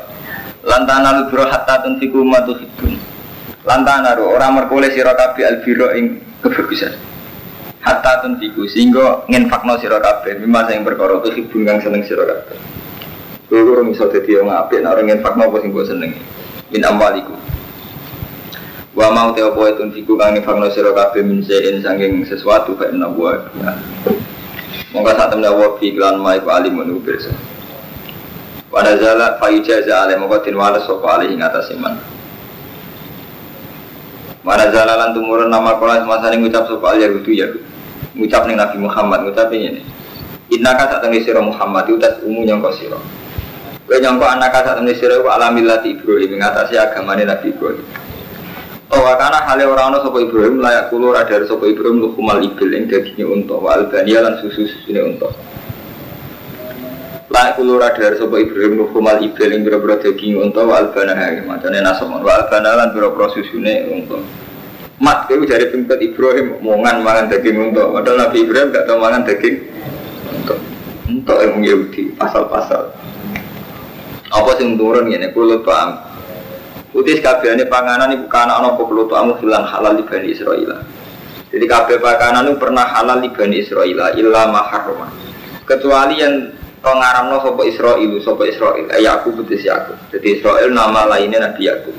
Lantana 0.63 1.19
lu 1.19 1.23
biro 1.31 1.47
hatta 1.47 1.83
matu 2.23 2.53
hidun. 2.55 2.95
Lantana 3.67 4.15
ru 4.15 4.31
orang 4.31 4.63
merkule 4.63 4.87
sirokabi 4.91 5.43
albiro 5.43 5.91
ing 5.91 6.23
kebagusan 6.39 6.95
hatta 7.87 8.19
tunfiku 8.19 8.67
sehingga 8.67 9.23
nginfakno 9.31 9.79
sira 9.79 10.03
kabeh 10.03 10.43
mimma 10.43 10.67
sing 10.67 10.83
perkara 10.83 11.23
tu 11.23 11.31
hibun 11.31 11.63
kang 11.63 11.79
seneng 11.79 12.03
sira 12.03 12.27
kabeh 12.27 12.57
kowe 13.47 13.63
ora 13.63 13.81
iso 13.87 14.11
dadi 14.11 14.35
wong 14.35 14.51
apik 14.51 14.83
nek 14.83 14.91
ora 14.91 15.03
apa 15.23 15.57
sing 15.63 15.71
mbok 15.71 15.87
senengi 15.87 16.19
min 16.67 16.83
amwaliku 16.83 17.31
wa 18.91 19.07
mau 19.15 19.31
te 19.31 19.39
apa 19.39 19.79
tunfiku 19.79 20.19
kang 20.19 20.35
nginfakno 20.35 20.67
sira 20.75 20.91
kabeh 20.91 21.23
min 21.23 21.39
sein 21.47 21.79
saking 21.79 22.27
sesuatu 22.27 22.75
fa 22.75 22.91
inna 22.91 23.07
Monggo 24.95 25.11
saat 25.11 25.29
temen 25.31 25.51
wa 25.51 25.75
fi 25.75 25.91
lan 25.95 26.23
ma 26.23 26.37
iku 26.39 26.47
alimun 26.47 26.87
iku 26.95 27.01
pirsa. 27.03 27.31
Wa 28.71 28.79
nazala 28.83 29.35
fa 29.35 29.51
ijaza 29.51 30.07
ale 30.07 30.15
monggo 30.15 30.39
tin 30.39 30.55
wala 30.55 30.79
sapa 30.79 31.19
ale 31.19 31.31
ing 31.31 31.43
atas 31.43 31.75
iman. 31.75 32.17
Mana 34.47 34.71
jalalan 34.71 35.11
tumurun 35.11 35.51
nama 35.51 35.75
kolas 35.75 36.07
masa 36.07 36.31
ini 36.31 36.47
ngucap 36.47 36.71
sopa 36.71 36.95
al 36.95 37.03
yahudu 37.03 37.35
yahud 37.35 37.59
Ngucap 38.15 38.47
nih 38.47 38.55
Nabi 38.55 38.79
Muhammad, 38.79 39.27
ngucap 39.27 39.51
ini 39.51 39.83
Inna 40.55 40.71
ka 40.71 40.87
saat 40.87 41.03
tenis 41.03 41.27
siro 41.27 41.43
Muhammad, 41.43 41.83
itu 41.91 41.99
tes 41.99 42.23
umu 42.23 42.47
nyongko 42.47 42.71
siro 42.79 42.95
Gue 43.83 43.99
nyongko 43.99 44.23
anak 44.23 44.55
saat 44.55 44.79
tenis 44.79 45.03
siro 45.03 45.19
Ku 45.19 45.27
alamillati 45.27 45.99
Ibrahim, 45.99 46.39
mengatasi 46.39 46.79
agamanya 46.79 47.35
Nabi 47.35 47.51
Ibrahim 47.51 48.06
Oh, 48.87 49.03
karena 49.03 49.43
hal 49.43 49.59
orang 49.67 49.91
ono 49.91 49.97
sopo 49.99 50.23
Ibrahim 50.23 50.63
layak 50.63 50.87
kulo 50.87 51.11
radar 51.11 51.43
sopo 51.43 51.67
Ibrahim 51.67 51.99
lu 51.99 52.15
kumal 52.15 52.39
ibil 52.39 52.71
yang 52.71 52.87
dagingnya 52.87 53.27
untuk 53.27 53.59
wa 53.59 53.75
albania 53.75 54.23
lan 54.23 54.39
susu 54.39 54.63
untuk 55.03 55.35
layak 57.27 57.59
kulo 57.59 57.83
radar 57.83 58.15
sopo 58.15 58.39
Ibrahim 58.39 58.79
lu 58.79 58.87
kumal 58.95 59.19
ibil 59.19 59.51
yang 59.51 59.67
biro-biro 59.67 59.99
dagingnya 59.99 60.39
untuk 60.39 60.71
wa 60.71 60.79
albana 60.79 61.19
macamnya 61.43 61.83
nasomon 61.83 62.23
wa 62.23 62.31
albana 62.39 62.79
lan 62.79 62.95
biro-biro 62.95 63.27
susunya 63.35 63.83
untuk 63.91 64.23
mat 65.03 65.27
itu 65.27 65.43
dari 65.43 65.67
pimpin 65.67 65.99
Ibrahim 66.07 66.63
mongan 66.63 67.03
mangan 67.03 67.27
daging 67.27 67.59
untuk 67.59 67.91
padahal 67.91 68.23
Nabi 68.23 68.47
Ibrahim 68.47 68.71
gak 68.71 68.87
tahu 68.87 68.97
mangan 69.03 69.27
daging 69.27 69.55
untuk 70.31 70.57
untuk 71.11 71.37
yang 71.43 71.59
Yahudi 71.59 72.15
pasal-pasal. 72.15 72.95
Apa 74.31 74.51
sing 74.55 74.79
turun 74.79 75.11
ini 75.11 75.27
kulo 75.35 75.59
paham 75.67 76.06
Utis 76.95 77.19
kabehane 77.19 77.67
panganan 77.67 78.15
iku 78.15 78.31
kana 78.31 78.63
ana 78.63 78.71
apa 78.71 78.83
amu 79.19 79.35
hilang 79.43 79.67
halal 79.67 79.93
di 79.99 80.07
Bani 80.07 80.31
Israil. 80.31 80.71
Jadi 81.47 81.65
kabeh 81.67 81.99
panganan 81.99 82.47
itu 82.47 82.59
pernah 82.59 82.87
halal 82.87 83.23
di 83.23 83.31
Bani 83.31 83.59
Israil 83.59 83.99
illa 84.15 84.47
ma. 84.47 84.63
Kecuali 85.67 86.15
yang 86.23 86.35
pengaramno 86.79 87.43
sapa 87.43 87.61
Israil, 87.67 88.11
sapa 88.23 88.43
Israil, 88.47 88.87
eh, 88.91 89.03
aku 89.03 89.35
putus 89.35 89.67
aku. 89.67 89.93
Jadi 90.15 90.39
Israil 90.39 90.71
nama 90.71 91.03
lainnya 91.07 91.43
Nabi 91.43 91.67
Yakub. 91.67 91.95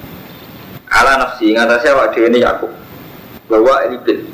Ala 0.88 1.20
nafsi 1.20 1.53
ngatasé 1.53 1.92
awak 1.92 2.16
dhewe 2.16 2.33
ne 2.33 2.40
Yakub. 2.40 2.72
Bahwa 3.48 3.92
ibn 3.92 4.24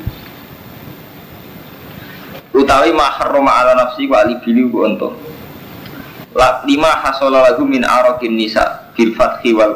utawi 2.55 2.95
ma 2.95 3.11
harrama 3.11 3.51
ala 3.51 3.75
nafsi 3.75 4.07
wa 4.07 4.23
ali 4.23 4.39
bili 4.39 4.67
ku 4.71 4.83
lima 6.67 6.91
hasola 7.03 7.51
lagu 7.51 7.63
min 7.67 7.83
arakin 7.83 8.35
nisa 8.35 8.91
bil 8.95 9.11
fathi 9.15 9.51
wal. 9.51 9.75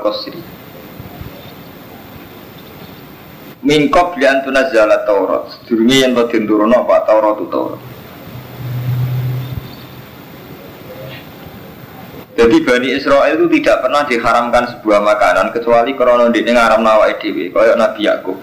Min 3.60 3.92
qabli 3.92 4.24
an 4.24 4.40
tunazzala 4.48 5.04
Taurat. 5.04 5.52
Sedurunge 5.52 6.00
yen 6.00 6.16
to 6.16 6.24
den 6.32 6.48
turunno 6.48 6.88
apa 6.88 7.04
Taurat 7.04 7.36
itu 7.36 7.48
Taurat. 7.52 7.82
Jadi 12.40 12.56
Bani 12.64 12.96
Israel 12.96 13.36
itu 13.36 13.52
tidak 13.60 13.84
pernah 13.84 14.08
diharamkan 14.08 14.64
sebuah 14.72 15.04
makanan 15.04 15.52
kecuali 15.52 15.92
karena 15.92 16.32
dia 16.32 16.56
ngaram 16.56 16.80
nawa 16.80 17.12
edw, 17.12 17.36
kayak 17.52 17.76
Nabi 17.76 18.08
Yakub. 18.08 18.40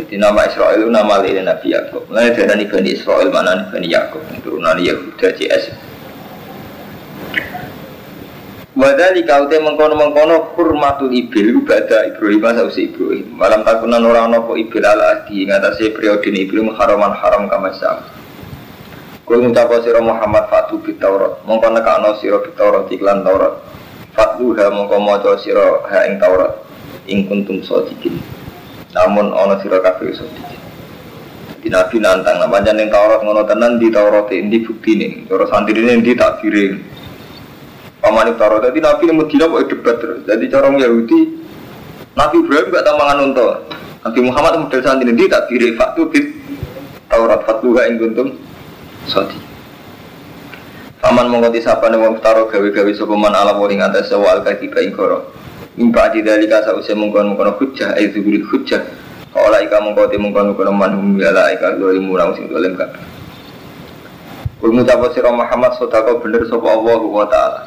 Jadi 0.00 0.16
nama 0.16 0.48
Israel 0.48 0.80
itu 0.80 0.88
nama 0.88 1.20
lain 1.20 1.44
Nabi 1.44 1.76
Yakub. 1.76 2.08
Mulai 2.08 2.32
dari 2.32 2.64
Bani 2.64 2.90
Israel 2.96 3.28
mana 3.28 3.68
Bani 3.68 3.92
Yakub, 3.92 4.24
turunan 4.40 4.80
Yahuda 4.80 5.36
CS. 5.36 5.93
Wadali 8.74 9.22
kau 9.22 9.46
teh 9.46 9.62
mengkono 9.62 9.94
mengkono 9.94 10.50
hurmatul 10.58 11.14
ibil 11.14 11.62
ibadah 11.62 12.10
Ibrahim 12.10 12.42
sausi 12.58 12.90
Ibrahim. 12.90 13.38
Malam 13.38 13.62
takunan 13.62 14.02
orang 14.02 14.34
nopo 14.34 14.58
ibil 14.58 14.82
ala 14.82 15.22
adi 15.22 15.46
ngatasi 15.46 15.94
periode 15.94 16.26
Ibrahim 16.26 16.74
haraman 16.74 17.14
haram 17.14 17.46
kama 17.46 17.70
sam. 17.78 18.02
Kul 19.22 19.46
ngucapa 19.46 19.78
sira 19.86 20.02
Muhammad 20.02 20.50
fatu 20.50 20.82
bit 20.82 20.98
Taurat. 20.98 21.38
Mongko 21.46 21.70
nekakno 21.70 22.18
sira 22.18 22.42
bit 22.42 22.58
Taurat 22.58 22.90
iklan 22.90 23.22
Taurat. 23.22 23.62
Fatluha 24.10 24.66
mongko 24.74 24.98
maca 24.98 25.38
sira 25.38 25.78
ha 25.86 26.10
ing 26.10 26.18
Taurat. 26.18 26.58
Ing 27.06 27.30
kuntum 27.30 27.62
sadiqin. 27.62 28.18
Namun 28.90 29.38
ana 29.38 29.62
sira 29.62 29.78
kabeh 29.86 30.18
sadiqin. 30.18 30.58
Di 31.62 31.70
Nabi 31.70 31.96
nantang, 32.02 32.42
nah 32.42 32.50
pancen 32.50 32.74
ning 32.74 32.90
Taurat 32.90 33.22
ngono 33.22 33.46
tenan 33.46 33.78
di 33.78 33.86
Taurat 33.94 34.26
ini 34.34 34.66
buktine. 34.66 35.30
Cara 35.30 35.46
santrine 35.46 35.94
ndi 35.94 36.18
tak 36.18 36.42
kirim. 36.42 36.82
Paman 38.04 38.36
Taurat 38.36 38.68
jadi 38.68 38.84
Nabi 38.84 39.08
yang 39.08 39.16
Medina 39.16 39.48
kok 39.48 39.64
debat 39.64 39.96
terus. 39.96 40.20
Jadi 40.28 40.44
cara 40.52 40.68
Yahudi 40.68 41.40
Nabi 42.12 42.36
Ibrahim 42.44 42.68
gak 42.68 42.84
tamangan 42.84 43.18
untuk 43.32 43.50
Nabi 44.04 44.20
Muhammad 44.20 44.52
model 44.60 44.80
santri 44.84 45.08
ini 45.08 45.24
tak 45.24 45.48
kirim 45.48 45.72
faktu 45.80 46.12
bit 46.12 46.26
Taurat 47.08 47.40
fatluha 47.48 47.88
ing 47.88 47.96
kuntum 47.96 48.36
sodi. 49.08 49.40
Paman 51.00 51.32
mengkoti 51.32 51.64
sapa 51.64 51.88
nih 51.88 52.00
wong 52.00 52.20
taro 52.20 52.44
gawe-gawe 52.48 52.92
sopeman 52.92 53.32
ala 53.32 53.56
waring 53.56 53.80
atas 53.80 54.12
sewa 54.12 54.36
al 54.36 54.40
katiba 54.44 54.84
ing 54.84 54.92
koro. 54.92 55.32
Mimpa 55.80 56.12
di 56.12 56.20
dari 56.20 56.44
kasa 56.44 56.76
usia 56.76 56.92
mengkon 56.92 57.32
mengkon 57.32 57.56
hujah 57.56 57.96
ay 57.96 58.12
zuburi 58.12 58.44
hujah. 58.44 58.84
Kaulah 59.32 59.64
ika 59.64 59.80
mengkoti 59.80 60.20
mengkon 60.20 60.52
mengkon 60.52 60.76
manhum 60.76 61.16
yala 61.16 61.52
ika 61.56 61.76
doli 61.76 62.00
murang 62.04 62.36
sing 62.36 62.52
dolem 62.52 62.76
kabeh. 62.76 63.00
Kul 64.60 64.72
mutapa 64.72 65.12
sira 65.12 65.28
Muhammad 65.28 65.76
sodako 65.76 66.24
bener 66.24 66.44
sapa 66.48 66.68
Allah 66.72 67.00
wa 67.00 67.26
taala. 67.28 67.60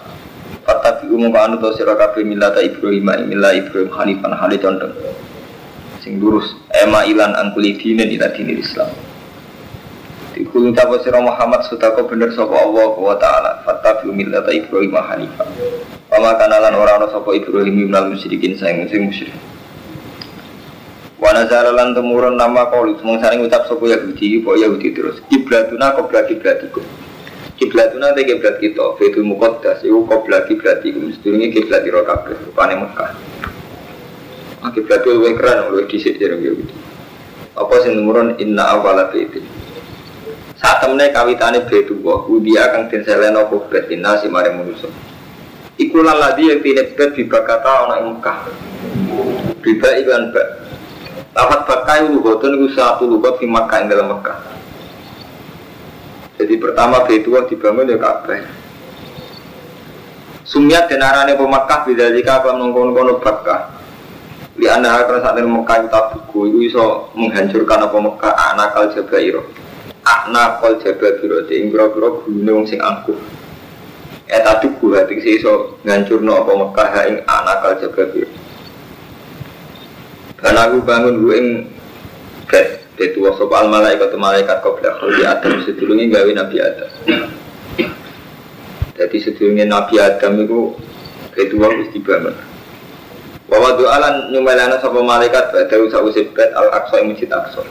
Fatabi 0.68 1.08
umum 1.08 1.32
anu 1.32 1.64
sira 1.80 1.96
kabeh 1.96 2.28
millata 2.28 2.60
Ibrahim 2.60 3.08
milah 3.32 3.56
Ibrahim 3.56 3.88
hanifan 3.88 4.36
hale 4.36 4.60
condong. 4.60 4.92
Sing 6.04 6.20
lurus 6.20 6.60
ema 6.84 7.08
ilan 7.08 7.40
angkuli 7.40 7.80
dinen 7.80 8.12
ila 8.12 8.28
dinil 8.36 8.60
Islam. 8.60 8.92
Dikulu 10.36 10.76
tapa 10.76 11.00
sira 11.08 11.24
Muhammad 11.24 11.64
sutako 11.72 12.12
bener 12.12 12.36
sapa 12.36 12.52
Allah 12.52 12.92
wa 13.00 13.16
taala 13.16 13.64
fattabi 13.64 14.12
millata 14.12 14.52
Ibrahim 14.52 14.92
hanifa. 14.92 15.48
Wa 16.12 16.36
kanalan 16.36 16.76
ora 16.76 17.00
ana 17.00 17.08
sapa 17.16 17.32
Ibrahim 17.32 17.88
minal 17.88 18.12
musyrikin 18.12 18.60
saing 18.60 18.92
sing 18.92 19.08
musyrik. 19.08 19.40
Wa 21.16 21.32
nazara 21.32 21.72
lan 21.72 21.96
temurun 21.96 22.36
nama 22.36 22.68
qaulu 22.68 23.00
mung 23.08 23.24
saring 23.24 23.40
ucap 23.40 23.72
sapa 23.72 23.88
Yahudi 23.88 24.44
apa 24.44 24.52
Yahudi 24.68 24.92
terus 24.92 25.24
kiblatuna 25.32 25.96
qiblat 25.96 26.28
kiblatikum. 26.28 26.84
Kiblatuna 27.58 28.14
te 28.14 28.22
kiblat 28.22 28.62
kita, 28.62 28.94
Baitul 29.02 29.26
Muqaddas. 29.26 29.82
Iku 29.82 30.06
qiblat 30.06 30.46
kiblatikum. 30.46 31.10
Sedurunge 31.10 31.50
kiblat 31.50 31.82
ira 31.90 32.06
kabeh 32.06 32.38
rupane 32.46 32.78
Mekah. 32.78 33.12
Ah 34.62 34.70
kiblat 34.70 35.02
luwih 35.06 35.34
keren 35.34 35.74
luwih 35.74 35.90
dhisik 35.90 36.22
jarang 36.22 36.46
Yahudi. 36.46 36.74
Apa 37.58 37.74
sing 37.82 37.98
temurun 37.98 38.38
inna 38.38 38.78
awwala 38.78 39.10
baitin 39.10 39.42
saat 40.58 40.82
temennya 40.82 41.14
kawitane 41.14 41.70
bedu 41.70 42.02
wa 42.02 42.26
dia 42.42 42.74
kang 42.74 42.90
den 42.90 43.06
seleno 43.06 43.46
inna 43.94 44.12
si 44.18 44.28
mare 44.28 44.50
manusa. 44.54 44.90
Iku 45.78 46.02
lan 46.02 46.18
ladi 46.18 46.50
yang 46.50 46.66
tinet 46.66 46.98
bet 46.98 47.14
bibakata 47.14 47.86
ana 47.86 48.02
ing 48.02 48.18
Mekah. 48.18 48.38
Biba 49.62 49.90
iklan 50.02 50.34
bak 50.34 50.48
lafat 51.38 51.62
bakai 51.70 52.10
lugatun 52.10 52.58
iku 52.58 52.68
satu 52.74 53.06
lugat 53.06 53.38
di 53.38 53.46
Mekah 53.46 53.78
ing 53.86 53.88
dalam 53.94 54.10
Mekah 54.10 54.57
jadi 56.38 56.54
pertama 56.62 57.04
bedu 57.04 57.34
dibangun 57.50 57.90
ya 57.90 57.98
kabeh 57.98 58.42
Sumiat 60.48 60.88
dan 60.88 61.04
arane 61.04 61.36
pemakah 61.36 61.84
bila 61.84 62.08
jika 62.08 62.40
apa 62.40 62.56
mengkono-kono 62.56 63.20
bakah 63.20 63.78
Li 64.58 64.66
anda 64.66 64.90
akan 64.90 65.22
saat 65.22 65.38
ini 65.38 65.46
Mekah 65.54 65.86
itu 65.86 65.90
buku 66.18 66.40
itu 66.50 66.58
bisa 66.66 67.14
menghancurkan 67.14 67.86
apa 67.86 67.98
Mekah 68.02 68.34
anak 68.34 68.74
al 68.74 68.90
jabairo. 68.90 69.46
Akna 70.02 70.58
kol 70.58 70.82
jabal 70.82 71.22
biroti 71.22 71.62
ing 71.62 71.70
biro-biro 71.70 72.26
gulune 72.26 72.52
wong 72.58 72.66
sing 72.66 72.82
angkuh. 72.82 73.14
Eta 74.26 74.58
duku 74.58 74.98
hati 74.98 75.22
si 75.22 75.38
iso 75.38 75.78
ngancurno 75.86 76.42
apa 76.42 76.52
Mekah 76.58 76.90
anak 77.30 77.58
kal 77.62 77.74
jabal 77.86 78.10
biro 78.10 78.34
Dan 80.42 80.58
aku 80.58 80.78
bangun 80.82 81.22
gue 81.22 81.36
ing 81.38 81.48
Bet 82.98 83.14
Itu 83.14 83.30
wasop 83.30 83.54
al 83.54 83.70
malaikat 83.70 84.10
malaikat 84.18 84.66
kau 84.66 84.74
Kalau 84.74 85.14
di 85.14 85.22
Adam 85.22 85.62
sedulungnya 85.62 86.18
gawe 86.18 86.32
Nabi 86.34 86.58
Adam. 86.58 86.90
Jadi 88.98 89.18
sedulungnya 89.22 89.70
Nabi 89.70 90.02
Adam 90.02 90.42
itu 90.42 90.74
Itu 91.38 91.62
harus 91.62 91.94
dibangun. 91.94 92.34
Wawa 93.48 93.78
doalan 93.78 94.34
nyumelana 94.34 94.82
sapa 94.82 94.98
malaikat 94.98 95.54
Bada 95.54 95.78
usah 95.78 96.02
usip 96.02 96.34
bet 96.34 96.50
al-aqsa 96.58 97.00
yang 97.00 97.14
masjid 97.14 97.30
aqsa. 97.30 97.62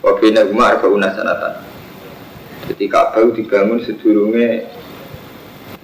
Wabina 0.00 0.48
rumah 0.48 0.72
arba'una 0.72 1.12
sanatan. 1.12 1.60
Jadi 2.72 2.88
Ka'bah 2.88 3.28
dibangun 3.36 3.84
sedurunge 3.84 4.64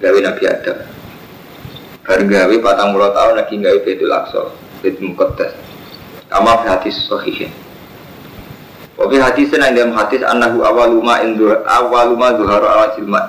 gawe 0.00 0.18
Nabi 0.24 0.42
Adam. 0.48 0.78
Bareng 2.08 2.32
gawe 2.32 2.54
patang 2.64 2.96
puluh 2.96 3.12
tahun 3.12 3.34
lagi 3.36 3.54
gawe 3.60 3.78
Baitul 3.84 4.14
Aqsa 4.16 4.42
Baitul 4.80 5.12
Muqaddas. 5.12 5.52
Kama 6.32 6.64
hadis 6.64 6.96
sahihin 7.04 7.65
Wabi 8.96 9.16
hadis 9.20 9.52
yang 9.52 9.76
dalam 9.76 9.92
hadis 9.92 10.24
Anahu 10.24 10.64
awaluma 10.64 11.20
indu 11.20 11.52
awaluma 11.68 12.32
zuharu 12.36 12.64
ala 12.64 12.96
jilmat 12.96 13.24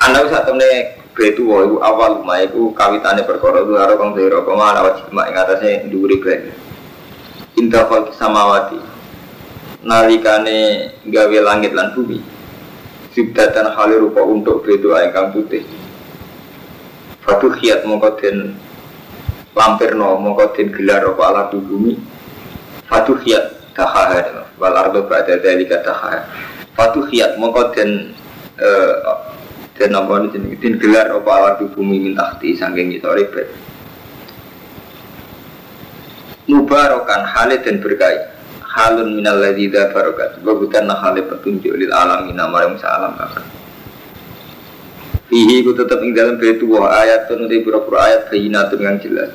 Anahu 0.00 0.26
saat 0.32 0.48
temen 0.48 0.96
Baitu 1.12 1.44
wa 1.44 1.60
iku 1.60 1.76
awaluma 1.84 2.40
iku 2.40 2.72
kawitane 2.72 3.28
perkara 3.28 3.60
zuharu 3.60 4.00
kang 4.00 4.16
zuharu 4.16 4.40
kama 4.48 4.64
ala 4.72 4.96
jilmat 4.96 5.24
Yang 5.28 5.38
atasnya 5.44 5.84
duri 5.92 6.16
baik 6.16 6.40
Indah 7.60 7.84
falki 7.84 8.16
samawati 8.16 8.90
nalikane 9.80 10.88
gawe 11.08 11.38
langit 11.40 11.72
lan 11.72 11.92
bumi. 11.96 12.20
Sibdatan 13.10 13.74
hali 13.74 13.98
rupa 13.98 14.22
untuk 14.22 14.62
bedo 14.62 14.94
kang 15.10 15.34
putih. 15.34 15.64
Fatu 17.20 17.52
khiat 17.52 17.84
mongko 17.84 18.16
den 18.20 18.56
lampirno 19.52 20.16
mongko 20.20 20.56
den 20.56 20.68
gelar 20.72 21.04
apa 21.04 21.22
alat 21.26 21.52
bumi. 21.52 21.98
Fatu 22.86 23.18
khiat 23.18 23.59
tahaha. 23.74 24.46
Wal 24.58 24.74
ardo 24.76 25.06
ba'da 25.06 25.38
dalika 25.40 25.80
tahaha. 25.82 26.26
Fatu 26.74 27.06
khiat 27.10 27.36
mongko 27.36 27.74
den 27.74 28.14
eh, 28.58 28.94
den 29.76 29.96
apa 29.96 30.12
jenenge? 30.30 30.56
Den 30.60 30.78
gelar 30.78 31.08
apa 31.10 31.30
alat 31.30 31.60
bumi 31.72 32.10
mintahti 32.10 32.56
saking 32.56 32.94
ngisore 32.94 33.26
bet 33.32 33.48
Mubarokan 36.50 37.22
halid 37.30 37.62
dan 37.62 37.78
berkait 37.78 38.26
halun 38.66 39.14
minal 39.14 39.38
ladzi 39.38 39.70
barokat. 39.70 40.42
Bagutan 40.42 40.90
hale 40.90 41.22
petunjuk 41.22 41.78
lil 41.78 41.94
alamin 41.94 42.34
namare 42.34 42.74
musa 42.74 42.90
alam 42.90 43.14
kabeh 43.14 43.46
Fihi 45.30 45.62
ku 45.62 45.70
tetap 45.78 46.02
ing 46.02 46.10
dalam 46.10 46.42
baitu 46.42 46.66
wa 46.66 46.90
ayat 46.90 47.30
tun 47.30 47.46
di 47.46 47.62
pura-pura 47.62 48.10
ayat 48.10 48.34
bayinatun 48.34 48.82
yang 48.82 48.98
jelas. 48.98 49.30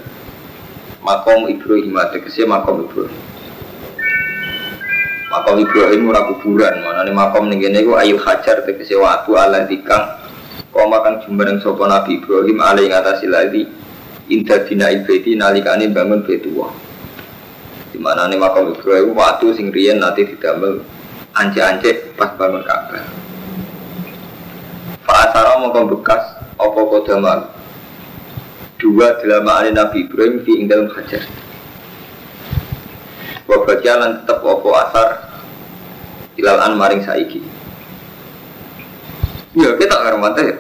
Makom 1.00 1.48
Ibrahim 1.48 1.96
tegese 2.12 2.44
makom 2.44 2.84
Ibrahim 2.84 3.35
Makom 5.36 5.60
Ibrahim 5.60 6.16
ora 6.16 6.32
kuburan. 6.32 6.80
Nih 6.80 7.12
makom 7.12 7.52
ning 7.52 7.60
kene 7.60 7.84
iku 7.84 8.00
ayul 8.00 8.24
hajar 8.24 8.64
tegese 8.64 8.96
watu 8.96 9.36
ala 9.36 9.68
dikang. 9.68 10.16
Koma 10.72 11.04
kang 11.04 11.20
jumbareng 11.28 11.60
sapa 11.60 11.92
Nabi 11.92 12.24
Ibrahim 12.24 12.64
alai 12.64 12.88
ngatasi 12.88 13.28
lagi 13.28 13.68
inda 14.32 14.64
bina 14.64 14.96
ibadi 14.96 15.36
nalikane 15.36 15.92
bangun 15.92 16.24
betua 16.24 16.72
di 17.96 18.00
mana 18.00 18.28
nih 18.28 18.36
makam 18.36 18.76
Ibrahim 18.76 19.16
waktu 19.16 19.56
sing 19.56 19.72
riyen 19.72 20.04
nanti 20.04 20.28
didamel 20.28 20.84
ance-ance 21.32 22.16
pas 22.20 22.32
bangun 22.36 22.64
Ka'bah. 22.64 23.04
Fa'asara 25.04 25.64
mongko 25.64 25.96
bekas 25.96 26.24
apa 26.60 26.80
kodama 26.80 27.34
dua 28.80 29.16
dilama 29.20 29.64
Nabi 29.68 30.08
Ibrahim 30.08 30.44
ing 30.44 30.68
dalam 30.68 30.92
hajar. 30.92 31.24
Wa 33.48 33.64
bagian 33.64 34.24
tetap 34.24 34.44
apa 34.44 34.70
asar 34.88 35.08
ilal 36.36 36.60
an 36.60 36.74
maring 36.76 37.02
saiki 37.04 37.40
ya 39.56 39.72
kita 39.80 39.96
nggak 39.96 40.36
tidak 40.36 40.60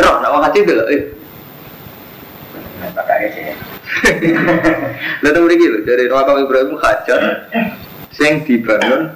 roh 0.00 0.16
nak 0.20 0.52
dulu 0.52 0.84
eh 0.88 1.02
pakai 2.92 3.30
sih. 3.30 3.46
Lalu 5.22 5.38
mriki 5.46 5.66
lho 5.70 5.78
dari 5.86 6.10
makam 6.10 6.42
Ibrahim 6.42 6.74
hajar 6.82 7.46
sing 8.10 8.42
dibangun 8.42 9.14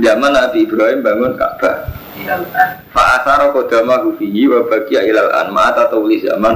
zaman 0.00 0.30
Nabi 0.32 0.64
Ibrahim 0.64 1.04
bangun 1.04 1.36
Ka'bah 1.36 1.92
Tidak 2.12 2.38
Fa'asara 2.92 3.52
kodama 3.52 4.04
hufihi 4.04 4.48
wa 4.48 4.64
bagia 4.68 5.04
ilal 5.04 5.32
an 5.32 5.48
ma'at 5.52 5.88
atau 5.88 6.04
zaman 6.08 6.54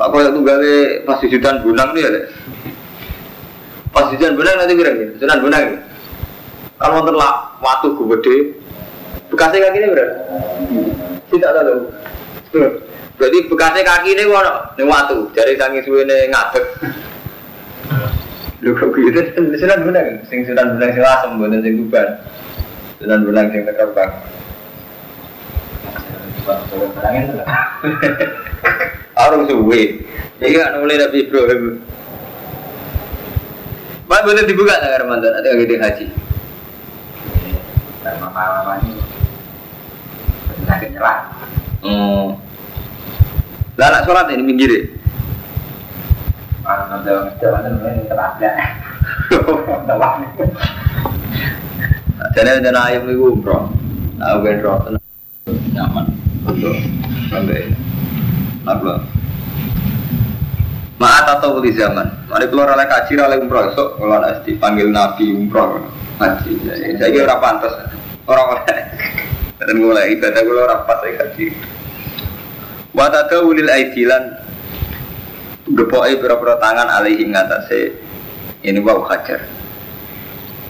yang 0.00 0.32
tunggale 0.32 1.04
pas 1.04 1.20
sujudan 1.20 1.60
bunang 1.60 1.92
nih 1.92 2.02
ya 2.04 2.10
Lek. 2.14 2.24
Pas 3.90 4.06
sujudan 4.06 4.38
bunang 4.38 4.54
nanti 4.54 4.78
kira 4.78 4.94
gitu, 4.94 5.12
sujudan 5.18 5.42
bunang 5.42 5.62
ya. 5.66 5.74
Kalau 6.80 6.96
wonten 7.02 7.18
lah 7.18 7.52
watu 7.60 7.92
gede, 7.92 8.56
bekasnya 9.28 9.68
kaki 9.68 9.78
ini 9.82 9.92
berapa? 9.92 10.14
Tidak 11.28 11.50
tahu. 11.52 11.78
Berarti 13.20 13.38
bekasnya 13.50 13.82
kaki 13.84 14.16
ini 14.16 14.24
wono, 14.30 14.54
ini 14.78 14.88
watu. 14.88 15.28
Jadi 15.36 15.60
sangi 15.60 15.84
suwe 15.84 16.08
ini 16.08 16.32
ngadek. 16.32 16.64
Lu 18.64 18.72
kok 18.78 18.96
gitu? 18.96 19.20
Sujudan 19.58 19.84
bunang, 19.84 20.24
sing 20.30 20.46
sujudan 20.48 20.78
bunang 20.78 20.90
sing 20.94 21.04
asem, 21.04 21.30
bukan 21.36 21.60
sing 21.60 21.74
tuban. 21.84 22.08
Sujudan 22.96 23.20
bunang 23.28 23.46
sing 23.52 23.62
terbang. 23.68 24.10
Arung 29.20 29.44
suwe. 29.50 29.82
Kan 30.40 30.80
mulai 30.80 30.96
Nabi 30.96 31.28
Ibrahim. 31.28 31.84
Mas 34.10 34.26
boleh 34.26 34.42
dibuka 34.42 34.74
tak 34.82 35.06
Ramadan 35.06 35.38
atau 35.38 35.54
gitu 35.54 35.78
haji? 35.78 36.06
Dan 38.02 38.18
mama-mama 38.18 38.82
ini 38.82 38.98
sakit 40.66 40.98
nyerah. 40.98 41.30
Hmm. 41.86 42.34
Lah 43.78 43.86
anak 43.86 44.10
sholat 44.10 44.34
ini. 44.34 44.98
Tawar. 49.86 50.12
Jadi 52.34 52.50
ada 52.50 52.82
ayam 52.82 53.06
itu 53.06 53.30
umroh. 53.30 53.70
Aku 54.18 54.42
ben 54.42 54.58
roh 54.58 54.90
tenang. 54.90 55.04
Nyaman. 55.70 56.06
Betul. 56.50 56.74
Sampai. 57.30 57.70
Apa? 58.66 59.19
Maat 61.00 61.40
atau 61.40 61.56
beli 61.56 61.72
zaman. 61.72 62.04
Mari 62.28 62.52
keluar 62.52 62.76
oleh 62.76 62.84
kaji 62.84 63.16
oleh 63.16 63.40
umroh. 63.40 63.72
So 63.72 63.96
kalau 63.96 64.20
ada 64.20 64.44
dipanggil 64.44 64.92
nabi 64.92 65.32
umroh. 65.32 65.80
Haji. 66.20 66.60
Saya 67.00 67.08
kira 67.08 67.40
pantas. 67.40 67.72
Orang 68.28 68.60
oleh. 68.60 68.84
Dan 69.56 69.76
mulai 69.80 70.12
ibadah 70.12 70.40
gue 70.44 70.60
orang 70.60 70.84
pas 70.84 71.00
saya 71.00 71.16
kaji. 71.24 71.56
Watada 72.90 73.46
ulil 73.46 73.70
aidilan 73.70 74.34
Gepoi 75.70 76.18
pira-pira 76.18 76.58
tangan 76.58 76.90
alaihi 76.90 77.22
ngatasé 77.30 77.94
Ini 78.66 78.82
wau 78.82 79.06
hajar 79.06 79.46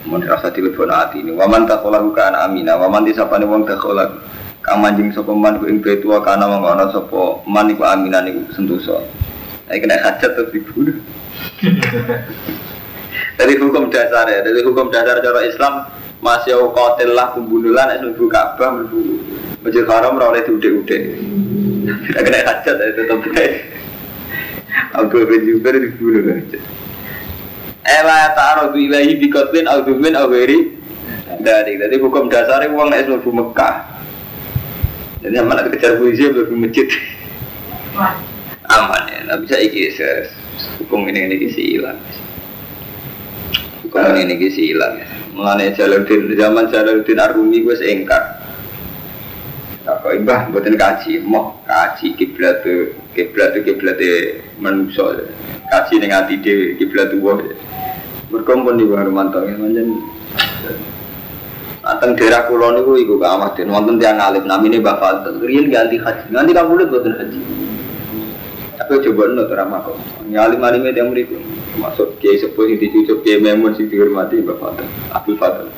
Mun 0.04 0.20
rasa 0.28 0.52
telepon 0.52 0.92
hati 0.92 1.24
ini 1.24 1.32
Waman 1.32 1.64
takholahu 1.64 2.12
kana 2.12 2.44
amina 2.44 2.76
Waman 2.76 3.08
disapane 3.08 3.48
wong 3.48 3.64
takholahu 3.64 4.20
Kang 4.60 4.84
manjing 4.84 5.08
sapa 5.16 5.32
man 5.32 5.56
ku 5.56 5.64
ing 5.72 5.80
betua 5.80 6.20
kana 6.20 6.44
wong 6.44 6.60
ana 6.60 6.92
sapa 6.92 7.40
man 7.48 7.72
iku 7.72 7.80
aminan 7.88 8.28
iku 8.28 8.44
Nek 9.70 9.78
kena 9.86 9.96
hajat 10.02 10.30
terus 10.34 10.50
dibunuh 10.50 10.98
Dari 13.38 13.54
hukum 13.56 13.88
dasar 13.88 14.28
ya, 14.28 14.44
dari 14.44 14.60
hukum 14.60 14.92
dasar 14.92 15.22
cara 15.22 15.40
Islam 15.46 15.88
masih 16.20 16.52
kotel 16.76 17.16
lah 17.16 17.32
pembunuhan, 17.32 17.88
nek 17.88 18.04
mlebu 18.04 18.28
Ka'bah 18.28 18.76
mlebu 18.76 19.00
Masjid 19.64 19.84
Haram 19.88 20.20
ora 20.20 20.36
oleh 20.36 20.44
diudik-udik. 20.44 21.02
Tidak 21.88 22.20
kena 22.20 22.38
hajat 22.44 22.76
ya 22.76 22.92
tetap 22.92 23.20
baik. 23.24 23.52
Abu 24.92 25.24
bin 25.24 25.40
Jubair 25.48 25.80
dibunuh 25.80 26.28
aja. 26.28 26.60
Ela 27.84 28.36
ta'arudu 28.36 28.76
ilahi 28.76 29.16
bi 29.16 29.32
qatlin 29.32 29.64
au 29.68 29.80
dhumin 29.84 30.12
au 30.16 30.28
ghairi 30.28 30.76
dari 31.40 31.80
jadi 31.80 31.96
hukum 31.96 32.28
dasarnya 32.28 32.72
uang 32.72 32.92
nek 32.92 33.08
mlebu 33.08 33.30
Mekah. 33.32 33.76
Jadi 35.24 35.34
sama 35.36 35.56
nak 35.56 35.72
kejar 35.72 35.96
polisi 35.96 36.28
mlebu 36.28 36.54
masjid. 36.56 36.88
Aman 38.70 39.02
ya, 39.10 39.18
tapi 39.34 39.44
saya 39.50 39.66
iki 39.66 39.90
hukum 40.78 41.02
ini 41.10 41.26
ini 41.26 41.50
sih 41.50 41.74
hilang. 41.74 41.98
Hukum 43.82 44.14
ini 44.14 44.38
ini 44.38 44.46
sih 44.46 44.70
hilang 44.70 44.94
ya. 44.94 45.10
Mengenai 45.34 45.74
Jalaluddin 45.74 46.38
zaman 46.38 46.70
Jalaluddin 46.70 47.18
Arumi 47.18 47.66
gue 47.66 47.74
seengkar. 47.74 48.38
Kau 49.90 50.14
ibah 50.14 50.46
buatin 50.54 50.78
kaji, 50.78 51.18
mau 51.26 51.58
kaji 51.66 52.14
kiblat 52.14 52.62
tuh 52.62 52.94
kiblat 53.10 53.58
tuh 53.58 53.66
kiblat 53.66 53.98
manusia, 54.62 55.26
kaji 55.66 55.94
dengan 55.98 56.22
hati 56.22 56.38
dewi 56.38 56.78
kiblat 56.78 57.10
tuh. 57.10 57.20
Berkumpul 58.30 58.78
di 58.78 58.86
bawah 58.86 59.02
rumah 59.10 59.34
ya 59.34 59.58
manjen. 59.58 59.98
Ateng 61.82 62.14
daerah 62.14 62.46
kulon 62.46 62.78
itu 62.78 63.02
iku 63.02 63.18
kamar 63.18 63.58
dan 63.58 63.74
wonten 63.74 63.98
tiang 63.98 64.22
alim 64.22 64.46
namanya 64.46 64.78
Mbak 64.78 64.96
Fadl. 65.02 65.42
Rian 65.42 65.66
ganti 65.74 65.98
haji, 65.98 66.30
nanti 66.30 66.54
kamu 66.54 66.78
lihat 66.78 66.88
buatin 66.94 67.14
haji. 67.18 67.40
Tapi 68.90 69.06
coba 69.06 69.30
nol 69.30 69.46
terama 69.46 69.86
kok. 69.86 69.94
Nyalim 70.26 70.66
alim 70.66 70.82
itu 70.82 70.98
yang 70.98 71.14
beriku. 71.14 71.38
Masuk 71.78 72.18
kiai 72.18 72.42
sepuh 72.42 72.66
yang 72.66 72.82
dicucuk 72.82 73.22
kiai 73.22 73.38
memun 73.38 73.70
sing 73.78 73.86
dihormati 73.86 74.42
Mbak 74.42 74.58
Fadl, 74.58 74.82
Abdul 75.14 75.38
Fadl. 75.38 75.70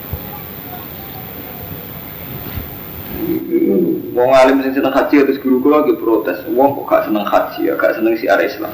Wong 4.16 4.30
alim 4.32 4.64
sing 4.64 4.72
seneng 4.80 4.96
haji 4.96 5.28
terus 5.28 5.36
guru 5.44 5.60
kula 5.60 5.84
lagi 5.84 5.92
protes. 6.00 6.40
Wong 6.56 6.72
kok 6.72 6.88
gak 6.88 7.04
seneng 7.04 7.28
haji 7.28 7.60
ya, 7.68 7.76
gak 7.76 8.00
seneng 8.00 8.16
si 8.16 8.32
arah 8.32 8.48
Islam. 8.48 8.72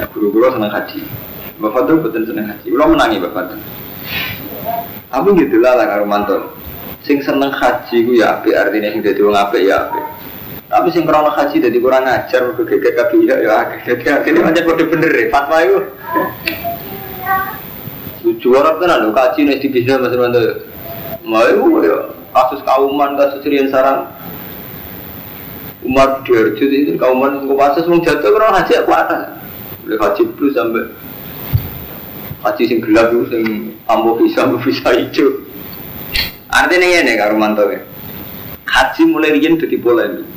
Nah 0.00 0.08
guru 0.08 0.32
kula 0.32 0.56
seneng 0.56 0.72
haji. 0.72 1.04
Mbak 1.60 1.70
Fadl 1.76 2.00
betul 2.00 2.22
seneng 2.32 2.48
haji. 2.48 2.64
Kula 2.64 2.88
menangi 2.88 3.20
Mbak 3.20 3.32
Fadl. 3.36 3.60
Aku 5.20 5.36
gitu 5.36 5.60
lah 5.60 5.76
lah 5.76 5.84
karo 5.84 6.08
mantul. 6.08 6.56
Sing 7.04 7.20
seneng 7.20 7.52
haji 7.52 8.08
ku 8.08 8.16
ya 8.16 8.40
apik 8.40 8.56
artinya 8.56 8.88
sing 8.88 9.04
dadi 9.04 9.20
wong 9.20 9.36
ya 9.36 9.84
apik. 9.84 10.19
Tapi 10.70 10.88
sing 10.94 11.02
krono 11.02 11.34
haji 11.34 11.58
dadi 11.58 11.82
kurang 11.82 12.06
ajar 12.06 12.46
mergo 12.46 12.62
geger 12.62 12.94
kabeh 12.94 13.26
ya 13.26 13.36
ya. 13.42 13.58
Dadi 13.82 14.06
artinya 14.06 14.46
pancen 14.46 14.62
kode 14.62 14.84
bener 14.86 15.10
ya 15.10 15.26
fatwa 15.26 15.58
iku. 15.66 15.78
Lucu 18.22 18.48
orang 18.54 18.78
kan 18.78 19.02
lho 19.02 19.10
kaji 19.10 19.40
nek 19.50 19.58
di 19.58 19.66
bisnis 19.66 19.98
Mas 19.98 20.14
Mantul. 20.14 20.62
Mau 21.26 21.42
iku 21.42 21.82
ya 21.82 22.14
kasus 22.30 22.62
kauman 22.62 23.18
kasus 23.18 23.42
Rian 23.42 23.66
Sarang 23.66 24.06
Umar 25.82 26.22
Diarjo 26.22 26.64
itu 26.70 26.94
kauman 26.94 27.50
kasus 27.50 27.90
wong 27.90 28.06
jatuh 28.06 28.30
karena 28.30 28.62
haji 28.62 28.72
aku 28.78 28.92
ada 28.94 29.42
boleh 29.82 29.98
haji 29.98 30.22
plus 30.38 30.54
sampai 30.54 30.86
haji 32.46 32.62
sing 32.70 32.78
gelap 32.78 33.10
itu 33.10 33.26
sing 33.26 33.44
ambo 33.90 34.14
bisa 34.14 34.46
ambo 34.46 34.62
bisa 34.62 34.86
hijau 34.94 35.42
artinya 36.46 36.86
ini 37.02 37.18
karo 37.18 37.34
mantau 37.34 37.74
ya 37.74 37.82
haji 38.70 39.02
mulai 39.10 39.34
rian 39.34 39.58
jadi 39.58 39.76
polemik 39.82 40.29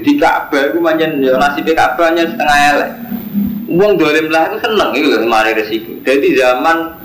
jadi 0.00 0.16
Ka'bah 0.16 0.72
itu 0.72 0.80
manjen 0.80 1.20
ya 1.20 1.36
nasibnya 1.36 1.76
Ka'bah 1.76 2.08
hanya 2.08 2.24
setengah 2.24 2.58
elek. 2.72 2.90
Uang 3.68 4.00
dolim 4.00 4.32
lah 4.32 4.48
itu 4.48 4.56
seneng 4.64 4.90
itu 4.96 5.12
loh 5.12 5.28
mari 5.28 5.52
resiko. 5.52 5.92
Jadi 6.08 6.40
zaman 6.40 6.96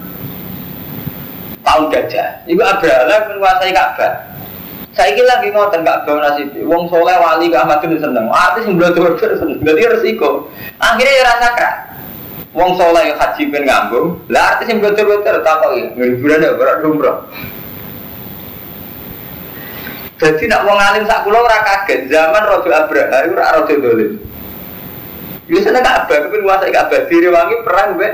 tahun 1.60 1.84
gajah 1.92 2.48
itu 2.48 2.64
Abraha 2.64 3.36
menguasai 3.36 3.76
Ka'bah. 3.76 4.12
Saya 4.96 5.12
kira 5.12 5.28
lagi 5.28 5.52
ngotot 5.52 5.84
Ka'bah 5.84 6.24
nasib 6.24 6.56
wong 6.64 6.88
soleh 6.88 7.20
wali 7.20 7.52
ke 7.52 7.58
Ahmad 7.60 7.84
itu 7.84 8.00
seneng. 8.00 8.32
Artis 8.32 8.64
yang 8.64 8.80
belum 8.80 9.20
seneng. 9.20 9.60
Jadi 9.60 9.82
resiko. 9.92 10.48
Akhirnya 10.80 11.20
ya 11.20 11.24
rasakan 11.36 11.74
wong 12.56 12.80
soleh 12.80 13.12
yang 13.12 13.20
haji 13.20 13.44
ben 13.52 13.68
ngambung. 13.68 14.24
Lah 14.32 14.56
artis 14.56 14.72
yang 14.72 14.80
belum 14.80 14.96
turun 14.96 15.20
tak 15.20 15.44
kok 15.44 15.72
ya 15.76 15.84
hiburan 16.00 16.48
ya 16.48 16.56
berat 16.56 16.80
umroh 16.80 17.28
jadi 20.16 20.44
nak 20.48 20.64
wong 20.64 20.80
alim 20.80 21.04
sak 21.04 21.28
kula 21.28 21.44
ora 21.44 21.60
kaget 21.60 22.08
zaman 22.08 22.44
Raja 22.48 22.88
Abraha 22.88 23.18
itu 23.28 23.34
ora 23.36 23.46
raja 23.60 23.74
dolim 23.76 24.16
Biasanya 25.46 25.82
Ka'bah, 25.86 26.26
kepen 26.26 26.42
menguasai 26.42 26.74
Ka'bah, 26.74 27.06
direwangi 27.06 27.56
perang 27.62 28.02
mbek 28.02 28.14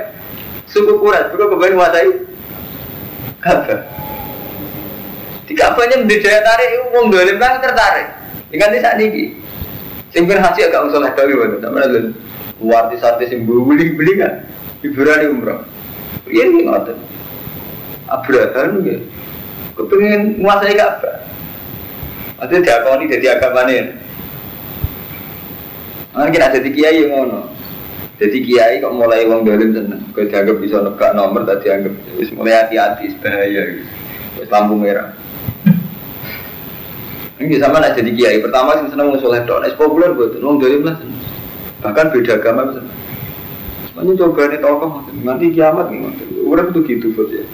suku 0.68 1.00
Quraisy, 1.00 1.32
bukan 1.32 1.48
kepen 1.56 1.72
menguasai 1.80 2.10
Ka'bah. 3.40 3.80
Di 5.48 5.54
Ka'bahnya 5.56 6.04
di 6.04 6.16
daya 6.20 6.44
tarik, 6.44 6.92
wong 6.92 7.08
dolim 7.08 7.40
kan 7.40 7.64
tertarik. 7.64 8.08
Ingat 8.52 8.84
saat 8.84 9.00
ini, 9.00 9.40
sing 10.12 10.28
haji 10.28 10.60
agak 10.60 10.92
usah 10.92 11.00
lah 11.00 11.12
kali 11.16 11.32
mana, 11.32 11.56
sama 11.64 11.88
lagi. 11.88 12.12
Artis-artis 12.62 13.32
yang 13.32 13.48
beli-beli 13.48 14.20
kan, 14.20 14.44
hiburan 14.84 15.32
umroh. 15.32 15.64
Iya 16.28 16.52
nih 16.52 16.68
ngotot. 16.68 17.00
Abraham 18.12 18.84
ya, 18.84 19.00
kepengen 19.80 20.44
menguasai 20.44 20.76
Ka'bah. 20.76 21.16
Maksudnya 22.42 22.66
diakoni 22.66 23.06
jadi 23.06 23.38
nih. 23.38 23.94
Nah, 26.12 26.28
kita 26.28 26.58
jadi 26.58 26.70
kiai 26.74 27.06
yang 27.06 27.14
ngono. 27.14 27.54
Jadi 28.18 28.38
kiai 28.42 28.82
kok 28.82 28.98
mulai 28.98 29.30
wong 29.30 29.46
dolim 29.46 29.78
seneng. 29.78 30.02
Kau 30.10 30.26
dianggap 30.26 30.58
bisa 30.58 30.82
negak 30.82 31.14
nomor, 31.14 31.46
tadi 31.46 31.70
anggap 31.70 31.94
wis 32.18 32.34
mulai 32.34 32.66
hati-hati 32.66 33.14
bahaya. 33.22 33.86
Wis 34.42 34.50
lampu 34.50 34.74
merah. 34.74 35.14
Ini 37.38 37.58
sama 37.62 37.78
nak 37.78 37.94
jadi 37.94 38.10
kiai. 38.10 38.38
Pertama 38.42 38.78
sih 38.82 38.90
seneng 38.90 39.14
musuh 39.14 39.30
ledok. 39.30 39.62
Nek 39.62 39.78
populer 39.78 40.10
buat 40.18 40.34
wong 40.42 40.58
dolim 40.58 40.82
lah. 40.86 40.98
Bahkan 41.86 42.10
beda 42.10 42.42
agama 42.42 42.74
bisa. 42.74 42.82
Semuanya 43.90 44.12
coba 44.18 44.42
nih 44.50 44.60
tokoh 44.62 44.92
nanti 45.26 45.46
kiamat 45.54 45.94
nih. 45.94 46.10
Udah 46.42 46.70
itu 46.74 46.80
gitu 46.86 47.14
buat 47.14 47.30
ya. 47.30 47.46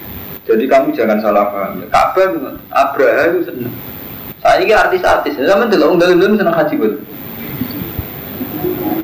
Jadi 0.48 0.64
kamu 0.64 0.96
jangan 0.96 1.20
salah 1.20 1.52
paham. 1.52 1.84
Ya, 1.84 1.86
Ka'bah 1.92 2.24
itu 2.24 2.38
Abraha 2.72 3.22
itu 3.32 3.40
seneng. 3.48 3.72
Saya 4.38 4.62
ini 4.62 4.70
artis-artis. 4.70 5.34
Sama 5.34 5.66
dulu 5.66 5.98
dolim 5.98 6.38
seneng 6.38 6.54
haji. 6.54 6.74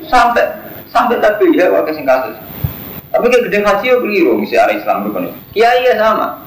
Sampai 0.07 0.45
sampai 0.91 1.19
tapi 1.19 1.51
ya 1.55 1.67
wakil 1.71 1.91
sing 1.91 2.07
kasus. 2.07 2.35
Tapi 3.11 3.25
kayak 3.31 3.43
gede 3.47 3.59
haji 3.63 3.85
ya 3.87 3.97
keliru 3.99 4.31
misalnya 4.39 4.75
Islam 4.79 5.07
rukun. 5.07 5.31
Kiai 5.51 5.87
ya 5.87 5.95
sama. 5.99 6.39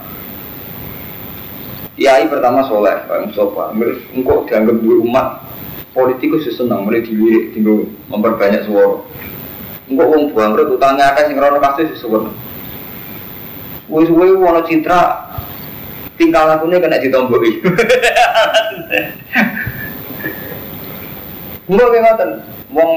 Kiai 1.98 2.30
pertama 2.30 2.62
soleh, 2.70 2.94
Pak 3.10 3.28
Mustafa. 3.28 3.74
Engkau 4.14 4.46
dianggap 4.46 4.76
dua 4.80 4.96
umat 5.02 5.26
politikus 5.90 6.46
senang, 6.54 6.86
mereka 6.86 7.10
dilirik, 7.10 7.58
tinggal 7.58 7.90
memperbanyak 8.06 8.68
suara. 8.70 9.02
Engkau 9.90 10.06
uang 10.12 10.30
buang 10.30 10.52
utangnya 10.54 11.10
akan 11.10 11.24
sing 11.26 11.36
rono 11.40 11.58
kasus 11.58 11.90
sesuatu. 11.96 12.30
Suwe-suwe 13.88 14.36
wono 14.36 14.60
citra 14.68 15.00
tingkah 16.18 16.44
lakunya 16.44 16.82
kena 16.82 16.98
ditomboi. 16.98 17.50
Enggak 21.70 21.88
kayak 21.94 22.02
ngoten. 22.02 22.30
Wong 22.74 22.90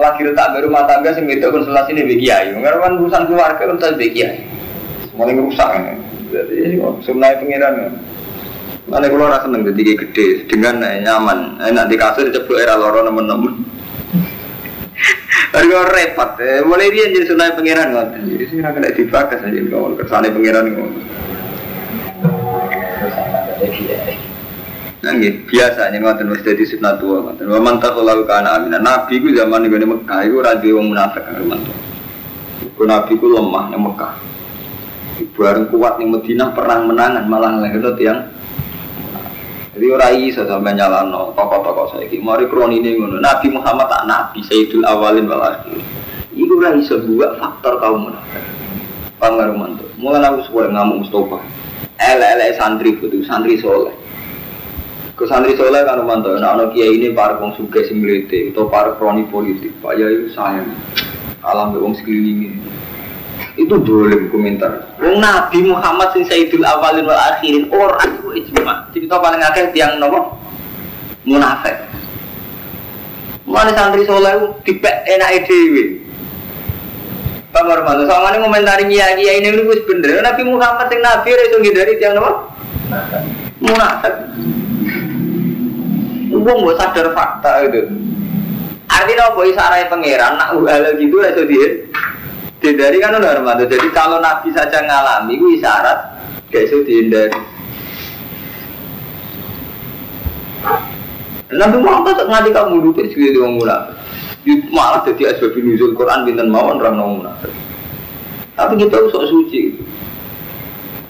lagi 0.00 0.20
retak 0.24 0.56
baru 0.56 0.70
rumah 0.70 0.88
tangga 0.88 1.12
sing 1.12 1.28
itu 1.28 1.44
konsultasi 1.44 1.92
ini 1.92 2.06
bagi 2.06 2.22
kiai. 2.24 2.54
Mengarwan 2.54 2.96
urusan 3.02 3.26
keluarga 3.28 3.62
konsultasi 3.66 3.98
bagi 3.98 4.14
kiai. 4.16 4.38
Semuanya 5.10 5.42
rusak 5.42 5.68
kan. 5.68 5.98
Jadi 6.30 6.78
sebenarnya 7.04 7.40
pengiran. 7.42 7.74
Mana 8.88 9.06
kalau 9.06 9.30
rasa 9.30 9.46
seneng 9.46 9.62
jadi 9.70 9.92
gede 10.02 10.26
dengan 10.50 10.82
nyaman, 10.82 11.62
enak 11.62 11.86
di 11.86 11.94
kasur 11.94 12.26
ceplok 12.26 12.58
era 12.58 12.74
loro 12.74 13.06
nemen-nemen. 13.06 13.62
Harga 15.54 15.78
repot, 15.94 16.30
eh. 16.42 16.62
mulai 16.62 16.90
dia 16.90 17.10
jadi 17.10 17.26
sunai 17.26 17.54
pangeran 17.54 17.94
kan. 17.94 18.18
Jadi 18.22 18.44
sih 18.50 18.56
nggak 18.58 18.72
kena 18.74 18.90
dibakas 18.94 19.40
aja 19.46 19.60
kalau 19.70 19.94
kesannya 19.94 20.34
pangeran 20.34 20.66
kan. 20.74 20.90
Gitu. 23.60 25.38
biasanya 25.48 25.96
ngoten 26.00 26.32
wis 26.32 26.44
dadi 26.44 26.64
sunah 26.64 26.96
tua 26.96 27.20
ngoten. 27.24 27.44
Wa 27.48 27.60
man 27.60 27.76
taqallahu 27.80 28.24
kana 28.24 28.56
amina. 28.56 28.80
Nabi 28.80 29.20
ku 29.20 29.32
zaman 29.32 29.68
ngene 29.68 29.86
Mekah 29.88 30.28
ora 30.32 30.56
duwe 30.56 30.76
wong 30.76 30.92
munafik 30.92 31.24
kang 31.24 31.44
mantu. 31.44 31.72
Ku 32.76 32.82
nabi 32.88 33.16
ku 33.16 33.28
lemah 33.28 33.72
ning 33.72 33.80
Mekah. 33.84 34.12
Bareng 35.36 35.68
kuat 35.68 36.00
ning 36.00 36.12
Madinah 36.12 36.56
perang 36.56 36.88
menangan 36.88 37.24
malah 37.28 37.60
lahirno 37.60 37.92
tiyang 37.96 38.40
jadi 39.80 39.96
orang 39.96 40.18
iso 40.28 40.42
sampai 40.44 40.76
nyalano 40.76 41.32
tokoh-tokoh 41.32 41.94
saya 41.94 42.04
ini. 42.10 42.20
Mari 42.20 42.50
kroni 42.50 42.84
ini 42.84 43.00
ngono. 43.00 43.16
Nabi 43.16 43.48
Muhammad 43.48 43.88
tak 43.88 44.04
nabi 44.04 44.44
Sayyidul 44.44 44.84
Awalin 44.84 45.24
wal 45.24 45.40
Akhirin. 45.40 45.80
Iku 46.36 46.52
ora 46.60 46.76
iso 46.76 47.00
faktor 47.40 47.80
kaum 47.80 48.10
munafik. 48.10 48.44
Pangaruh 49.16 49.56
mantu. 49.56 49.88
Mulai 49.96 50.26
aku 50.26 50.44
sekolah 50.44 50.68
ngamuk 50.74 51.08
Mustafa. 51.08 51.59
Ele-ele 52.10 52.58
santri 52.58 52.98
itu 52.98 53.22
santri 53.22 53.54
soleh. 53.62 53.94
Ke 55.14 55.28
santri 55.30 55.54
soleh 55.54 55.86
kan 55.86 56.02
mantu. 56.02 56.34
Nah, 56.34 56.58
anak 56.58 56.74
kiai 56.74 56.98
ini 56.98 57.14
para 57.14 57.38
kong 57.38 57.54
suge 57.54 57.86
similite 57.86 58.50
atau 58.50 58.66
para 58.66 58.98
kroni 58.98 59.28
politik. 59.30 59.70
Pak 59.78 59.94
ya 59.94 60.10
itu 60.10 60.34
sayang. 60.34 60.66
Alam 61.46 61.78
wong 61.78 61.94
ini 62.08 62.58
itu 63.56 63.74
boleh 63.76 64.28
komentar. 64.32 64.96
Wong 64.98 65.20
Nabi 65.20 65.64
Muhammad 65.64 66.12
sing 66.16 66.24
Sayyidul 66.26 66.64
Awalin 66.64 67.06
wal 67.06 67.20
Akhirin 67.20 67.68
orang 67.70 68.16
itu 68.16 68.28
ijma. 68.44 68.90
Cerita 68.90 69.20
paling 69.20 69.40
akeh 69.40 69.70
tiang 69.76 70.00
nopo 70.00 70.36
munafik. 71.28 71.76
Mulane 73.44 73.72
santri 73.76 74.02
soleh 74.08 74.56
dipek 74.64 75.04
enak 75.04 75.46
dhewe. 75.46 75.99
Pamar 77.60 77.84
mantu 77.84 78.08
sama 78.08 78.32
ini 78.32 78.40
komentari 78.40 78.88
kiai 78.88 79.20
kiai 79.20 79.44
ini 79.44 79.68
wis 79.68 79.84
bener. 79.84 80.24
Nabi 80.24 80.48
Muhammad 80.48 80.88
sing 80.88 81.04
Nabi 81.04 81.28
itu 81.28 81.60
dari 81.76 81.92
tiang 82.00 82.16
nopo 82.16 82.48
munafik. 83.60 84.16
Wong 86.32 86.56
mbok 86.64 86.74
sadar 86.80 87.12
fakta 87.12 87.68
itu. 87.68 87.84
Artinya 88.88 89.28
apa 89.28 89.40
isarai 89.44 89.92
pangeran 89.92 90.40
nak 90.40 90.56
uhala 90.56 90.96
gitu 90.96 91.20
itu 91.20 91.42
dia 91.44 91.68
Dihindari 92.64 92.96
kan 92.96 93.20
udah 93.20 93.28
Armando. 93.36 93.68
Jadi 93.68 93.92
kalau 93.92 94.24
Nabi 94.24 94.56
saja 94.56 94.80
ngalami 94.80 95.36
itu 95.36 95.60
isyarat 95.60 96.16
gak 96.48 96.64
iso 96.64 96.80
dihindari. 96.80 97.36
Nabi 101.52 101.76
Muhammad 101.76 102.24
tak 102.24 102.28
nganti 102.28 102.50
kamu 102.56 102.88
duduk 102.88 103.04
sih 103.04 103.36
di 103.36 103.40
munafik. 104.46 104.72
Malah 104.72 105.00
jadi 105.04 105.22
asbab 105.36 105.56
nuzul 105.56 105.92
Quran 105.92 106.24
binten 106.24 106.48
mawon 106.48 106.80
orang 106.80 106.94
nong 106.96 107.12
munafik. 107.20 107.52
Tapi 108.56 108.76
kita 108.76 108.96
sok 109.12 109.24
suci. 109.28 109.76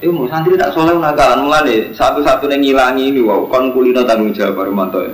Itu 0.00 0.16
mau 0.16 0.24
santri 0.32 0.56
tak 0.56 0.72
soleh 0.72 0.96
nakalan 0.96 1.44
mulane 1.44 1.92
satu-satunya 1.92 2.56
ngilangi 2.56 3.12
ini 3.12 3.20
wow 3.20 3.44
kon 3.52 3.68
kulino 3.76 4.00
tanggung 4.08 4.32
jawab 4.32 4.64
Armando 4.64 5.04
ya. 5.04 5.12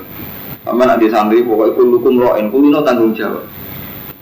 Sama 0.62 0.87
nanti 0.87 1.11
santri 1.11 1.43
pokoknya 1.43 1.75
kulukum 1.75 2.14
roin 2.23 2.47
kulino 2.55 2.87
tanggung 2.87 3.11
jawab. 3.11 3.43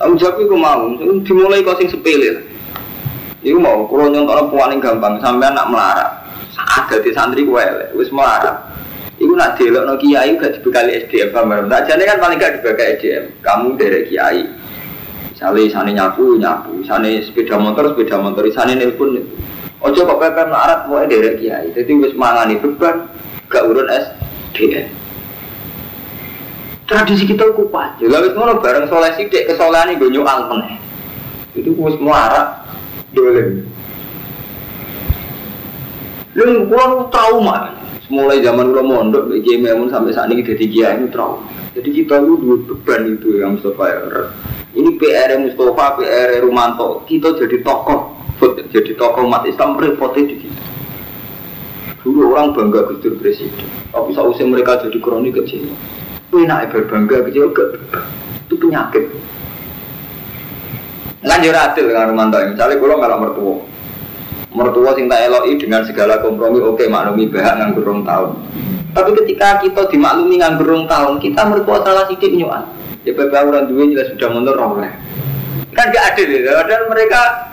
Tanggung 0.01 0.19
jawab 0.19 0.41
itu 0.41 0.57
mau, 0.57 0.89
dimulai 1.23 1.63
kau 1.63 1.77
sing 1.77 1.87
sepele. 1.93 2.49
Iku 3.45 3.61
mau, 3.61 3.85
kalau 3.85 4.09
nyontok 4.09 4.49
puan 4.49 4.73
gampang, 4.81 5.21
sampai 5.21 5.53
anak 5.53 5.69
melarat. 5.69 6.11
Saat 6.57 6.89
jadi 6.89 7.13
santri 7.13 7.45
gue, 7.45 7.93
wis 7.93 8.09
melarat. 8.09 8.74
Iku 9.25 9.33
nak 9.33 9.57
delok 9.57 9.89
no 9.89 9.95
kiai 9.97 10.37
gak 10.37 10.61
dibekali 10.61 11.09
SDM 11.09 11.33
pamer. 11.33 11.65
Tak 11.65 11.89
jane 11.89 12.05
kan 12.05 12.21
paling 12.21 12.37
gak 12.37 12.61
dibekali 12.61 13.01
SDM. 13.01 13.25
Kamu 13.41 13.81
dari 13.81 14.05
kiai. 14.05 14.45
Misalnya 15.33 15.73
sana 15.73 15.91
nyapu 15.91 16.37
nyapu, 16.37 16.85
sana 16.85 17.09
sepeda 17.25 17.57
motor 17.57 17.97
sepeda 17.97 18.21
motor, 18.21 18.45
sana 18.53 18.77
nelpon. 18.77 19.19
Ojo 19.81 20.01
kok 20.05 20.21
pepe 20.21 20.43
melarat 20.47 20.87
mau 20.87 21.01
dari 21.09 21.41
kiai. 21.41 21.73
Jadi 21.73 21.91
wis 21.97 22.13
mangani 22.13 22.61
beban, 22.61 23.09
gak 23.49 23.65
urun 23.65 23.89
SDM 23.89 25.05
tradisi 26.85 27.25
kita 27.25 27.49
kuat. 27.57 28.01
Ya 28.01 28.21
wis 28.21 28.37
ngono 28.37 28.61
bareng 28.61 28.89
soleh 28.89 29.13
sithik 29.17 29.49
kesolehan 29.49 29.97
nggo 29.97 30.09
nyual 30.13 30.53
meneh. 30.53 30.77
Itu 31.57 31.73
wis 31.81 31.97
muara 31.99 32.65
dolen. 33.17 33.65
Lu 36.35 36.67
kulo 36.69 37.09
trauma. 37.09 37.84
Mulai 38.13 38.45
zaman 38.45 38.69
kulo 38.69 38.85
mondok 38.85 39.33
Kiai 39.41 39.57
Memun 39.57 39.89
sampai 39.89 40.13
saat 40.13 40.29
ini 40.29 40.45
jadi 40.45 40.65
kiai 40.69 41.01
itu 41.01 41.09
trauma. 41.09 41.41
Jadi 41.73 41.89
kita 41.91 42.21
lu 42.21 42.37
dua 42.37 42.57
beban 42.61 43.17
itu 43.17 43.41
yang 43.41 43.57
Mustafa 43.57 43.85
ya. 43.91 43.99
Ini 44.77 44.91
PR 45.01 45.41
Mustafa, 45.41 45.99
PR 45.99 46.45
Rumanto. 46.45 47.03
Kita 47.09 47.33
jadi 47.35 47.65
tokoh, 47.65 48.15
jadi 48.71 48.93
tokoh 48.95 49.25
umat 49.27 49.49
Islam 49.49 49.81
repotnya 49.81 50.31
di 50.31 50.37
kita. 50.47 50.65
Dulu 52.05 52.37
orang 52.37 52.53
bangga 52.53 52.85
Gus 52.93 53.01
Presiden, 53.17 53.65
tapi 53.89 54.13
sausnya 54.13 54.45
mereka 54.45 54.77
jadi 54.85 55.01
kronik 55.01 55.41
kecil. 55.41 55.73
Enak 56.37 56.77
berbangga 56.77 57.25
kecil 57.31 57.49
ke 57.57 57.81
itu 58.45 58.55
penyakit. 58.61 59.09
Yo 61.25 61.53
adil 61.53 61.85
dengan 61.89 62.13
Romanto. 62.13 62.37
Misalnya 62.41 62.77
kalau 62.77 62.97
nggak 63.01 63.21
mertua, 63.21 63.57
mertua 64.55 64.95
sing 64.95 65.11
tak 65.11 65.27
eloi 65.27 65.59
dengan 65.59 65.83
segala 65.83 66.23
kompromi 66.23 66.63
oke 66.63 66.79
okay, 66.79 66.87
maklumi 66.87 67.29
bahak 67.29 67.59
nggak 67.59 67.71
gerung 67.77 68.07
tahun. 68.07 68.31
Tapi 68.95 69.11
ketika 69.23 69.59
kita 69.61 69.83
dimaklumi 69.91 70.39
nggak 70.39 70.57
gerung 70.63 70.85
tahun, 70.87 71.19
kita 71.19 71.41
mertua 71.45 71.83
salah 71.83 72.07
sidik 72.07 72.33
nyuan. 72.39 72.63
Ya 73.03 73.13
beberapa 73.13 73.53
orang 73.53 73.69
dua 73.69 73.85
jelas 73.91 74.15
sudah 74.17 74.29
mundur 74.33 74.57
oleh. 74.57 74.89
Kan 75.77 75.93
gak 75.93 76.17
adil 76.17 76.41
ya. 76.41 76.63
Dan 76.65 76.89
mereka 76.89 77.53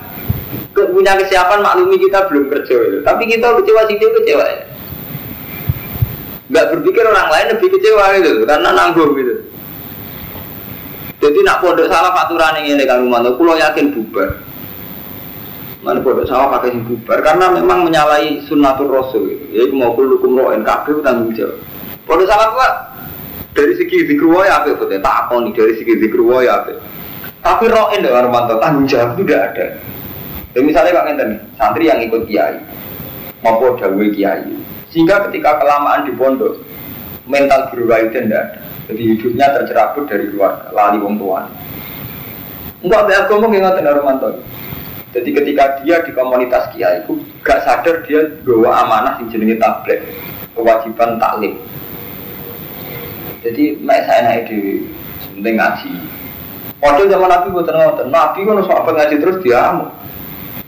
punya 0.72 1.20
kesiapan 1.20 1.60
maklumi 1.60 1.99
kita 1.99 2.30
belum 2.30 2.47
kerja. 2.47 3.04
Tapi 3.04 3.24
kita 3.28 3.60
kecewa 3.60 3.82
sidik 3.89 4.10
kecewa 4.22 4.45
ya 4.45 4.72
nggak 6.52 6.68
berpikir 6.76 7.04
orang 7.08 7.32
lain 7.32 7.47
lebih 7.56 7.68
kecewa 7.80 8.04
gitu 8.20 8.43
karena 8.43 8.70
nanggung 8.76 9.16
gitu 9.16 9.34
jadi 11.24 11.39
nak 11.47 11.64
pondok 11.64 11.88
salah 11.88 12.12
aturan 12.12 12.60
ini 12.60 12.84
kan 12.84 12.99
rumah 12.99 13.24
tuh 13.24 13.39
yakin 13.56 13.95
bubar 13.95 14.43
mana 15.82 15.98
pondok 16.02 16.30
salah 16.30 16.62
pakai 16.62 16.78
bubar 16.78 17.20
karena 17.26 17.58
memang 17.58 17.90
menyalahi 17.90 18.46
sunnatul 18.46 18.94
rasul 18.94 19.26
gitu. 19.34 19.46
jadi 19.50 19.74
mau 19.74 19.98
hukum 19.98 20.38
roen 20.38 20.62
kabeh 20.62 21.02
tanggung 21.02 21.34
jawab 21.34 21.58
pondok 22.06 22.30
salah 22.30 22.50
gua 22.54 22.70
Dari 23.52 23.76
segi 23.76 24.08
zikru 24.08 24.32
ya 24.48 24.64
apa 24.64 24.72
betul? 24.72 24.96
Tak 25.04 25.28
apa 25.28 25.36
nih 25.44 25.52
dari 25.52 25.74
segi 25.76 26.00
zikru 26.00 26.40
ya 26.40 26.64
apa? 26.64 26.72
Tapi 27.44 27.68
roin 27.68 28.00
dengan 28.00 28.32
Romanto 28.32 28.56
tanggung 28.64 28.88
jawab 28.88 29.20
itu 29.20 29.28
tidak 29.28 29.42
ada. 29.52 29.66
Jadi 30.56 30.64
misalnya 30.68 30.96
Pak 30.96 31.04
Ngenten, 31.08 31.32
santri 31.60 31.88
yang 31.88 32.00
ikut 32.00 32.28
kiai, 32.28 32.60
maupun 33.44 33.76
dawe 33.80 34.06
kiai, 34.12 34.52
sehingga 34.92 35.28
ketika 35.28 35.64
kelamaan 35.64 36.08
di 36.08 36.12
pondok, 36.16 36.60
mental 37.28 37.72
berubah 37.72 38.04
itu 38.04 38.20
tidak 38.20 38.28
ada. 38.28 38.40
Jadi 38.92 39.02
hidupnya 39.16 39.48
tercerabut 39.56 40.04
dari 40.12 40.26
keluarga, 40.28 40.68
lali 40.76 40.98
wong 41.00 41.16
tua. 41.16 41.48
Enggak 42.84 43.08
aku 43.28 43.32
ngomong 43.36 43.52
ingat 43.56 43.80
Romanto. 43.84 44.30
Jadi 45.12 45.30
ketika 45.36 45.84
dia 45.84 45.99
di 46.07 46.16
komunitas 46.16 46.72
kiai 46.72 47.03
itu 47.03 47.20
gak 47.43 47.68
sadar 47.68 47.99
dia 48.07 48.32
bawa 48.47 48.88
amanah 48.88 49.20
yang 49.20 49.28
jenenge 49.28 49.59
tablet, 49.59 49.99
kewajiban 50.55 51.20
taklim. 51.20 51.59
Jadi 53.43 53.76
mek 53.84 54.07
saya 54.07 54.22
naik 54.24 54.47
di 54.47 54.88
penting 55.36 55.59
ngaji. 55.59 55.91
Waktu 56.82 57.12
zaman 57.12 57.30
Nabi 57.30 57.47
buat 57.53 57.68
ngoten, 57.70 58.07
Nabi 58.09 58.39
kan 58.41 58.57
sahabat 58.66 58.93
ngaji 58.97 59.16
terus 59.20 59.38
dia 59.43 59.59
amu. 59.70 59.86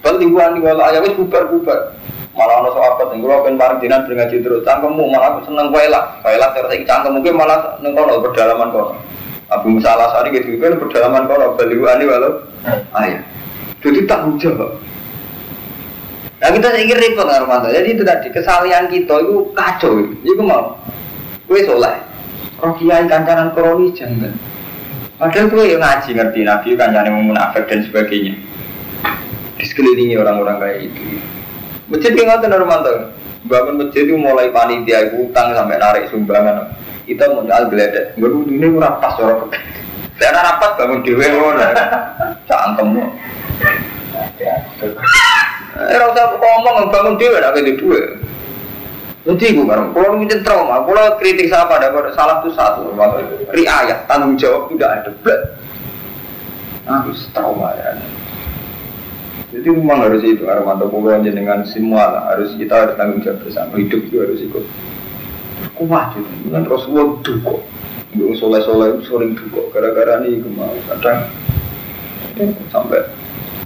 Bal 0.03 0.19
lingkungan 0.19 0.59
di 0.59 0.61
wala 0.61 0.91
ayah 0.91 0.99
wis 1.01 1.15
bubar 1.15 1.47
bubar. 1.47 1.95
Malah 2.33 2.65
ono 2.65 2.69
sahabat 2.75 3.13
yang 3.13 3.23
gue 3.23 3.37
pengen 3.45 3.57
bareng 3.61 3.79
dinan 3.79 4.03
ngaji 4.05 4.37
terus. 4.43 4.65
Cangkemmu 4.67 5.03
malah 5.07 5.37
aku 5.37 5.49
seneng 5.49 5.71
waela, 5.71 6.19
waela 6.25 6.51
terus 6.51 6.73
iki 6.75 6.85
cangkem 6.85 7.15
mungkin 7.15 7.39
malah 7.39 7.79
neng 7.79 7.95
kono 7.95 8.19
berdalaman 8.19 8.69
kono. 8.75 8.93
Abu 9.53 9.69
Musa 9.69 9.93
al 9.93 10.09
Asari 10.09 10.33
gitu 10.33 10.57
kan 10.59 10.77
berdalaman 10.81 11.29
kono 11.29 11.55
bal 11.55 11.65
lingkungan 11.69 12.01
di 12.01 12.05
wala 12.09 12.29
ayah. 12.99 13.32
Jadi 13.83 14.07
tanggung 14.07 14.39
jawab. 14.39 14.79
Nah 16.43 16.51
kita 16.51 16.75
ingin 16.75 16.99
repot 16.99 17.27
Romanto. 17.27 17.71
Jadi 17.71 17.95
itu 17.95 18.03
tadi 18.03 18.27
kesalahan 18.31 18.91
kita 18.91 19.15
itu 19.19 19.51
kacau. 19.55 20.03
Itu 20.23 20.43
mau. 20.43 20.75
Kue 21.47 21.63
soleh. 21.63 22.03
Roh 22.59 22.75
kiai 22.79 23.07
kancanan 23.07 23.51
kronis 23.51 23.95
jangan. 23.95 24.35
Padahal 25.19 25.47
gue 25.47 25.71
yang 25.71 25.79
ngaji 25.79 26.09
ngerti 26.15 26.39
Nabi 26.43 26.67
kancanan 26.75 27.15
yang 27.15 27.27
munafik 27.27 27.63
dan 27.67 27.83
sebagainya. 27.87 28.35
Di 29.59 29.65
sekelilingi 29.67 30.19
orang-orang 30.19 30.59
kayak 30.59 30.79
itu. 30.91 31.03
Masjid 31.87 32.11
yang 32.11 32.27
ngotot 32.35 32.55
Romanto. 32.59 32.91
Bangun 33.43 33.75
masjid 33.83 34.07
itu 34.07 34.15
mulai 34.15 34.51
panitia 34.51 35.11
utang 35.15 35.55
sampai 35.55 35.79
narik 35.79 36.11
sumbangan. 36.11 36.75
Kita 37.03 37.31
mau 37.31 37.43
jual 37.43 37.71
geledek. 37.71 38.19
Gue 38.19 38.31
ini 38.47 38.67
murah 38.67 38.99
pas 38.99 39.15
orang 39.19 39.51
Saya 40.19 40.39
rapat 40.39 40.75
bangun 40.75 41.03
dewe 41.03 41.23
ngono. 41.23 41.67
Cangkem. 42.47 42.87
Eh, 45.73 45.97
rasa 45.97 46.37
ngomong 46.37 46.93
bangun 46.93 47.17
dewe 47.17 47.41
nak 47.41 47.57
itu 47.57 47.73
dua. 47.81 48.01
Nanti 49.23 49.55
gue 49.55 49.63
bareng, 49.63 49.95
kalau 49.95 50.19
mungkin 50.19 50.43
trauma, 50.43 50.83
kalau 50.83 51.15
kritik 51.15 51.47
siapa 51.47 51.79
ada 51.79 51.95
salah 52.11 52.43
itu 52.43 52.51
satu, 52.59 52.91
riayat 53.55 54.03
tanggung 54.03 54.35
jawab 54.35 54.67
tidak 54.75 54.89
ada, 54.99 55.09
blek. 55.23 55.41
Harus 56.83 57.31
trauma 57.31 57.71
ya. 57.79 57.95
Jadi 59.55 59.67
memang 59.71 60.03
harus 60.03 60.27
itu, 60.27 60.43
Armando 60.43 60.91
pokoknya 60.91 61.31
dengan 61.31 61.63
semua 61.63 62.03
lah, 62.11 62.23
harus 62.35 62.51
kita 62.59 62.75
harus 62.75 62.99
tanggung 62.99 63.23
jawab 63.23 63.39
bersama, 63.47 63.79
hidup 63.79 64.01
itu 64.11 64.15
harus 64.19 64.39
ikut. 64.43 64.65
Kuat 65.71 66.19
itu, 66.19 66.33
dengan 66.43 66.67
Rasulullah 66.67 67.15
duko, 67.23 67.63
gue 68.11 68.35
soleh-soleh 68.35 69.07
sering 69.07 69.39
duko, 69.39 69.71
gara-gara 69.71 70.19
ini 70.27 70.43
gue 70.43 70.51
mau 70.51 70.75
kadang 70.91 71.31
sampai 72.75 73.07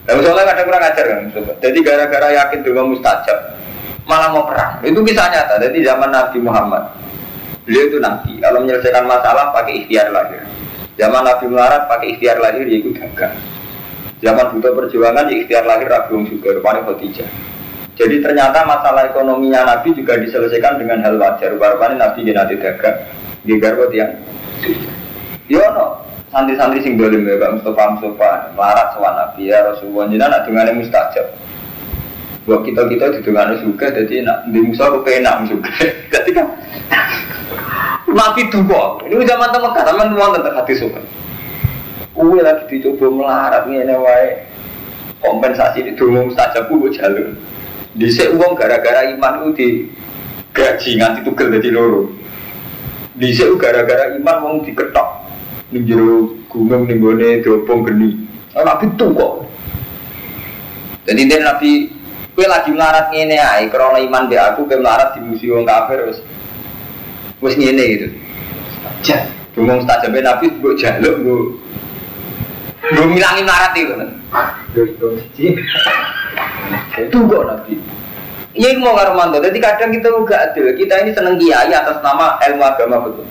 Nah, 0.08 0.24
soalnya 0.24 0.56
kadang 0.56 0.66
kurang 0.72 0.88
ajar 0.88 1.04
kan, 1.04 1.20
jadi 1.60 1.78
gara-gara 1.84 2.28
yakin 2.32 2.60
dulu 2.64 2.96
mustajab, 2.96 3.60
malah 4.08 4.32
mau 4.32 4.48
perang. 4.48 4.80
Itu 4.80 5.04
bisa 5.04 5.28
nyata. 5.28 5.60
Jadi 5.60 5.84
zaman 5.84 6.16
Nabi 6.16 6.40
Muhammad, 6.40 6.96
beliau 7.68 7.92
itu 7.92 8.00
Nabi. 8.00 8.40
Kalau 8.40 8.64
menyelesaikan 8.64 9.04
masalah 9.04 9.52
pakai 9.52 9.84
ikhtiar 9.84 10.16
lahir. 10.16 10.48
Zaman 10.96 11.28
Nabi 11.28 11.46
melarat 11.52 11.92
pakai 11.92 12.16
ikhtiar 12.16 12.40
lahir, 12.40 12.64
dia 12.64 12.78
ikut 12.80 12.96
dagang. 12.96 13.36
Zaman 14.24 14.46
butuh 14.56 14.74
perjuangan, 14.80 15.28
ya 15.28 15.36
ikhtiar 15.44 15.68
lahir 15.68 15.92
Rabiung 15.92 16.24
juga, 16.26 16.56
rupanya 16.56 16.88
Khadijah. 16.88 17.30
Jadi 17.98 18.16
ternyata 18.24 18.64
masalah 18.64 19.12
ekonominya 19.12 19.76
Nabi 19.76 19.92
juga 19.92 20.16
diselesaikan 20.16 20.80
dengan 20.80 21.04
hal 21.04 21.20
wajar. 21.20 21.52
Rupanya 21.52 22.08
Nabi 22.08 22.32
nanti 22.32 22.56
dagang. 22.56 22.98
Dia 23.44 23.58
garwat 23.60 23.92
yang 23.92 24.12
no, 25.50 25.97
santri-santri 26.32 26.84
sing 26.84 27.00
dolim 27.00 27.24
ya 27.24 27.40
Pak 27.40 27.60
Mustafa 27.60 27.84
Mustafa. 27.96 28.32
Melarat 28.56 28.88
sama 28.96 29.10
Nabi 29.16 29.52
ya 29.52 29.64
Rasulullah. 29.64 30.06
Jadi 30.12 30.24
anak 30.24 30.42
dengan 30.48 30.68
yang 30.68 30.78
mustajab. 30.84 31.28
Buat 32.48 32.64
kita 32.64 32.88
kita 32.88 33.06
di 33.12 33.20
dengan 33.28 33.60
juga 33.60 33.92
jadi 33.92 34.24
nak 34.24 34.48
di 34.56 34.60
Musa 34.64 34.88
aku 34.88 35.04
penak 35.04 35.52
juga 35.52 35.68
ketika 36.16 36.48
Nabi 38.08 38.42
dua 38.48 39.04
ini 39.04 39.28
zaman 39.28 39.52
teman 39.52 39.76
kata 39.76 39.92
teman 39.92 40.16
teman 40.16 40.32
tentang 40.32 40.56
hati 40.56 40.74
suka 40.80 41.04
Uwe 42.16 42.40
lagi 42.40 42.66
dicoba 42.72 43.12
melarat 43.12 43.68
nih 43.68 43.84
wae. 44.00 44.48
Kompensasi 45.20 45.86
di 45.86 45.92
dulu 45.94 46.32
mustajab 46.32 46.72
gue 46.72 46.90
jalur. 46.96 47.36
Di 47.94 48.08
uang 48.10 48.56
gara-gara 48.56 49.12
iman 49.12 49.44
itu 49.44 49.50
di 49.54 49.68
gaji 50.56 50.98
nganti 50.98 51.28
tugel 51.28 51.52
jadi 51.52 51.70
loro. 51.76 52.10
Di 53.12 53.36
gara-gara 53.60 54.16
iman 54.18 54.38
mau 54.40 54.58
diketok 54.64 55.27
ning 55.72 55.84
jero 55.84 56.32
gunung 56.48 56.88
ning 56.88 57.04
gone 57.04 57.44
diopong 57.44 57.84
geni. 57.84 58.16
Ora 58.56 58.80
nabi 58.80 58.88
kok. 58.96 59.34
Jadi 61.08 61.22
dia 61.28 61.40
nabi 61.44 61.92
kue 62.36 62.46
lagi 62.48 62.70
melarat 62.72 63.12
ngene 63.12 63.36
ae 63.36 63.68
krana 63.68 64.00
iman 64.00 64.30
be 64.30 64.38
aku 64.38 64.68
kowe 64.68 64.78
melarat 64.80 65.18
di 65.18 65.26
musuh 65.26 65.58
wong 65.58 65.66
kafir 65.68 66.08
wis 66.08 66.20
wis 67.44 67.56
ngene 67.60 67.84
gitu. 67.96 68.08
Ja, 69.04 69.28
ngomong 69.56 69.84
mustajab 69.84 70.16
nabi 70.16 70.52
mbok 70.56 70.76
jaluk 70.80 71.16
mbok 71.20 71.42
mbok 72.96 73.08
milangi 73.12 73.42
melarat 73.44 73.74
itu. 73.76 73.94
Itu 76.98 77.18
kok 77.28 77.44
nabi. 77.44 77.74
Iya 78.58 78.74
mau 78.82 78.98
ngarumanto. 78.98 79.38
Jadi 79.38 79.62
kadang 79.62 79.94
kita 79.94 80.10
enggak 80.10 80.42
adil. 80.50 80.74
Kita 80.74 81.06
ini 81.06 81.14
seneng 81.14 81.38
kiai 81.38 81.70
atas 81.70 82.02
nama 82.02 82.42
ilmu 82.42 82.64
agama 82.66 83.06
betul. 83.06 83.26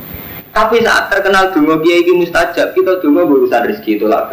Tapi 0.56 0.80
saat 0.80 1.12
terkenal 1.12 1.52
dungo 1.52 1.76
kiai 1.84 2.00
ini 2.00 2.24
mustajab, 2.24 2.72
kita 2.72 2.96
dungo 3.04 3.28
urusan 3.28 3.68
rezeki 3.68 4.00
itu 4.00 4.08
lah. 4.08 4.24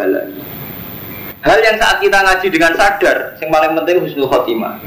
Hal 1.43 1.59
yang 1.59 1.76
saat 1.76 1.99
kita 1.99 2.15
ngaji 2.15 2.47
dengan 2.47 2.71
sadar, 2.80 3.36
yang 3.43 3.51
paling 3.51 3.76
penting 3.84 4.07
husnul 4.07 4.32
khotimah. 4.32 4.80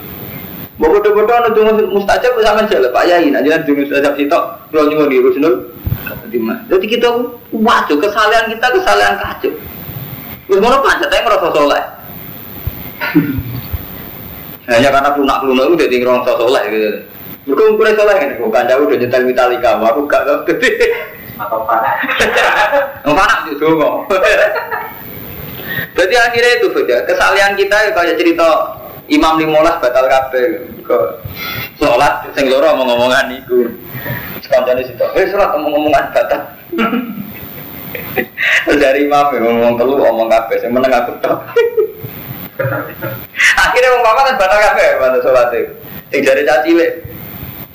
Mau 0.80 0.88
bodoh-bodoh 0.88 1.36
anu 1.36 1.52
dungo 1.52 1.92
mustajab 1.92 2.40
sama 2.40 2.64
jalan 2.64 2.88
Pak 2.88 3.04
Yai, 3.04 3.28
nah 3.28 3.44
jangan 3.44 3.68
dungo 3.68 3.84
mustajab 3.84 4.16
itu, 4.16 4.32
kalau 4.72 4.88
nyungun 4.88 5.12
di 5.12 5.16
husnul 5.20 5.54
khotimah. 6.08 6.56
Jadi 6.72 6.86
kita 6.88 7.08
wajo 7.52 7.94
kesalahan 8.00 8.48
kita 8.56 8.66
kesalahan 8.72 9.14
kacau. 9.20 9.52
Terus 10.48 10.60
mau 10.64 10.80
pancet 10.80 11.12
aja 11.12 11.20
merasa 11.20 11.48
soleh. 11.52 11.84
Hanya 14.72 14.88
karena 14.88 15.10
lunak-lunak 15.20 15.64
itu 15.68 15.76
jadi 15.84 15.94
ngerasa 16.00 16.32
soleh 16.40 16.64
gitu. 16.72 16.88
Mereka 17.44 17.62
ukurnya 17.76 17.92
soleh 17.92 18.16
kan, 18.16 18.30
bukan 18.40 18.64
jauh 18.72 18.88
udah 18.88 18.98
nyetel 18.98 19.22
Metallica, 19.28 19.70
aku 19.78 20.00
gak 20.08 20.24
tau 20.24 20.42
atau 21.36 21.60
panas 21.68 21.96
oh, 23.04 23.14
panas 23.14 23.40
itu 23.52 23.66
kok 23.66 23.96
jadi 25.96 26.14
akhirnya 26.28 26.52
itu 26.60 26.66
saja 26.72 26.96
kesalahan 27.04 27.52
kita 27.56 27.76
ya 27.76 27.90
kayak 27.92 28.16
cerita 28.16 28.48
Imam 29.06 29.38
Limolas 29.38 29.78
batal 29.78 30.10
kafe 30.10 30.66
ke 30.82 30.98
sholat 31.78 32.26
sing 32.34 32.50
loro 32.50 32.74
omong-omongan 32.74 33.38
itu 33.38 33.70
sekanjane 34.42 34.82
situ 34.82 35.04
eh 35.14 35.26
sholat 35.30 35.54
omong-omongan 35.54 36.10
batal. 36.10 36.42
Dari 38.66 39.06
imam 39.06 39.30
ya 39.30 39.38
ngomong 39.40 39.78
telu 39.78 39.94
omong 40.02 40.26
kafe 40.26 40.58
sing 40.58 40.74
meneng 40.74 40.90
aku 40.90 41.14
akhirnya 43.36 43.94
wong 43.94 44.02
papa 44.02 44.20
kan 44.26 44.36
batal 44.42 44.58
kafe 44.58 44.86
pada 44.98 45.18
sholat 45.22 45.48
itu 45.54 45.72
sing 46.10 46.20
jari 46.26 46.42
caci 46.42 46.70
le 46.74 46.88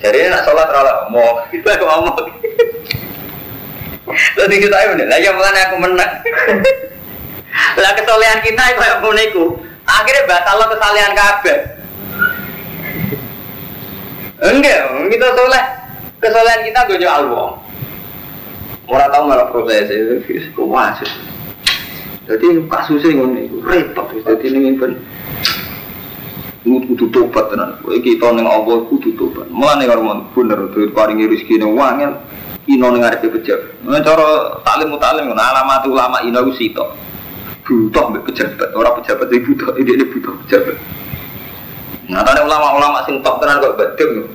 jadi 0.04 0.34
nak 0.34 0.44
sholat 0.44 0.68
rala 0.68 1.08
omong. 1.08 1.46
Kita 1.54 1.80
ngomong 1.80 2.18
Tadi 4.14 4.56
kita 4.60 4.76
ayo 4.76 4.92
nih, 4.98 5.08
lagi 5.08 5.30
mulai 5.32 5.64
aku 5.66 5.76
menang. 5.80 6.12
Lah 7.52 7.92
kesolehan 7.96 8.40
kita 8.44 8.64
itu 8.72 8.82
yang 8.84 9.12
niku. 9.12 9.46
Akhirnya 9.84 10.30
batal 10.30 10.56
lo 10.56 10.66
kesalehan 10.72 11.14
kabeh. 11.18 11.58
Enggak, 14.42 14.80
kita 15.12 15.28
soleh. 15.36 15.64
Kesolehan 16.22 16.62
kita 16.66 16.80
gue 16.88 17.02
jual 17.02 17.22
uang. 17.30 17.54
Orang 18.92 19.10
tahu 19.14 19.24
malah 19.24 19.48
proses 19.48 19.88
itu, 19.88 20.62
wah 20.68 20.92
Jadi 22.28 22.48
kasusnya 22.70 23.18
ngono 23.18 23.40
iku 23.40 23.58
repot 23.66 24.08
Jadi 24.14 24.46
ini 24.52 24.78
kan 24.78 24.94
kudu 26.64 27.06
tobat 27.10 27.50
tenan. 27.52 27.80
Iki 27.82 28.22
to 28.22 28.28
ning 28.36 28.46
Allah 28.46 28.86
kudu 28.88 29.16
tobat. 29.18 29.50
Mulane 29.50 29.90
karo 29.90 30.06
bener 30.36 30.70
paringi 30.94 31.28
rezeki 31.28 31.60
ning 31.60 31.74
wangel 31.74 32.14
ino 32.70 32.94
ning 32.94 33.02
arepe 33.02 33.32
pejabat. 33.32 33.74
Nah 33.82 34.02
cara 34.04 34.58
taklim 34.62 34.94
mutalim 34.94 35.32
ngono 35.32 35.42
alamat 35.42 35.86
ulama 35.90 36.18
ino 36.22 36.46
ku 36.46 36.54
sitok. 36.54 36.90
Butuh 37.62 38.10
mbek 38.10 38.26
pejabat, 38.28 38.74
ora 38.74 38.90
pejabat 39.00 39.32
iki 39.32 39.54
butuh, 39.54 39.78
ini 39.80 40.04
butuh 40.04 40.34
pejabat. 40.44 40.76
Tadi 42.12 42.42
ulama-ulama 42.44 43.06
sing 43.08 43.24
top 43.24 43.40
tenan 43.40 43.64
kok 43.64 43.80
badem. 43.80 44.28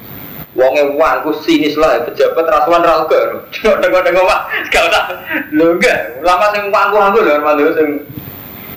Wonge 0.57 0.97
wong 0.97 1.17
ku 1.21 1.37
sinis 1.45 1.77
lah 1.77 2.01
pejabat 2.07 2.49
rasuan 2.49 2.81
ra 2.81 3.05
lega. 3.05 3.45
Dengo-dengo 3.53 4.25
Pak, 4.25 4.41
gak 4.73 4.89
usah. 4.89 5.05
Lho 5.53 5.77
enggak, 5.77 6.17
lama 6.25 6.49
sing 6.55 6.73
wangku 6.73 6.97
aku 6.97 7.19
lho 7.21 7.35
malu 7.45 7.69
sing 7.77 7.89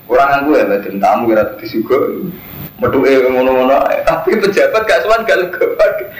kurang 0.03 0.43
aku 0.43 0.59
ya 0.59 0.67
badan 0.67 0.99
tamu 0.99 1.31
kira 1.31 1.43
disugo. 1.55 1.97
Metuke 2.83 3.31
ngono-ngono 3.31 3.79
tapi 4.03 4.35
pejabat 4.43 4.81
gak 4.83 5.07
sowan 5.07 5.23
gak 5.23 5.39
lega. 5.39 5.65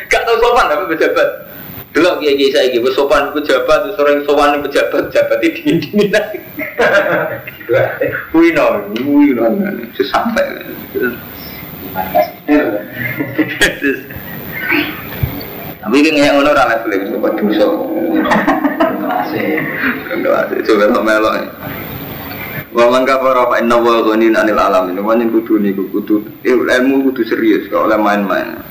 Gak 0.07 0.23
tau 0.23 0.39
sopan 0.39 0.71
tapi 0.71 0.95
pejabat. 0.95 1.27
Delok 1.89 2.21
kiai 2.21 2.37
kiai 2.37 2.53
saya 2.53 2.67
gitu 2.69 2.85
sopan 2.93 3.33
pejabat, 3.33 3.97
sering 3.97 4.21
sowan 4.29 4.61
pejabat, 4.61 5.09
pejabat 5.09 5.39
ini 5.41 5.81
dingin 5.81 6.07
lagi. 6.13 6.37
Wih 8.33 8.49
no, 8.53 8.81
wih 8.97 9.33
no, 9.33 9.45
sampai. 9.93 10.45
Tapi 15.79 15.97
kan 16.05 16.13
yang 16.13 16.37
ngono 16.37 16.49
ora 16.53 16.69
level 16.69 16.93
itu 16.93 17.17
kok 17.17 17.33
dosa. 17.41 17.65
Masih. 19.01 19.49
Coba 20.65 20.85
lo 20.93 21.01
melo. 21.01 21.29
Wa 22.69 22.85
man 22.93 23.01
kafara 23.05 23.49
fa 23.49 23.57
inna 23.57 23.81
wa 23.81 24.05
ghanin 24.05 24.37
anil 24.37 24.61
alamin. 24.61 25.01
Wa 25.01 25.17
ning 25.17 25.33
kudu 25.33 25.57
niku 25.57 25.89
kudu 25.89 26.21
ilmu 26.45 27.09
kudu 27.09 27.21
serius 27.25 27.65
kok 27.69 27.89
oleh 27.89 27.97
main-main. 27.97 28.61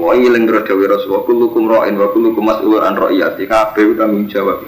Wa 0.00 0.16
ilang 0.16 0.48
dawe 0.48 0.84
Rasulullah 0.88 1.22
kullukum 1.28 1.68
ra'in 1.68 2.00
wa 2.00 2.08
kullukum 2.08 2.40
mas'ulun 2.48 2.80
an 2.80 2.96
ra'iyati. 2.96 3.44
Kabeh 3.44 4.00
tanggung 4.00 4.24
jawab. 4.32 4.64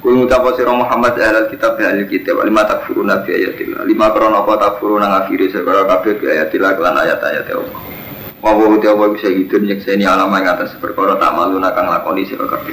Kul 0.00 0.24
mutapa 0.24 0.56
sira 0.56 0.72
Muhammad 0.72 1.20
ahlal 1.20 1.52
kitab 1.52 1.76
ya 1.76 1.92
ahli 1.92 2.08
kitab 2.08 2.40
lima 2.46 2.64
takfuruna 2.64 3.20
bi 3.26 3.34
ayatillah 3.34 3.82
lima 3.82 4.14
krana 4.14 4.46
apa 4.46 4.54
takfuruna 4.56 5.04
ngafiri 5.10 5.50
segala 5.50 5.84
kabeh 5.84 6.16
bi 6.16 6.32
ayatillah 6.32 6.70
kelan 6.78 6.96
ayat-ayat 7.02 7.50
Allah 7.50 7.98
Wawa 8.38 8.78
uti 8.78 8.86
Allah 8.86 9.10
bisa 9.10 9.26
gitu 9.34 9.58
nyekseni 9.58 10.06
alama 10.06 10.38
yang 10.38 10.54
atas 10.54 10.78
perkara 10.78 11.18
tak 11.18 11.34
malu 11.34 11.58
nakang 11.58 11.90
lakoni 11.90 12.22
sira 12.22 12.46
kabeh. 12.46 12.70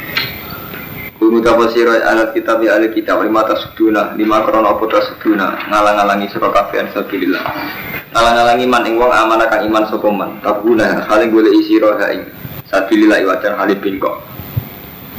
Kudu 1.18 1.42
apa 1.42 1.66
sira 1.74 2.06
alat 2.06 2.38
kitab 2.38 2.62
ya 2.62 2.78
alat 2.78 2.94
kitab 2.94 3.26
lima 3.26 3.42
tas 3.50 3.66
seduna 3.66 4.14
lima 4.14 4.46
krono 4.46 4.78
apa 4.78 4.86
tas 4.86 5.10
seduna 5.10 5.58
ngalang-alangi 5.66 6.30
sira 6.30 6.54
kabeh 6.54 6.94
sabilillah. 6.94 7.44
Ngalang-alangi 8.16 8.64
man 8.64 8.88
ing 8.88 8.96
wong 8.96 9.12
amanah 9.12 9.52
kang 9.52 9.68
iman 9.68 9.84
sapa 9.92 10.08
man. 10.08 10.40
Tabuna 10.40 11.04
hale 11.04 11.28
golek 11.28 11.52
sira 11.68 12.00
ha 12.00 12.16
ing 12.16 12.24
sabilillah 12.72 13.28
wajar 13.28 13.60
hale 13.60 13.76
bingkok. 13.76 14.24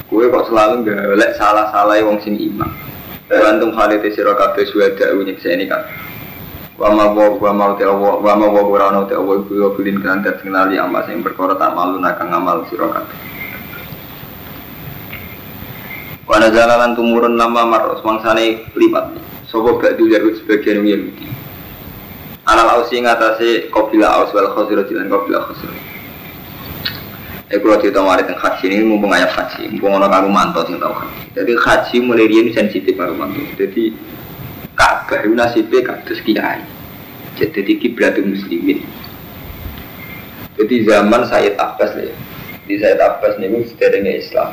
Kue 0.08 0.32
kok 0.32 0.48
selalu 0.48 0.88
golek 0.88 1.36
salah-salah 1.36 2.00
wong 2.08 2.16
sing 2.24 2.40
iman. 2.40 2.72
Bantung 3.28 3.76
hale 3.76 4.00
sira 4.00 4.32
kabeh 4.32 4.64
suweda 4.72 5.12
nyekseni 5.12 5.68
kabeh 5.68 5.92
wa 6.76 6.92
ma 6.92 7.08
wa 7.08 7.32
wa 7.40 7.52
ma 7.56 7.66
te 7.72 7.88
wa 7.88 8.20
wa 8.20 8.32
ma 8.36 8.46
wa 8.52 8.60
ora 8.60 8.92
ono 8.92 9.08
te 9.08 9.16
wa 9.16 9.32
ku 9.48 9.56
yo 9.56 9.72
kulin 9.72 9.96
kan 10.04 10.20
dat 10.20 10.44
kenali 10.44 10.76
amal 10.76 11.00
sing 11.08 11.24
perkara 11.24 11.56
tak 11.56 11.72
malu 11.72 11.96
nak 11.96 12.20
ngamal 12.20 12.68
sira 12.68 12.92
kabeh 12.92 13.16
wa 16.28 16.36
nazalalan 16.36 16.92
tumurun 16.92 17.32
nama 17.32 17.64
maros 17.64 18.04
mangsane 18.04 18.68
lipat 18.76 19.08
sapa 19.48 19.70
gak 19.80 19.96
dulu 19.96 20.36
sebagian 20.36 20.84
Yahudi 20.84 21.35
Anal 22.46 22.78
ausi 22.78 23.02
ngatasi 23.02 23.74
kopila 23.74 24.22
aus 24.22 24.30
wal 24.30 24.54
khosiro 24.54 24.86
jilan 24.86 25.10
kopila 25.10 25.42
khosiro 25.50 25.74
Eh 27.46 27.62
kalau 27.62 27.78
cerita 27.78 28.02
mari 28.02 28.26
tentang 28.26 28.42
haji 28.42 28.74
ini 28.74 28.82
mumpung 28.82 29.14
ayat 29.14 29.30
haji, 29.30 29.70
mumpung 29.70 29.94
orang 29.94 30.10
karu 30.10 30.26
manto 30.26 30.66
sing 30.66 30.82
tahu 30.82 30.90
haji. 30.90 31.30
Jadi 31.30 31.52
haji 31.54 31.96
mulai 32.02 32.26
dia 32.26 32.42
sensitif 32.50 32.98
karu 32.98 33.14
manto. 33.14 33.38
Jadi 33.54 33.94
Ka'bah 34.74 35.22
itu 35.22 35.30
nasibnya 35.30 35.86
kados 35.86 36.18
kiai. 36.26 36.66
Jadi 37.38 37.78
kiblatul 37.78 38.34
muslimin. 38.34 38.82
Jadi 40.58 40.74
zaman 40.90 41.22
Sayyid 41.30 41.54
Abbas 41.54 41.94
nih, 41.94 42.10
di 42.66 42.74
Sayyid 42.82 42.98
Abbas 42.98 43.38
nih 43.38 43.46
sederhana 43.70 44.10
Islam. 44.10 44.50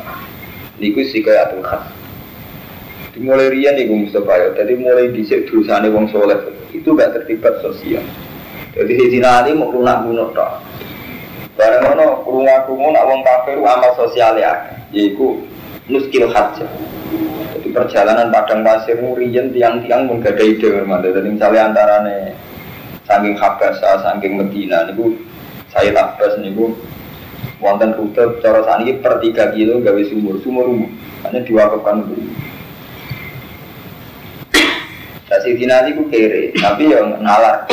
Niku 0.78 1.02
sih 1.10 1.26
kayak 1.26 1.50
atul 1.50 1.66
khas. 1.66 1.90
Dimulai 3.18 3.50
rian 3.50 3.74
nih 3.74 3.90
Mustafa 3.90 4.38
ya. 4.38 4.48
Jadi 4.54 4.74
mulai 4.78 5.10
dicek 5.10 5.50
tulisannya 5.50 5.90
wong 5.90 6.14
soleh 6.14 6.38
itu 6.74 6.90
gak 6.98 7.14
terlibat 7.14 7.62
sosial. 7.62 8.04
Jadi 8.74 8.92
di 8.98 9.06
sini 9.14 9.22
nanti 9.22 9.54
mau 9.54 9.70
lunak 9.70 10.02
bunuh 10.04 10.34
tak. 10.34 10.66
Barang 11.54 11.94
mana 11.94 12.18
kurungan 12.26 12.98
nak 12.98 13.06
wong 13.06 13.22
kafir 13.22 13.62
amal 13.62 13.94
sosial 13.94 14.34
ya, 14.42 14.58
yaitu 14.90 15.46
muskil 15.86 16.26
hajah 16.34 16.66
perjalanan 17.74 18.30
padang 18.30 18.62
pasir 18.62 19.02
murian 19.02 19.50
tiang-tiang 19.50 20.06
pun 20.06 20.22
gak 20.22 20.38
ada 20.38 20.44
ide 20.46 20.68
bermanda. 20.70 21.10
Jadi 21.10 21.30
misalnya 21.34 21.62
antara 21.74 21.96
nih 22.06 22.34
saking 23.10 23.36
Habasa, 23.36 24.00
saking 24.06 24.38
Medina, 24.38 24.86
niku 24.86 25.18
saya 25.74 25.90
Abbas 25.98 26.38
niku 26.40 26.78
wonten 27.58 27.98
rute 27.98 28.44
cara 28.46 28.62
sani 28.64 28.94
per 29.02 29.18
3 29.20 29.56
kilo 29.58 29.82
gawe 29.82 30.02
sumur, 30.06 30.38
sumur 30.46 30.70
umum. 30.70 30.92
Hanya 31.26 31.42
diwakafkan 31.42 32.06
dulu. 35.34 35.42
Kasih 35.42 35.58
Dina 35.58 35.82
niku 35.82 36.06
kere, 36.14 36.54
tapi 36.62 36.94
yang 36.94 37.18
nalar. 37.22 37.66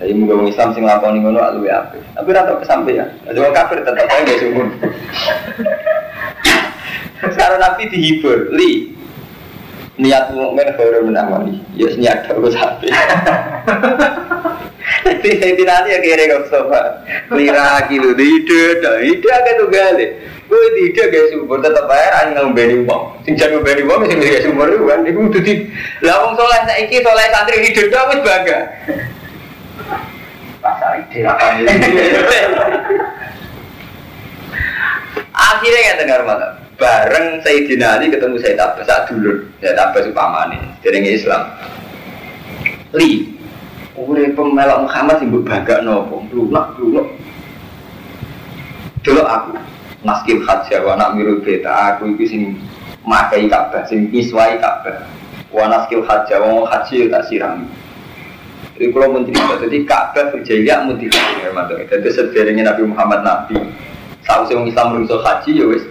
Jadi 0.00 0.12
muga 0.16 0.36
wong 0.36 0.48
Islam 0.48 0.74
sing 0.74 0.84
lakoni 0.84 1.20
ngono 1.20 1.40
luwe 1.60 1.70
apik. 1.70 2.02
Tapi 2.16 2.28
ora 2.28 2.44
tau 2.44 2.60
kesampaian. 2.60 3.08
Jadi 3.24 3.38
kafir 3.52 3.78
tetap 3.84 4.08
aja 4.08 4.34
sumur. 4.40 4.66
Sekarang 7.24 7.60
Nabi 7.62 7.88
dihibur, 7.88 8.52
li 8.52 8.92
niat 9.96 10.34
mukmin 10.34 10.74
baru 10.76 11.06
menamani, 11.06 11.62
ya 11.78 11.88
niat 11.96 12.28
aku 12.28 12.52
sampai. 12.52 12.90
Jadi 15.04 15.30
saya 15.40 15.54
tidak 15.56 15.88
ya 15.88 15.98
kira 16.04 16.24
kau 16.36 16.44
sofa, 16.52 17.00
lira 17.32 17.80
kilo 17.88 18.12
di 18.12 18.44
ide, 18.44 18.84
ide 19.08 19.28
agak 19.32 19.56
tuh 19.56 19.68
gale. 19.72 20.06
Gue 20.44 20.64
di 20.76 20.92
ide 20.92 21.02
gak 21.08 21.32
sumber 21.32 21.58
tetap 21.64 21.88
bayar, 21.88 22.12
angin 22.20 22.52
ngembeni 22.52 22.84
uang. 22.84 23.02
Sing 23.24 23.34
jangan 23.34 23.60
ngembeni 23.60 23.82
uang, 23.88 24.00
sing 24.06 24.16
gak 24.20 24.44
sumber 24.44 24.68
itu 24.70 24.84
kan, 24.84 25.00
itu 25.08 25.20
udah 25.20 25.42
di. 25.42 25.54
Lah 26.04 26.14
wong 26.20 26.32
soleh 26.36 26.60
saiki 26.68 26.96
soleh 27.00 27.26
santri 27.32 27.56
hidup 27.64 27.86
dah 27.88 28.02
wis 28.12 28.20
bangga. 28.20 28.58
Pasar 30.60 30.90
ide 31.00 31.18
apa 31.24 31.44
Akhirnya 35.34 35.80
yang 35.82 35.98
dengar 35.98 36.20
malam 36.22 36.64
bareng 36.78 37.42
Sayyidina 37.42 37.98
Ali 37.98 38.10
ketemu 38.10 38.36
Sayyid 38.38 38.58
Abbas 38.58 38.86
saat 38.86 39.04
dulu 39.10 39.46
Sayyid 39.62 39.78
Abbas 39.78 40.10
upamane 40.10 40.58
dari 40.82 40.98
Islam 41.06 41.42
li 42.94 43.30
Ure 43.94 44.34
pemelok 44.34 44.90
Muhammad 44.90 45.22
sing 45.22 45.30
bangga 45.30 45.86
nopo 45.86 46.26
lunak 46.34 46.74
lunak 46.78 47.06
dulu 49.06 49.22
aku 49.22 49.50
maskil 50.04 50.44
hajja 50.44 50.84
wa 50.84 50.94
nak 50.94 51.16
miru 51.16 51.40
beta 51.40 51.72
aku 51.72 52.14
itu 52.14 52.24
sing 52.28 52.42
makai 53.08 53.48
Ka'bah 53.50 53.88
sing 53.88 54.12
iswai 54.12 54.60
Ka'bah. 54.60 55.08
Wa 55.50 55.66
naskil 55.66 56.04
hajja 56.04 56.38
wa 56.38 56.68
haji 56.68 57.08
tak 57.08 57.24
siram 57.26 57.66
jadi 58.74 58.90
kalau 58.90 59.14
mencerita, 59.14 59.54
jadi 59.62 59.78
Ka'bah 59.86 60.34
berjaya 60.34 60.82
mutiara 60.82 61.62
Jadi 61.86 62.08
sederhana 62.10 62.74
Nabi 62.74 62.82
Muhammad 62.90 63.22
Nabi 63.22 63.54
Saat 64.26 64.50
orang 64.50 64.66
Islam 64.66 64.86
merusak 64.98 65.20
haji 65.22 65.50
ya 65.62 65.64
wes 65.68 65.84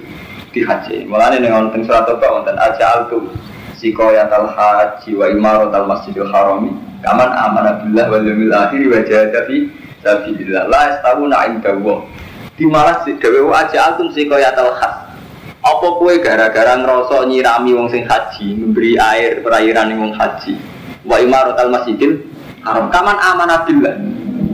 di 0.51 0.61
haji. 0.65 1.05
Mulane 1.05 1.37
ning 1.37 1.53
wonten 1.53 1.85
surat 1.85 2.09
apa 2.09 2.25
wonten 2.33 2.57
aja 2.57 2.97
altu 2.97 3.29
sikoyatal 3.77 4.49
haji 4.49 5.13
wa 5.13 5.29
imaratal 5.29 5.85
masjidil 5.85 6.29
harami 6.33 6.73
kaman 7.05 7.29
amana 7.29 7.77
billah 7.81 8.09
wal 8.09 8.25
yawmil 8.25 8.53
akhir 8.53 8.81
wa 8.89 8.99
jahada 9.05 9.45
fi 9.45 9.69
sabilillah. 10.01 10.65
La 10.65 10.81
yastawuna 10.91 11.45
inda 11.45 11.77
Allah. 11.77 11.97
Di 12.53 12.69
malah 12.69 13.01
dhewe 13.01 13.49
aja 13.49 13.89
altum 13.89 14.13
sikoyatal 14.13 14.77
haji. 14.77 15.09
Apa 15.63 15.87
kue 15.95 16.19
gara-gara 16.19 16.75
ngerasa 16.75 17.23
nyirami 17.23 17.71
wong 17.71 17.87
sing 17.87 18.03
haji, 18.03 18.51
memberi 18.59 18.99
air 18.99 19.39
perairan 19.39 19.95
wong 19.95 20.11
haji. 20.13 20.59
Wa 21.07 21.17
imaratal 21.23 21.71
masjidil 21.71 22.19
haram 22.61 22.91
kaman 22.91 23.15
amana 23.15 23.63
billah 23.63 23.95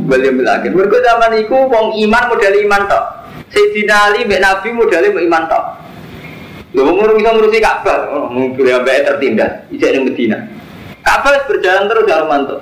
wal 0.05 0.21
yawmil 0.21 0.47
akhir. 0.47 0.71
Mergo 0.71 0.97
zaman 1.01 1.33
iku 1.43 1.65
wong 1.65 1.97
iman 2.07 2.23
modal 2.29 2.55
iman 2.55 2.81
tok. 2.85 3.05
Sayyidina 3.49 3.95
Ali 4.13 4.29
mbek 4.29 4.41
Nabi 4.41 4.69
modalnya 4.71 5.09
iman 5.25 5.43
tok. 5.49 5.63
Lho 6.69 6.85
ngurus 6.85 7.17
bisa 7.17 7.33
ngurusi 7.33 7.57
Ka'bah, 7.65 8.13
oh, 8.13 8.29
mungkin 8.29 8.61
sampai 8.61 9.01
tertindas, 9.01 9.65
ijek 9.73 9.89
di 9.89 9.99
Medina. 10.05 10.37
Ka'bah 11.01 11.49
berjalan 11.49 11.89
terus 11.89 12.05
ya 12.05 12.21
Romanto. 12.21 12.61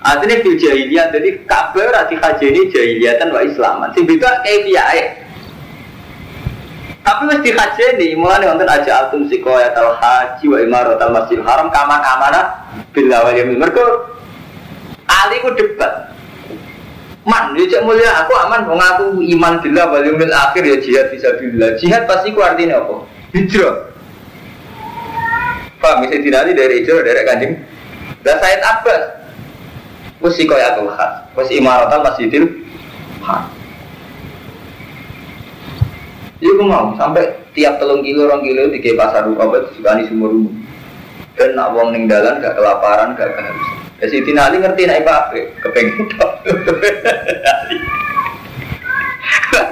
Artinya 0.00 0.40
fil 0.40 0.56
jahiliyah, 0.56 1.12
jadi 1.12 1.28
Ka'bah 1.44 1.92
rati 1.92 2.16
haji 2.16 2.44
ini 2.48 2.62
jahiliyah 2.72 3.20
wa 3.28 3.44
Islaman. 3.44 3.88
Sing 3.92 4.08
beda 4.08 4.40
kayak 4.40 4.60
dia 4.64 4.84
Tapi 7.00 7.22
mesti 7.28 7.48
haji 7.52 7.84
ini, 8.00 8.08
mulai 8.16 8.44
nonton 8.44 8.64
aja 8.64 9.04
altum 9.04 9.28
sikoya 9.28 9.76
tal 9.76 9.92
haji 9.96 10.44
wa 10.48 10.58
imarat 10.60 11.00
al 11.00 11.12
masjid 11.12 11.40
haram 11.44 11.68
kaman 11.68 12.00
amanah 12.00 12.44
bila 12.96 13.28
wal 13.28 13.36
yamin. 13.36 13.60
Mereka 13.60 13.84
Ali 15.10 15.42
ku 15.44 15.52
debat. 15.52 16.16
Man, 17.28 17.52
cek 17.52 17.84
mulia 17.84 18.24
aku 18.24 18.32
aman, 18.32 18.64
mengaku 18.64 19.20
iman 19.20 19.60
bila 19.60 19.92
wal 19.92 20.00
yaumil 20.00 20.32
akhir 20.32 20.64
ya 20.64 20.76
jihad 20.80 21.06
bisa 21.12 21.36
bila. 21.36 21.76
Jihad 21.76 22.08
pasti 22.08 22.32
ku 22.32 22.40
artinya 22.40 22.80
apa? 22.80 23.04
hijrah 23.34 23.76
Pak, 25.80 25.94
bisa 26.04 26.16
dinali 26.20 26.52
dari 26.52 26.84
hijrah 26.84 27.00
dari 27.00 27.22
kanjeng 27.24 27.52
dan 28.20 28.36
Said 28.36 28.60
Abbas 28.60 29.02
Wes 30.20 30.36
kaya 30.36 30.76
aku 30.76 30.84
khas, 30.92 31.32
wes 31.32 31.48
imaratal 31.48 32.04
masjidil. 32.04 32.44
Iya 36.40 36.50
gue 36.56 36.64
mau 36.64 36.96
sampai 36.96 37.36
tiap 37.52 37.76
telung 37.80 38.00
kilo 38.00 38.24
orang 38.28 38.40
kilo 38.44 38.72
di 38.72 38.80
pasar 38.96 39.28
apa 39.28 39.56
disukani 39.68 40.08
sumur 40.08 40.32
umum. 40.32 40.56
Dan 41.36 41.56
nak 41.56 41.72
wong 41.72 41.92
ning 41.96 42.04
dalan 42.08 42.40
gak 42.40 42.56
kelaparan 42.56 43.16
gak 43.16 43.32
kehabisan. 43.32 43.76
Ya 44.00 44.06
Siti 44.08 44.32
Nali 44.32 44.56
ngerti 44.60 44.88
naik 44.88 45.04
apa? 45.04 45.36
Kepengen 45.60 46.08
tok. 46.16 46.32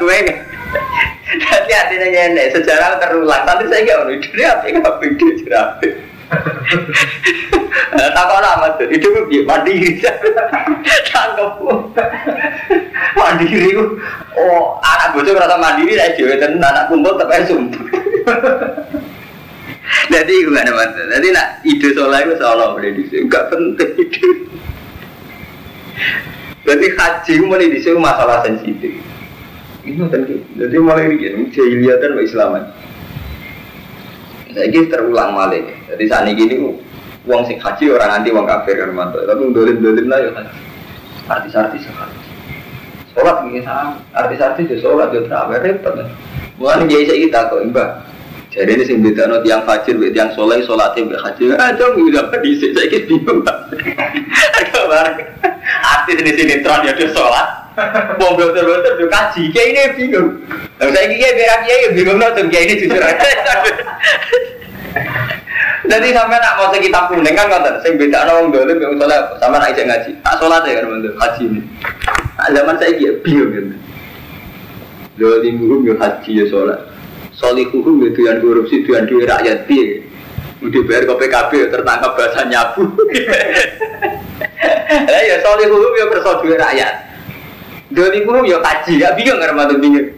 Gue 0.00 0.14
ini. 0.20 0.32
Nanti 1.28 1.72
hatinya 1.72 2.08
ngene, 2.08 2.52
sejarah 2.52 3.00
terulang. 3.00 3.44
Nanti 3.44 3.68
saya 3.68 3.84
nggak 3.84 4.00
mau 4.04 4.12
ide 4.12 4.44
apa 4.44 4.64
nggak 4.64 4.96
beda 5.00 5.60
cerah. 6.28 8.10
Takut 8.12 8.44
amat 8.44 8.72
tuh, 8.78 8.88
itu 8.92 9.06
gue 9.08 9.42
mandiri. 9.48 9.98
Tangkap 11.08 11.60
mandiri. 13.16 13.72
Oh, 14.38 14.78
anak 14.84 15.16
bocor 15.16 15.34
rasa 15.34 15.56
mandiri, 15.58 15.96
saya 15.98 16.14
juga 16.14 16.38
dan 16.38 16.60
anak 16.60 16.86
kumpul 16.92 17.16
tapi 17.18 17.48
sumpah. 17.48 17.84
Jadi 20.12 20.32
gue 20.44 20.52
gak 20.52 20.68
ada 20.68 20.72
masalah. 20.76 21.16
Jadi 21.16 21.28
nak 21.32 21.48
ide 21.64 21.88
soalnya 21.96 22.28
itu 22.28 22.34
seolah 22.36 22.66
boleh 22.76 22.90
di 22.92 23.02
sini, 23.08 23.24
gak 23.28 23.48
penting 23.48 23.90
ide. 23.96 24.28
Berarti 26.68 26.86
haji 26.92 27.34
mulai 27.48 27.72
di 27.72 27.80
sini 27.80 27.96
masalah 27.96 28.44
sensitif. 28.44 28.92
Ini 29.88 30.04
kan 30.12 30.20
jadi 30.28 30.76
mulai 30.76 31.08
ini 31.08 31.48
jahiliyatan 31.48 32.12
wa 32.12 32.22
Islaman. 32.22 32.64
Saya 34.58 34.82
terulang 34.90 35.38
malah. 35.38 35.62
Jadi 35.86 36.04
saat 36.10 36.26
ini 36.26 36.34
gini, 36.34 36.54
uang 37.30 37.46
sing 37.46 37.62
haji 37.62 37.94
orang 37.94 38.10
anti 38.18 38.34
uang 38.34 38.42
kafir 38.42 38.74
kan 38.74 38.90
mantap. 38.90 39.22
Tapi 39.22 39.54
dolim 39.54 39.78
dolim 39.78 40.10
lah 40.10 40.18
ya 40.18 40.34
haji. 40.34 40.58
Artis-artis 41.30 41.86
haji. 41.86 42.20
Sholat 43.14 43.46
ini 43.46 43.62
sama. 43.62 44.02
Artis-artis 44.18 44.66
ya 44.66 44.76
sholat 44.82 45.14
ya 45.14 45.22
terawih 45.30 45.62
repot. 45.62 45.94
Mulai 46.58 46.90
jadi 46.90 47.04
saya 47.06 47.18
kita 47.22 47.40
kok 47.54 47.62
imbang. 47.62 47.92
Jadi 48.48 48.70
ini 48.74 48.82
sing 48.82 48.98
beda 49.04 49.30
no 49.30 49.38
tiang 49.46 49.62
fajir, 49.62 49.94
tiang 50.10 50.34
soleh, 50.34 50.58
sholatnya 50.66 51.06
mbak 51.06 51.20
haji. 51.22 51.54
Ah, 51.54 51.70
dong, 51.78 52.00
udah 52.00 52.26
apa 52.26 52.42
di 52.42 52.58
sini? 52.58 52.74
Saya 52.74 52.90
kira 52.90 53.06
bingung. 53.06 53.46
Agak 53.46 54.84
barang. 54.90 55.16
Artis 56.08 56.24
ini 56.24 56.32
sinetron 56.40 56.88
ya 56.88 56.96
dia 56.96 57.12
sholat. 57.12 57.68
Mau 58.16 58.32
betul-betul 58.32 58.96
dia 58.96 59.06
kaji. 59.12 59.42
Kayak 59.52 59.68
ini 59.68 59.80
bingung. 60.00 60.28
Lalu 60.80 60.90
saya 60.96 61.04
kira 61.12 61.30
biar 61.36 61.58
kiai 61.68 61.84
ya 61.84 61.88
bingung 61.92 62.16
nonton 62.16 62.48
kayak 62.48 62.64
ini 62.64 62.80
jujur 62.80 63.02
aja. 63.04 63.28
Jadi 65.84 66.08
sampai 66.16 66.40
nak 66.40 66.56
mau 66.56 66.72
sekitar 66.72 67.12
kuning 67.12 67.36
kan 67.36 67.52
nonton. 67.52 67.76
Sing 67.84 68.00
beda 68.00 68.24
no 68.24 68.48
dolim 68.48 68.80
yang 68.80 68.96
sholat. 68.96 69.36
Sampai 69.36 69.60
nak 69.60 69.76
ngaji. 69.76 70.10
Tak 70.24 70.34
sholat 70.40 70.64
ya 70.64 70.80
kan 70.80 70.84
betul. 70.96 71.12
Haji 71.20 71.42
ini. 71.44 71.60
Zaman 72.56 72.76
saya 72.80 72.92
kira 72.96 73.12
bingung 73.20 73.50
kan. 73.52 73.66
Dolim 75.20 75.54
hukum 75.60 75.92
ya 75.92 75.94
haji 76.00 76.30
ya 76.40 76.44
sholat 76.48 76.80
solihuhu 77.38 78.02
itu 78.02 78.26
yang 78.26 78.42
korupsi 78.42 78.82
itu 78.82 78.98
yang 78.98 79.06
duit 79.06 79.30
rakyat 79.30 79.70
dia 79.70 80.02
udah 80.58 80.82
bayar 80.90 81.02
ke 81.06 81.14
PKB 81.22 81.52
tertangkap 81.70 82.12
bahasa 82.18 82.42
nyabu 82.50 82.82
lah 85.12 85.22
ya 85.24 85.36
solihuhu 85.44 85.88
ya 85.96 86.06
bersau 86.08 86.40
duit 86.40 86.56
rakyat 86.56 86.94
dolimuhu 87.92 88.48
ya 88.48 88.58
kaji 88.60 89.00
ya 89.00 89.12
bingung 89.12 89.36
nggak 89.40 89.68
tuh 89.68 89.78
bingung 89.80 90.08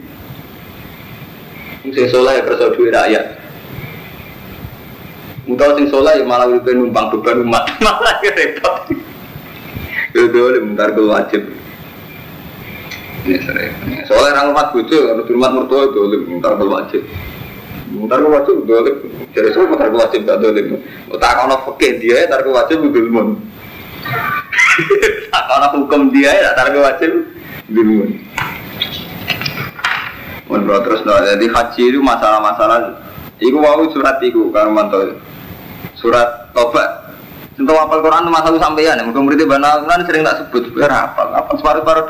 sing 1.90 2.06
soleh 2.06 2.38
ya 2.38 2.42
bersau 2.46 2.74
duit 2.74 2.94
rakyat 2.94 3.38
Mutau 5.48 5.74
sing 5.74 5.90
ya 5.90 6.22
malah 6.22 6.46
udah 6.46 6.74
numpang 6.78 7.10
beban 7.18 7.42
umat 7.42 7.64
malah 7.84 8.16
repot 8.22 8.86
ya 10.14 10.22
dolim 10.30 10.78
ntar 10.78 10.94
gue 10.94 11.06
wajib 11.06 11.42
ini 13.20 13.36
sering. 13.44 13.72
Soalnya 14.08 14.32
orang 14.40 14.46
rumah 14.56 14.66
bojo, 14.72 14.96
kalau 14.96 15.24
di 15.28 15.32
rumah 15.36 15.50
mertua 15.52 15.92
itu 15.92 16.00
lebih 16.08 16.26
mutar 16.32 16.56
kalau 16.56 16.72
wajib. 16.72 17.02
Mutar 17.92 18.16
kalau 18.24 18.32
wajib 18.32 18.54
lebih. 18.64 18.94
Jadi 19.36 19.48
semua 19.52 19.76
mutar 19.76 19.86
kalau 19.92 20.00
wajib 20.08 20.20
tak 20.24 20.40
lebih. 20.40 20.80
Tak 21.20 21.32
nak 21.44 21.60
pakai 21.68 21.90
dia, 22.00 22.24
tar 22.32 22.40
kalau 22.40 22.56
wajib 22.56 22.78
itu 22.80 22.98
Tak 25.30 25.58
nak 25.60 25.74
hukum 25.74 26.14
dia, 26.14 26.54
tar 26.54 26.70
kalau 26.70 26.86
wajib 26.86 27.26
lebih. 27.70 28.22
Menurut 30.50 30.82
terus 30.82 31.02
no, 31.06 31.14
jadi 31.22 31.46
haji 31.46 31.82
itu 31.94 32.00
masalah-masalah. 32.02 32.98
Iku 33.38 33.56
mau 33.56 33.86
surat 33.94 34.18
iku 34.22 34.50
kalau 34.50 34.74
mantau. 34.74 35.14
Surat 35.94 36.50
tobat. 36.50 37.14
Untuk 37.60 37.76
apal 37.76 38.00
Quran 38.00 38.24
itu 38.24 38.32
masalah 38.32 38.56
sampeyan, 38.56 39.04
mungkin 39.04 39.28
muridnya 39.28 39.44
banal 39.44 39.84
kan 39.84 40.00
sering 40.08 40.24
tak 40.24 40.40
sebut, 40.40 40.72
biar 40.72 40.88
apa, 40.88 41.44
separuh-paruh. 41.60 42.06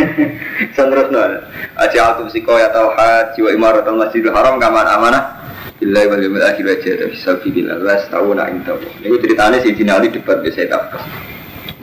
Terus 0.76 1.08
nol. 1.12 1.32
Aja 1.76 1.98
altum 2.08 2.32
siko 2.32 2.56
ya 2.56 2.72
tauhid 2.72 3.36
jiwa 3.36 3.52
imaratul 3.52 4.00
masjidil 4.00 4.32
haram 4.32 4.56
kamar 4.56 4.88
amanah. 4.88 5.45
Billahi 5.76 6.06
wal 6.08 6.22
yawmil 6.24 6.40
akhir 6.40 6.64
aja 6.72 6.90
tapi 7.04 7.16
selfie 7.20 7.52
bila 7.52 7.76
las 7.76 8.08
tahu 8.08 8.32
nak 8.32 8.48
itu. 8.48 8.74
Ini 9.04 9.16
ceritanya 9.20 9.60
si 9.60 9.76
Jinali 9.76 10.08
debat 10.08 10.40
biasa 10.40 10.72
tak 10.72 10.96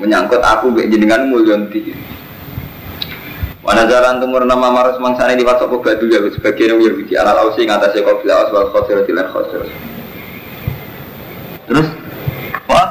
menyangkut 0.02 0.42
aku 0.42 0.74
mbek 0.74 0.90
jenengan 0.90 1.30
mulyonti. 1.30 1.94
Wana 3.62 3.86
jalan 3.86 4.20
tumur 4.20 4.44
nama 4.44 4.74
marus 4.74 4.98
mangsane 4.98 5.38
di 5.38 5.46
wasop 5.46 5.72
batu 5.80 6.10
ya 6.10 6.20
sebagian 6.26 6.76
yang 6.76 6.84
Yahudi 6.84 7.14
ala 7.16 7.32
lausi 7.38 7.64
ngatasé 7.64 8.02
qabla 8.02 8.50
aswal 8.50 8.74
khosir 8.74 9.06
dilan 9.06 9.30
khosir. 9.30 9.62
Terus 11.70 11.88
wah 12.68 12.88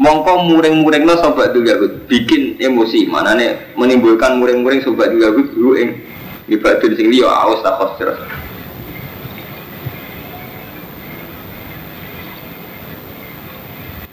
mongko 0.00 0.32
muring-muring 0.50 1.04
no 1.06 1.14
sobat 1.20 1.54
Yahud 1.54 2.10
bikin 2.10 2.58
emosi 2.58 3.06
mana 3.06 3.38
nih 3.38 3.76
menimbulkan 3.78 4.40
muring-muring 4.40 4.82
sobat 4.82 5.14
Yahud 5.14 5.52
dulu 5.54 5.78
ing 5.78 6.09
ibadah 6.50 6.86
di 6.90 6.96
sini 6.98 7.22
ya 7.22 7.30
awas 7.30 7.62
tak 7.62 7.78
khosir 7.78 8.10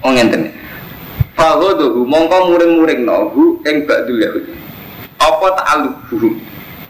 Oh 0.06 0.14
ngenten. 0.16 0.56
Fahodohu 1.36 2.08
mongko 2.08 2.54
muring-muring 2.54 3.04
no 3.04 3.28
hu 3.34 3.60
ing 3.68 3.84
ba'dul 3.84 4.24
Yahud 4.24 4.46
Apa 5.20 5.48
ta'aluhu 5.52 6.38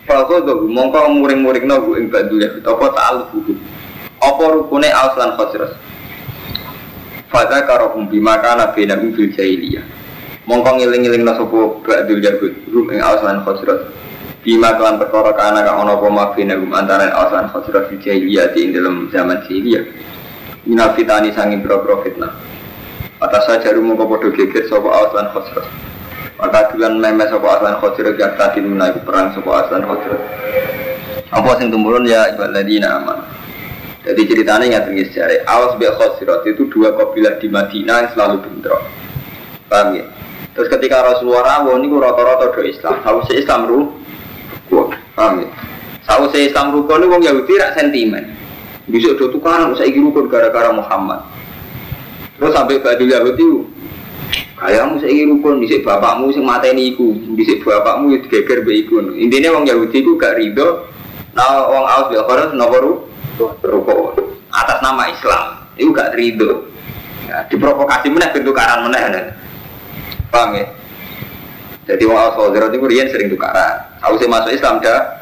Fahodohu 0.06 0.70
mongko 0.70 1.18
muring-muring 1.18 1.66
no 1.66 1.82
hu 1.82 1.98
ing 1.98 2.14
ba'dul 2.14 2.46
Yahud 2.46 2.62
Apa 2.62 2.94
ta'aluhu 2.94 3.58
Apa 4.22 4.44
rukune 4.54 4.92
auslan 4.92 5.34
khosir 5.34 5.66
Fadha 7.28 7.66
karohum 7.68 8.08
bima 8.08 8.40
kana 8.40 8.72
benahum 8.72 9.12
fil 9.12 9.28
jahiliyah. 9.36 9.84
Mongko 10.48 10.80
ngiling-ngiling 10.80 11.28
sopo 11.36 11.84
ba'dul 11.84 12.24
yahud 12.24 12.54
Rum 12.72 12.88
ing 12.88 13.04
awsan 13.04 13.44
khosrat 13.44 14.07
Bima 14.48 14.80
kelan 14.80 14.96
perkara 14.96 15.36
kana 15.36 15.60
kang 15.60 15.84
ono 15.84 16.00
poma 16.00 16.32
benahum 16.32 16.72
antara 16.72 17.12
awsan 17.12 17.52
khosrat 17.52 17.92
fil 17.92 18.00
jahiliyah 18.00 18.56
Di 18.56 18.72
dalam 18.72 19.12
zaman 19.12 19.44
jahiliyah 19.44 19.84
Minal 20.64 20.96
fitani 20.96 21.36
sangin 21.36 21.60
bro-bro 21.60 22.00
fitnah 22.00 22.32
Atas 23.20 23.44
saja 23.44 23.76
rumu 23.76 24.00
podo 24.00 24.32
geger 24.32 24.72
sopo 24.72 24.88
awsan 24.88 25.36
khosrat 25.36 25.68
Maka 26.40 26.72
dulan 26.72 26.96
meme 26.96 27.28
sopo 27.28 27.44
awsan 27.44 27.76
khosrat 27.84 28.16
Yang 28.16 28.40
tadi 28.40 28.64
menaiki 28.64 29.04
perang 29.04 29.36
sopo 29.36 29.52
awsan 29.52 29.84
khosrat 29.84 30.24
Apa 31.28 31.60
sing 31.60 31.68
tumurun 31.68 32.08
ya 32.08 32.32
ibaladina 32.32 33.04
aman 33.04 33.20
jadi 34.08 34.24
ceritanya 34.24 34.66
nggak 34.72 34.86
tinggi 34.88 35.04
sejarah. 35.12 35.44
Awas 35.44 35.76
bi 35.76 35.84
khosirat 35.84 36.48
itu 36.48 36.72
dua 36.72 36.96
kabilah 36.96 37.44
di 37.44 37.52
Madinah 37.52 38.08
yang 38.08 38.12
selalu 38.16 38.40
bentrok. 38.40 38.88
Paham 39.68 40.00
ya? 40.00 40.08
Terus 40.56 40.72
ketika 40.72 41.04
Rasulullah 41.04 41.44
rawon 41.60 41.84
ini 41.84 41.92
rata-rata 41.92 42.56
do 42.56 42.64
Islam. 42.64 43.04
Tahu 43.04 43.28
si 43.28 43.44
Islam 43.44 43.68
ru, 44.72 44.92
paham 45.16 45.44
ya? 45.44 45.48
Si 46.32 46.40
Islam 46.48 46.72
ru 46.72 46.88
ini 46.88 47.06
wong 47.08 47.22
Yahudi 47.24 47.54
sentimen. 47.76 48.24
Bisa 48.88 49.12
do 49.20 49.28
tukaran 49.28 49.76
ingin 49.76 50.08
rukun 50.08 50.32
gara-gara 50.32 50.72
Muhammad. 50.72 51.20
Terus 52.40 52.56
sampai 52.56 52.80
badu 52.80 53.04
Yahudi 53.08 53.76
Kayakmu 54.58 54.98
saya 54.98 55.22
rukun, 55.30 55.62
bisa 55.62 55.78
bapakmu 55.86 56.34
sing 56.34 56.42
mateni 56.42 56.90
iku, 56.90 57.14
bisa 57.38 57.62
bapakmu 57.62 58.18
itu 58.18 58.26
geger 58.26 58.66
be 58.66 58.82
iku. 58.82 59.06
Intinya 59.14 59.54
wong 59.54 59.70
Yahudi 59.70 60.02
itu 60.02 60.18
gak 60.18 60.34
ridho, 60.34 60.90
nah 61.38 61.70
wong 61.70 61.86
Aus 61.86 62.10
bil 62.10 62.26
nopo 62.58 63.06
rukuk 63.62 64.18
atas 64.50 64.82
nama 64.82 65.06
Islam 65.14 65.46
itu 65.78 65.94
gak 65.94 66.18
ridho 66.18 66.66
ya, 67.30 67.46
diprovokasi 67.46 68.10
bentuk 68.10 68.42
tukaran 68.42 68.90
mana 68.90 68.98
ya 68.98 69.22
paham 70.34 70.58
ya 70.58 70.66
jadi 71.86 72.04
wong 72.10 72.18
al 72.18 72.74
itu 72.74 72.88
rian 72.90 73.08
sering 73.14 73.30
tukaran 73.30 73.87
aku 74.08 74.24
sih 74.24 74.30
masuk 74.32 74.56
Islam 74.56 74.80
dah. 74.80 75.20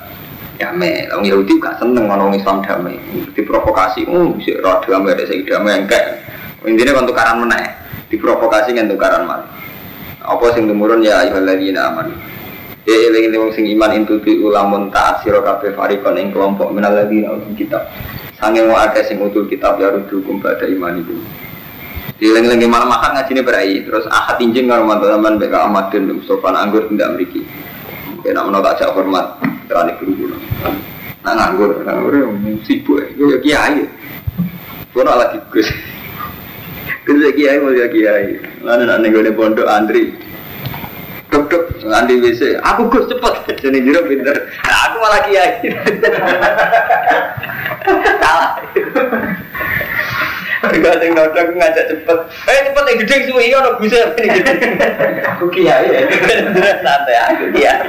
Ya 0.56 0.72
me 0.72 1.04
orang 1.12 1.28
Yahudi 1.28 1.60
gak 1.60 1.84
seneng 1.84 2.08
orang 2.08 2.32
Islam 2.32 2.64
damai. 2.64 2.96
Diprovokasi. 3.36 4.08
Oh 4.08 4.32
bisa 4.38 4.56
roh 4.64 4.80
damai 4.86 5.18
ada 5.18 5.28
segi 5.28 5.44
damai 5.44 5.84
enggak. 5.84 6.24
Intinya 6.64 7.02
kan 7.02 7.06
tukaran 7.06 7.36
mana 7.44 7.60
diprovokasi 8.10 8.74
kan 8.74 8.88
tukaran 8.90 9.26
mana 9.28 9.46
apa 10.26 10.46
sing 10.58 10.66
temurun 10.66 11.06
ya 11.06 11.22
ayyuhalladzina 11.22 11.82
amanu. 11.94 12.16
Ya 12.86 12.96
eling 13.10 13.34
eling 13.34 13.54
sing 13.54 13.66
iman 13.78 13.92
intu 13.94 14.22
bi 14.22 14.38
ulamun 14.42 14.94
ta'at 14.94 15.26
sira 15.26 15.42
farikon 15.42 16.18
ing 16.22 16.30
kelompok 16.34 16.70
minal 16.74 16.94
ladina 16.94 17.34
utul 17.34 17.54
kitab. 17.58 17.90
Sange 18.38 18.62
wa 18.66 18.86
akeh 18.90 19.06
sing 19.06 19.18
utul 19.22 19.50
kitab 19.50 19.78
ya 19.82 19.94
rujukum 19.94 20.42
pada 20.42 20.66
iman 20.70 21.02
itu. 21.02 21.14
Dileng-lengi 22.16 22.68
malam 22.70 22.90
makan 22.90 23.18
ngaji 23.18 23.32
ini 23.34 23.42
berai. 23.42 23.74
Terus 23.84 24.06
ahad 24.08 24.38
injing 24.40 24.70
karo 24.70 24.86
mantu 24.86 25.10
teman 25.10 25.36
BK 25.36 25.54
Ahmad 25.54 25.92
Mustafa 25.92 26.50
Anggur 26.54 26.88
tidak 26.88 27.08
memiliki. 27.16 27.42
Kena 28.26 28.42
menolak 28.42 28.82
jak 28.82 28.90
hormat 28.98 29.38
terani 29.70 29.94
guru 30.02 30.26
guru. 30.26 30.38
Nah 31.22 31.34
nganggur, 31.38 31.86
nganggur 31.86 32.34
sibuk. 32.66 33.06
Gue 33.14 33.38
ya 33.38 33.70
kiai. 33.70 33.86
Gue 34.90 35.06
lagi 35.06 35.38
gus. 35.54 35.70
Ya 37.06 37.30
kiai 37.38 37.62
mau 37.62 37.70
ya 37.70 37.86
kiai. 37.86 38.42
Lalu 38.66 38.90
nanti 38.90 39.14
gue 39.14 39.30
pondok 39.30 39.70
Andri. 39.70 40.18
Dok 41.30 41.86
Andri 41.86 42.18
WC. 42.18 42.58
Aku 42.66 42.90
gus 42.90 43.06
cepet. 43.14 43.46
Jadi 43.62 43.86
jero 43.86 44.02
pinter. 44.10 44.50
Aku 44.66 44.96
malah 44.98 45.22
kiai. 45.30 45.62
Kalah. 48.26 48.58
Gak 50.64 50.96
sing 51.02 51.12
nodok 51.12 51.48
ngajak 51.56 51.86
cepet. 51.92 52.20
Eh 52.48 52.60
cepet 52.70 52.84
yang 52.88 52.98
gede 53.04 53.16
suwi 53.28 53.54
ono 53.56 53.72
bisa 53.80 54.00
Aku 55.36 55.46
kiai 55.52 55.92
ya. 55.92 56.00
Santai 56.84 57.16
aku 57.20 57.46
kiai. 57.56 57.80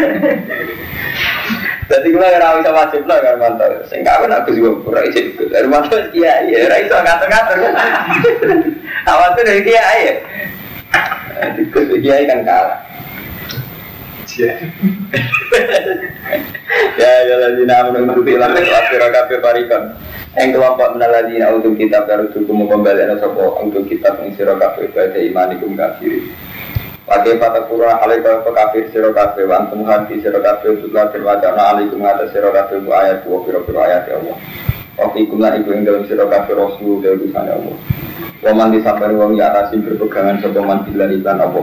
Jadi 1.87 2.09
gue 2.11 2.19
ora 2.19 2.59
bisa 2.59 2.71
wajib 2.75 3.03
lah 3.07 3.19
kan 3.23 3.37
mantap. 3.39 3.71
Sing 3.87 4.03
kawin 4.03 4.35
aku 4.35 4.51
juga 4.55 4.71
ora 4.91 5.01
iso 5.07 5.21
ikut. 5.23 5.49
Dari 5.51 5.69
mantap 5.71 6.11
kiai 6.11 6.51
ya 6.51 6.67
ora 6.67 6.77
iso 6.83 6.95
ngatur-ngatur. 6.95 7.59
Awas 9.07 9.31
tuh 9.39 9.45
dari 9.47 9.63
kiai 9.63 10.01
ya. 10.07 10.15
Ikut 11.59 11.85
kiai 12.03 12.27
kan 12.27 12.43
kalah. 12.43 12.86
Ya 14.37 14.53
ya 17.25 17.37
lagi 17.41 17.65
nama 17.65 17.89
menutupi 17.89 18.37
langit 18.37 18.69
akhirah 18.69 19.09
kafe 19.09 19.41
parikan. 19.41 19.97
Yang 20.37 20.61
kelompok 20.61 20.93
menaladina 20.97 21.57
untuk 21.57 21.81
kitab 21.81 22.05
dan 22.05 22.29
untuk 22.29 22.45
kembali 22.45 23.09
anak 23.09 23.25
sopo 23.25 23.57
untuk 23.65 23.89
kitab 23.89 24.21
yang 24.21 24.37
siro 24.37 24.61
kafe 24.61 24.93
pada 24.93 25.17
imanikum 25.17 25.73
kafir. 25.73 26.29
Pakai 27.09 27.41
pada 27.41 27.65
kurang 27.65 27.97
alaika 28.05 28.45
kafir 28.45 28.93
siro 28.93 29.17
kafe 29.17 29.49
wantum 29.49 29.89
hati 29.89 30.21
siro 30.21 30.45
untuk 30.45 30.93
lafir 30.93 31.25
wajana 31.25 31.73
alaikum 31.73 32.05
atas 32.05 32.37
siro 32.37 32.53
kafe 32.53 32.77
bu 32.85 32.93
ayat 32.93 33.25
dua 33.25 33.41
piro 33.49 33.65
piro 33.65 33.81
ayat 33.81 34.05
ya 34.05 34.21
Allah. 34.21 34.37
Waktu 34.97 35.29
ikum 35.29 35.45
lah 35.45 35.61
iku 35.61 35.77
yang 35.77 35.85
dalam 35.85 36.09
siro 36.09 36.25
kafe 36.25 36.57
rasul 36.57 37.05
dari 37.05 37.21
utusan 37.21 37.45
ya 37.45 37.55
Allah. 37.61 37.77
Waman 38.41 38.73
disampaikan 38.73 39.17
wong 39.21 39.33
ya 39.37 39.53
atasin 39.53 39.85
berpegangan 39.85 40.41
sepaman 40.41 40.89
bila 40.89 41.05
iklan 41.13 41.41
apa. 41.41 41.61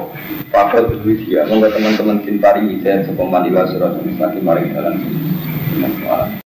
Pakal 0.54 0.86
berwisia, 0.90 1.50
monggo 1.50 1.70
teman-teman 1.74 2.22
cintari 2.22 2.78
hidayah 2.78 3.10
sepaman 3.10 3.50
ilah 3.50 3.66
surat 3.74 3.98
makin 3.98 4.42
maring 4.46 4.70
dalam. 4.78 4.96